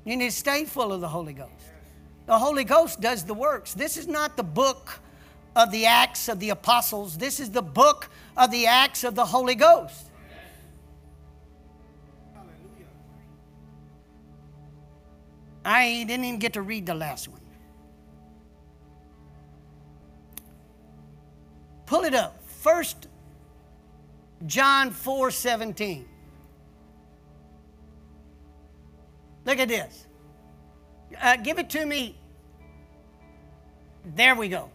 You 0.05 0.17
need 0.17 0.31
to 0.31 0.37
stay 0.37 0.65
full 0.65 0.93
of 0.93 1.01
the 1.01 1.09
Holy 1.09 1.33
Ghost. 1.33 1.74
The 2.27 2.39
Holy 2.39 2.65
Ghost 2.65 3.01
does 3.01 3.25
the 3.25 3.35
works. 3.35 3.75
This 3.75 3.97
is 3.97 4.09
not 4.09 4.37
the 4.37 4.43
book 4.43 5.01
of 5.57 5.71
the 5.71 5.87
Acts 5.87 6.29
of 6.29 6.41
the 6.41 6.51
Apostles, 6.51 7.17
this 7.17 7.39
is 7.39 7.51
the 7.51 7.63
book 7.63 8.09
of 8.37 8.51
the 8.51 8.67
Acts 8.67 9.05
of 9.05 9.15
the 9.15 9.25
Holy 9.25 9.55
Ghost. 9.55 10.11
I 15.65 16.05
didn't 16.07 16.25
even 16.25 16.39
get 16.41 16.55
to 16.55 16.63
read 16.63 16.87
the 16.87 16.95
last 16.95 17.29
one. 17.29 17.41
Pull 21.87 22.05
it 22.05 22.15
up. 22.15 22.43
First 22.47 23.09
John 24.47 24.91
4 24.91 25.31
17. 25.31 26.07
Look 29.47 29.59
at 29.59 29.69
this. 29.69 30.07
Uh, 31.21 31.37
give 31.37 31.59
it 31.59 31.71
to 31.71 31.85
me. 31.85 32.17
There 34.05 34.35
we 34.35 34.49
go. 34.49 34.71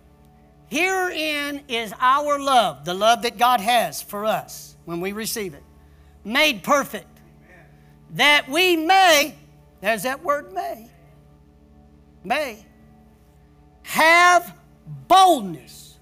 Herein 0.69 1.63
is 1.67 1.93
our 1.99 2.39
love, 2.39 2.85
the 2.85 2.93
love 2.93 3.23
that 3.23 3.37
God 3.37 3.59
has 3.59 4.01
for 4.01 4.25
us 4.25 4.75
when 4.85 5.01
we 5.01 5.11
receive 5.11 5.53
it, 5.53 5.63
made 6.23 6.63
perfect, 6.63 7.07
Amen. 7.45 7.65
that 8.11 8.49
we 8.49 8.75
may, 8.75 9.35
there's 9.81 10.03
that 10.03 10.23
word 10.23 10.53
may, 10.53 10.87
may, 12.23 12.65
have 13.81 14.55
boldness 15.07 15.97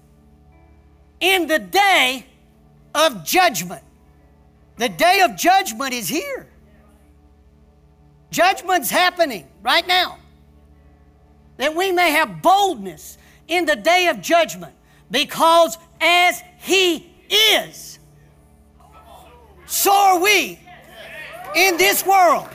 in 1.20 1.46
the 1.46 1.58
day 1.58 2.26
of 2.94 3.24
judgment. 3.24 3.82
The 4.76 4.88
day 4.88 5.20
of 5.20 5.36
judgment 5.36 5.94
is 5.94 6.08
here. 6.08 6.46
Judgment's 8.30 8.90
happening 8.90 9.48
right 9.62 9.86
now. 9.86 10.18
That 11.58 11.76
we 11.76 11.92
may 11.92 12.10
have 12.12 12.40
boldness 12.40 13.18
in 13.46 13.66
the 13.66 13.76
day 13.76 14.08
of 14.08 14.22
judgment, 14.22 14.74
because 15.10 15.76
as 16.00 16.42
He 16.58 17.12
is, 17.28 17.98
so 19.66 19.92
are 19.92 20.18
we 20.18 20.58
in 21.54 21.76
this 21.76 22.06
world. 22.06 22.48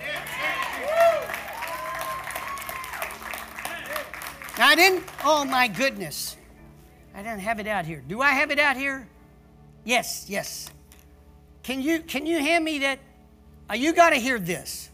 I 4.57 4.75
didn't, 4.75 5.03
oh 5.23 5.45
my 5.45 5.67
goodness. 5.67 6.37
I 7.15 7.21
didn't 7.21 7.39
have 7.39 7.59
it 7.59 7.67
out 7.67 7.85
here. 7.85 8.03
Do 8.07 8.21
I 8.21 8.29
have 8.29 8.51
it 8.51 8.59
out 8.59 8.77
here? 8.77 9.07
Yes, 9.83 10.25
yes. 10.29 10.69
Can 11.63 11.81
you 11.81 11.99
can 11.99 12.25
you 12.25 12.39
hand 12.39 12.63
me 12.63 12.79
that? 12.79 12.99
Uh, 13.69 13.75
you 13.75 13.93
got 13.93 14.09
to 14.11 14.17
hear 14.17 14.39
this. 14.39 14.89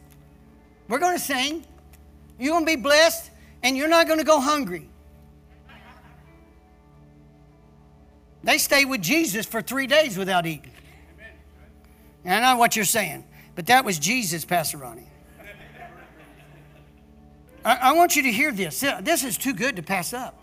We're 0.88 1.00
going 1.00 1.18
to 1.18 1.24
sing. 1.24 1.66
You're 2.40 2.54
going 2.54 2.66
to 2.66 2.76
be 2.78 2.82
blessed, 2.82 3.32
and 3.64 3.76
you're 3.78 3.88
not 3.88 4.08
going 4.08 4.20
to 4.20 4.26
go 4.26 4.40
hungry. 4.40 4.90
They 8.44 8.58
stayed 8.58 8.86
with 8.86 9.02
Jesus 9.02 9.46
for 9.46 9.62
three 9.62 9.88
days 9.88 10.18
without 10.18 10.46
eating. 10.46 10.72
And 12.24 12.46
I 12.46 12.54
know 12.54 12.60
what 12.60 12.76
you're 12.76 12.86
saying, 12.86 13.26
but 13.56 13.66
that 13.68 13.84
was 13.84 14.00
Jesus, 14.00 14.46
Pastor 14.46 14.78
Ronnie. 14.78 15.08
I, 17.66 17.76
I 17.76 17.92
want 17.94 18.16
you 18.16 18.24
to 18.24 18.32
hear 18.32 18.52
this. 18.52 18.80
This 19.02 19.24
is 19.24 19.38
too 19.38 19.54
good 19.54 19.76
to 19.76 19.84
pass 19.84 20.14
up. 20.14 20.40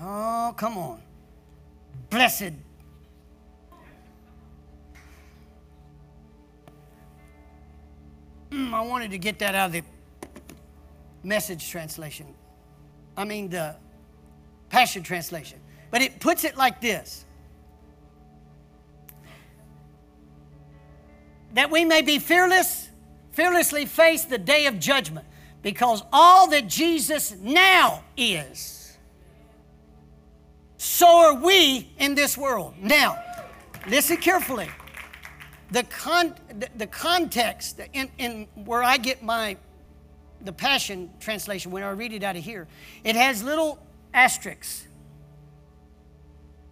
Oh, 0.00 0.54
come 0.56 0.78
on 0.78 1.02
blessed. 2.12 2.52
Mm, 8.52 8.74
I 8.74 8.82
wanted 8.82 9.12
to 9.12 9.18
get 9.18 9.38
that 9.38 9.54
out 9.54 9.66
of 9.66 9.72
the 9.72 9.82
message 11.22 11.70
translation. 11.70 12.26
I 13.16 13.24
mean, 13.24 13.48
the 13.48 13.76
Passion 14.68 15.02
Translation. 15.02 15.58
But 15.90 16.02
it 16.02 16.20
puts 16.20 16.44
it 16.44 16.56
like 16.56 16.80
this 16.80 17.24
that 21.54 21.70
we 21.70 21.84
may 21.84 22.00
be 22.00 22.18
fearless, 22.18 22.88
fearlessly 23.32 23.84
face 23.84 24.24
the 24.24 24.38
day 24.38 24.64
of 24.66 24.78
judgment, 24.78 25.26
because 25.60 26.02
all 26.10 26.48
that 26.48 26.66
Jesus 26.66 27.36
now 27.40 28.02
is 28.16 28.96
so 30.78 31.06
are 31.06 31.34
we 31.34 31.90
in 31.98 32.14
this 32.14 32.36
world. 32.36 32.74
Now, 32.80 33.22
listen 33.88 34.16
carefully. 34.16 34.68
The, 35.72 35.82
con- 35.84 36.34
the, 36.76 36.86
context 36.86 37.80
in, 37.92 38.10
in 38.18 38.46
where 38.64 38.82
I 38.82 38.98
get 38.98 39.22
my 39.22 39.56
the 40.44 40.52
Passion 40.52 41.10
translation, 41.20 41.70
when 41.70 41.82
I 41.82 41.90
read 41.90 42.12
it 42.12 42.22
out 42.22 42.36
of 42.36 42.44
here, 42.44 42.66
it 43.04 43.16
has 43.16 43.42
little 43.42 43.78
asterisks. 44.12 44.86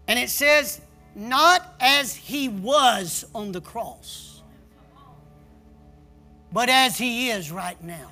And 0.08 0.18
it 0.18 0.28
says, 0.28 0.80
not 1.14 1.74
as 1.80 2.14
he 2.14 2.48
was 2.48 3.24
on 3.34 3.52
the 3.52 3.60
cross, 3.60 4.42
but 6.52 6.68
as 6.68 6.98
he 6.98 7.30
is 7.30 7.50
right 7.50 7.82
now. 7.82 8.10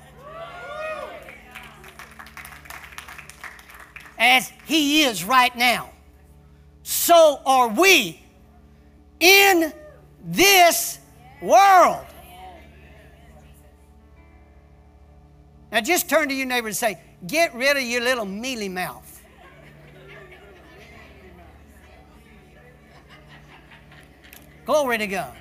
as 4.17 4.51
He 4.65 5.03
is 5.03 5.23
right 5.23 5.55
now, 5.55 5.91
so 6.83 7.41
are 7.45 7.69
we 7.69 8.21
in 9.19 9.73
this 10.23 10.99
world. 11.41 12.05
Now 15.71 15.81
just 15.81 16.09
turn 16.09 16.29
to 16.29 16.35
your 16.35 16.47
neighbor 16.47 16.67
and 16.67 16.75
say, 16.75 16.99
Get 17.25 17.53
rid 17.53 17.75
of 17.75 17.83
your 17.83 18.01
little 18.01 18.25
mealy 18.25 18.69
mouth. 18.69 19.21
Glory 24.65 24.99
to 24.99 25.07
God. 25.07 25.35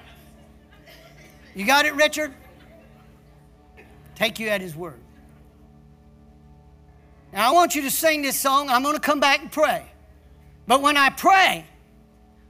You 1.54 1.66
got 1.66 1.84
it, 1.84 1.94
Richard? 1.94 2.32
Take 4.14 4.38
you 4.38 4.48
at 4.48 4.60
his 4.60 4.74
word. 4.74 4.98
Now, 7.32 7.50
I 7.50 7.52
want 7.52 7.74
you 7.74 7.82
to 7.82 7.90
sing 7.90 8.22
this 8.22 8.38
song. 8.38 8.70
I'm 8.70 8.82
going 8.82 8.94
to 8.94 9.00
come 9.00 9.20
back 9.20 9.40
and 9.40 9.52
pray. 9.52 9.84
But 10.66 10.82
when 10.82 10.96
I 10.96 11.10
pray, 11.10 11.66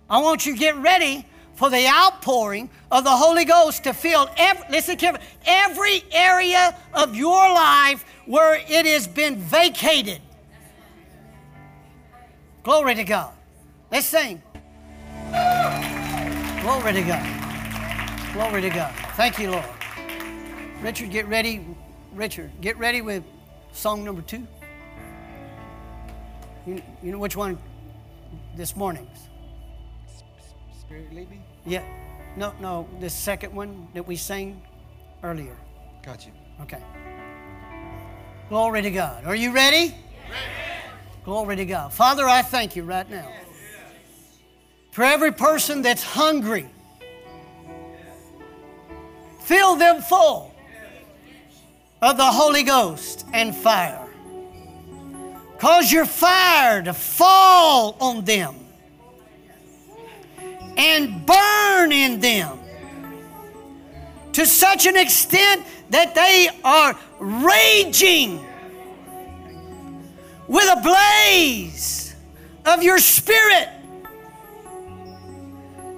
I 0.08 0.18
want 0.18 0.46
you 0.46 0.52
to 0.52 0.58
get 0.58 0.76
ready 0.76 1.26
for 1.58 1.70
the 1.70 1.88
outpouring 1.88 2.70
of 2.92 3.02
the 3.02 3.10
Holy 3.10 3.44
Ghost 3.44 3.82
to 3.82 3.92
fill 3.92 4.30
every, 4.36 4.64
listen 4.70 4.96
carefully, 4.96 5.26
every 5.44 6.04
area 6.12 6.72
of 6.94 7.16
your 7.16 7.52
life 7.52 8.04
where 8.26 8.54
it 8.54 8.86
has 8.86 9.08
been 9.08 9.34
vacated. 9.34 10.20
Glory 12.62 12.94
to 12.94 13.02
God. 13.02 13.32
Let's 13.90 14.06
sing. 14.06 14.40
Glory 16.62 16.92
to 16.92 17.02
God. 17.02 18.32
Glory 18.34 18.62
to 18.62 18.70
God. 18.70 18.94
Thank 19.16 19.40
you, 19.40 19.50
Lord. 19.50 19.64
Richard, 20.80 21.10
get 21.10 21.26
ready. 21.26 21.66
Richard, 22.14 22.52
get 22.60 22.78
ready 22.78 23.00
with 23.00 23.24
song 23.72 24.04
number 24.04 24.22
two. 24.22 24.46
You, 26.68 26.80
you 27.02 27.10
know 27.10 27.18
which 27.18 27.34
one 27.34 27.58
this 28.54 28.76
morning? 28.76 29.08
Spirit 30.80 31.12
lead 31.12 31.28
me? 31.30 31.40
Yeah. 31.68 31.82
No, 32.34 32.54
no, 32.60 32.88
the 32.98 33.10
second 33.10 33.54
one 33.54 33.88
that 33.92 34.06
we 34.06 34.16
sang 34.16 34.62
earlier. 35.22 35.56
Got 36.02 36.24
you. 36.24 36.32
Okay. 36.62 36.82
Glory 38.48 38.80
to 38.80 38.90
God. 38.90 39.26
Are 39.26 39.34
you 39.34 39.52
ready? 39.52 39.94
Glory 41.24 41.56
to 41.56 41.66
God. 41.66 41.92
Father, 41.92 42.24
I 42.24 42.40
thank 42.40 42.74
you 42.74 42.84
right 42.84 43.08
now 43.10 43.28
for 44.92 45.04
every 45.04 45.30
person 45.30 45.82
that's 45.82 46.02
hungry. 46.02 46.68
Fill 49.40 49.76
them 49.76 50.00
full 50.00 50.54
of 52.00 52.16
the 52.16 52.24
Holy 52.24 52.62
Ghost 52.62 53.26
and 53.34 53.54
fire. 53.54 54.08
Cause 55.58 55.92
your 55.92 56.06
fire 56.06 56.82
to 56.82 56.94
fall 56.94 57.96
on 58.00 58.24
them 58.24 58.54
and 60.78 61.26
burn 61.26 61.92
in 61.92 62.20
them 62.20 62.58
to 64.32 64.46
such 64.46 64.86
an 64.86 64.96
extent 64.96 65.66
that 65.90 66.14
they 66.14 66.48
are 66.62 66.96
raging 67.18 68.44
with 70.46 70.64
a 70.64 70.80
blaze 70.80 72.14
of 72.64 72.82
your 72.82 72.98
spirit. 72.98 73.68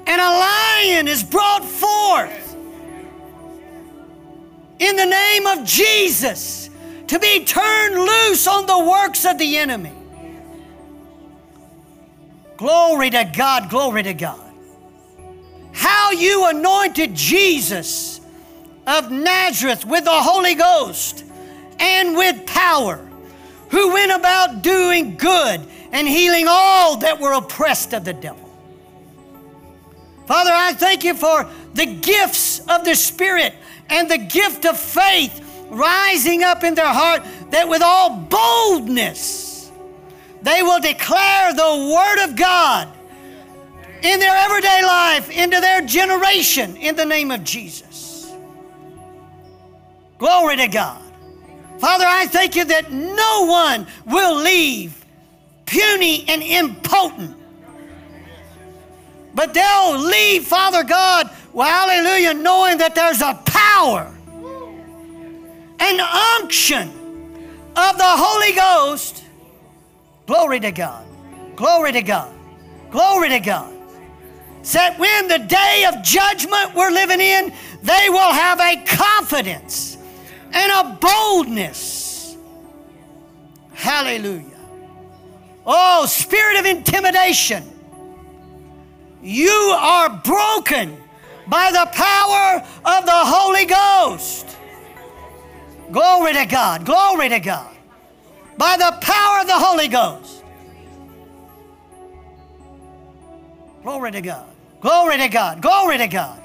And 0.06 0.20
a 0.20 0.24
lion 0.24 1.06
is 1.06 1.22
brought 1.22 1.64
forth 1.64 2.56
in 4.78 4.96
the 4.96 5.04
name 5.04 5.46
of 5.46 5.64
Jesus 5.64 6.70
to 7.08 7.18
be 7.18 7.44
turned 7.44 7.96
loose 7.96 8.46
on 8.46 8.66
the 8.66 8.78
works 8.78 9.24
of 9.24 9.36
the 9.38 9.58
enemy. 9.58 9.92
Glory 12.56 13.10
to 13.10 13.30
God, 13.36 13.68
glory 13.70 14.02
to 14.02 14.14
God. 14.14 14.49
How 15.72 16.10
you 16.12 16.48
anointed 16.48 17.14
Jesus 17.14 18.20
of 18.86 19.10
Nazareth 19.10 19.84
with 19.84 20.04
the 20.04 20.10
Holy 20.10 20.54
Ghost 20.54 21.24
and 21.78 22.16
with 22.16 22.44
power, 22.46 22.96
who 23.70 23.92
went 23.92 24.12
about 24.12 24.62
doing 24.62 25.16
good 25.16 25.60
and 25.92 26.06
healing 26.06 26.46
all 26.48 26.98
that 26.98 27.20
were 27.20 27.32
oppressed 27.32 27.92
of 27.92 28.04
the 28.04 28.12
devil. 28.12 28.48
Father, 30.26 30.52
I 30.52 30.72
thank 30.72 31.02
you 31.04 31.14
for 31.14 31.48
the 31.74 31.86
gifts 31.86 32.60
of 32.68 32.84
the 32.84 32.94
Spirit 32.94 33.54
and 33.88 34.10
the 34.10 34.18
gift 34.18 34.64
of 34.64 34.78
faith 34.78 35.44
rising 35.70 36.42
up 36.42 36.64
in 36.64 36.74
their 36.74 36.86
heart 36.86 37.22
that 37.50 37.68
with 37.68 37.82
all 37.82 38.16
boldness 38.16 39.70
they 40.42 40.62
will 40.62 40.80
declare 40.80 41.52
the 41.52 41.92
Word 41.94 42.24
of 42.24 42.36
God 42.36 42.88
in 44.02 44.20
their 44.20 44.36
everyday 44.36 44.82
life, 44.82 45.30
into 45.30 45.60
their 45.60 45.82
generation, 45.82 46.76
in 46.76 46.96
the 46.96 47.04
name 47.04 47.30
of 47.30 47.44
Jesus. 47.44 48.32
Glory 50.18 50.56
to 50.56 50.68
God. 50.68 51.02
Father, 51.78 52.04
I 52.06 52.26
thank 52.26 52.56
you 52.56 52.64
that 52.66 52.92
no 52.92 53.46
one 53.46 53.86
will 54.06 54.36
leave 54.36 55.04
puny 55.66 56.24
and 56.28 56.42
impotent, 56.42 57.36
but 59.34 59.54
they'll 59.54 59.98
leave, 59.98 60.44
Father 60.44 60.84
God, 60.84 61.30
well, 61.52 61.68
hallelujah, 61.68 62.34
knowing 62.34 62.78
that 62.78 62.94
there's 62.94 63.22
a 63.22 63.34
power 63.44 64.14
an 65.80 65.98
unction 66.40 66.88
of 67.74 67.96
the 67.96 68.04
Holy 68.04 68.52
Ghost. 68.52 69.24
Glory 70.26 70.60
to 70.60 70.70
God. 70.70 71.06
Glory 71.56 71.92
to 71.92 72.02
God. 72.02 72.32
Glory 72.90 73.30
to 73.30 73.40
God. 73.40 73.72
Said 74.62 74.98
when 74.98 75.28
the 75.28 75.38
day 75.38 75.86
of 75.88 76.02
judgment 76.02 76.74
we're 76.74 76.90
living 76.90 77.20
in, 77.20 77.52
they 77.82 78.08
will 78.10 78.32
have 78.32 78.60
a 78.60 78.84
confidence 78.84 79.96
and 80.52 80.72
a 80.72 80.98
boldness. 81.00 82.36
Hallelujah. 83.72 84.44
Oh, 85.64 86.04
spirit 86.06 86.58
of 86.58 86.66
intimidation, 86.66 87.64
you 89.22 89.50
are 89.50 90.10
broken 90.10 90.96
by 91.46 91.70
the 91.70 91.88
power 91.92 92.62
of 92.84 93.06
the 93.06 93.12
Holy 93.12 93.64
Ghost. 93.64 94.56
Glory 95.90 96.34
to 96.34 96.44
God. 96.44 96.84
Glory 96.84 97.28
to 97.28 97.40
God. 97.40 97.74
By 98.56 98.76
the 98.76 98.96
power 99.00 99.40
of 99.40 99.46
the 99.46 99.58
Holy 99.58 99.88
Ghost. 99.88 100.44
Glory 103.82 104.12
to 104.12 104.20
God. 104.20 104.49
Glory 104.80 105.18
to 105.18 105.28
God. 105.28 105.60
Glory 105.60 105.98
to 105.98 106.06
God. 106.06 106.42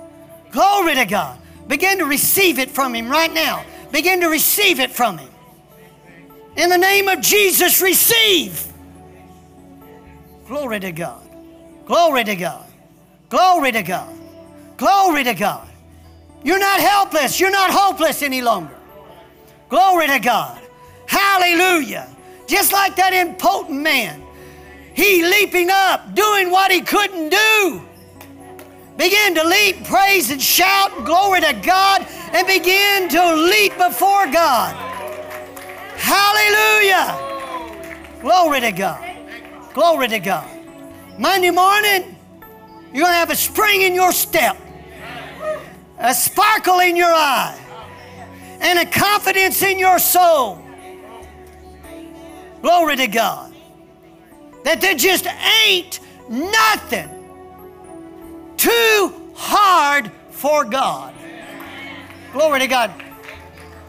Glory 0.52 0.95
to 0.95 1.06
God. 1.06 1.40
Begin 1.68 1.99
to 1.99 2.06
receive 2.06 2.60
it 2.60 2.70
from 2.70 2.94
Him 2.94 3.10
right 3.10 3.34
now. 3.34 3.64
Begin 3.91 4.22
to 4.22 4.28
receive 4.28 4.80
it 4.80 4.91
from 4.91 5.18
Him. 5.18 5.30
In 6.57 6.70
the 6.70 6.78
name 6.78 7.07
of 7.07 7.22
Jesus, 7.22 7.82
receive. 7.82 8.72
Glory 10.48 10.80
to 10.80 10.91
God. 10.91 11.28
Glory 11.86 12.24
to 12.24 12.36
God. 12.36 12.66
Glory 13.30 13.72
to 13.72 13.84
God. 13.84 14.16
Glory 14.78 15.24
to 15.24 15.34
God. 15.34 15.68
You're 16.44 16.60
not 16.60 16.80
helpless. 16.80 17.40
You're 17.40 17.52
not 17.52 17.72
hopeless 17.72 18.22
any 18.22 18.41
longer. 18.41 18.76
Glory 19.70 20.07
to 20.07 20.20
God. 20.20 20.62
Hallelujah. 21.07 22.07
Just 22.48 22.72
like 22.72 22.95
that 22.98 23.14
impotent 23.14 23.82
man. 23.82 24.22
He 24.94 25.24
leaping 25.24 25.70
up, 25.70 26.14
doing 26.16 26.52
what 26.52 26.72
he 26.72 26.82
couldn't 26.82 27.30
do. 27.30 27.85
Begin 28.97 29.35
to 29.35 29.43
leap, 29.43 29.84
praise, 29.85 30.31
and 30.31 30.41
shout, 30.41 31.05
glory 31.05 31.41
to 31.41 31.53
God, 31.53 32.07
and 32.34 32.47
begin 32.47 33.09
to 33.09 33.35
leap 33.35 33.77
before 33.77 34.26
God. 34.31 34.73
Hallelujah. 35.97 37.17
Glory 38.22 38.61
to 38.61 38.72
God. 38.72 39.17
Glory 39.73 40.07
to 40.07 40.19
God. 40.19 40.49
Monday 41.19 41.51
morning, 41.51 42.15
you're 42.93 43.03
going 43.03 43.11
to 43.11 43.17
have 43.17 43.31
a 43.31 43.35
spring 43.35 43.81
in 43.81 43.93
your 43.93 44.13
step, 44.13 44.57
a 45.99 46.13
sparkle 46.13 46.80
in 46.80 46.95
your 46.95 47.13
eye 47.13 47.59
and 48.61 48.80
a 48.80 48.85
confidence 48.85 49.61
in 49.61 49.77
your 49.77 49.99
soul. 49.99 50.61
Glory 52.61 52.95
to 52.95 53.07
God. 53.07 53.53
That 54.63 54.80
there 54.80 54.95
just 54.95 55.27
ain't 55.67 55.99
nothing 56.30 57.14
too 58.65 59.31
hard 59.35 60.11
for 60.31 60.65
God. 60.65 61.13
Glory 62.33 62.59
to 62.61 62.67
God. 62.67 62.91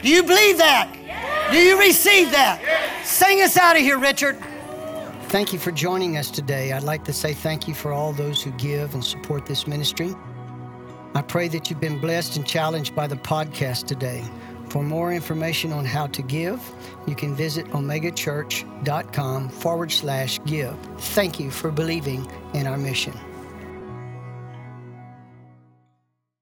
Do 0.02 0.08
you 0.10 0.22
believe 0.22 0.58
that? 0.58 0.92
Do 1.50 1.58
you 1.58 1.78
receive 1.78 2.30
that? 2.32 2.60
Sing 3.04 3.40
us 3.40 3.56
out 3.56 3.76
of 3.76 3.82
here, 3.82 3.98
Richard. 3.98 4.36
Thank 5.28 5.52
you 5.52 5.58
for 5.58 5.72
joining 5.72 6.16
us 6.18 6.30
today. 6.30 6.72
I'd 6.72 6.82
like 6.82 7.04
to 7.04 7.12
say 7.12 7.32
thank 7.32 7.66
you 7.66 7.74
for 7.74 7.92
all 7.92 8.12
those 8.12 8.42
who 8.42 8.50
give 8.52 8.92
and 8.94 9.02
support 9.02 9.46
this 9.46 9.66
ministry. 9.66 10.14
I 11.14 11.22
pray 11.22 11.48
that 11.48 11.70
you've 11.70 11.80
been 11.80 11.98
blessed 11.98 12.36
and 12.36 12.46
challenged 12.46 12.94
by 12.94 13.06
the 13.06 13.16
podcast 13.16 13.86
today. 13.86 14.24
For 14.68 14.82
more 14.82 15.12
information 15.12 15.72
on 15.72 15.86
how 15.86 16.06
to 16.08 16.22
give, 16.22 16.60
you 17.06 17.14
can 17.14 17.34
visit 17.34 17.66
omegachurch.com 17.68 19.48
forward 19.48 19.90
slash 19.90 20.38
give. 20.44 20.76
Thank 20.98 21.40
you 21.40 21.50
for 21.50 21.70
believing 21.70 22.30
in 22.52 22.66
our 22.66 22.76
mission. 22.76 23.14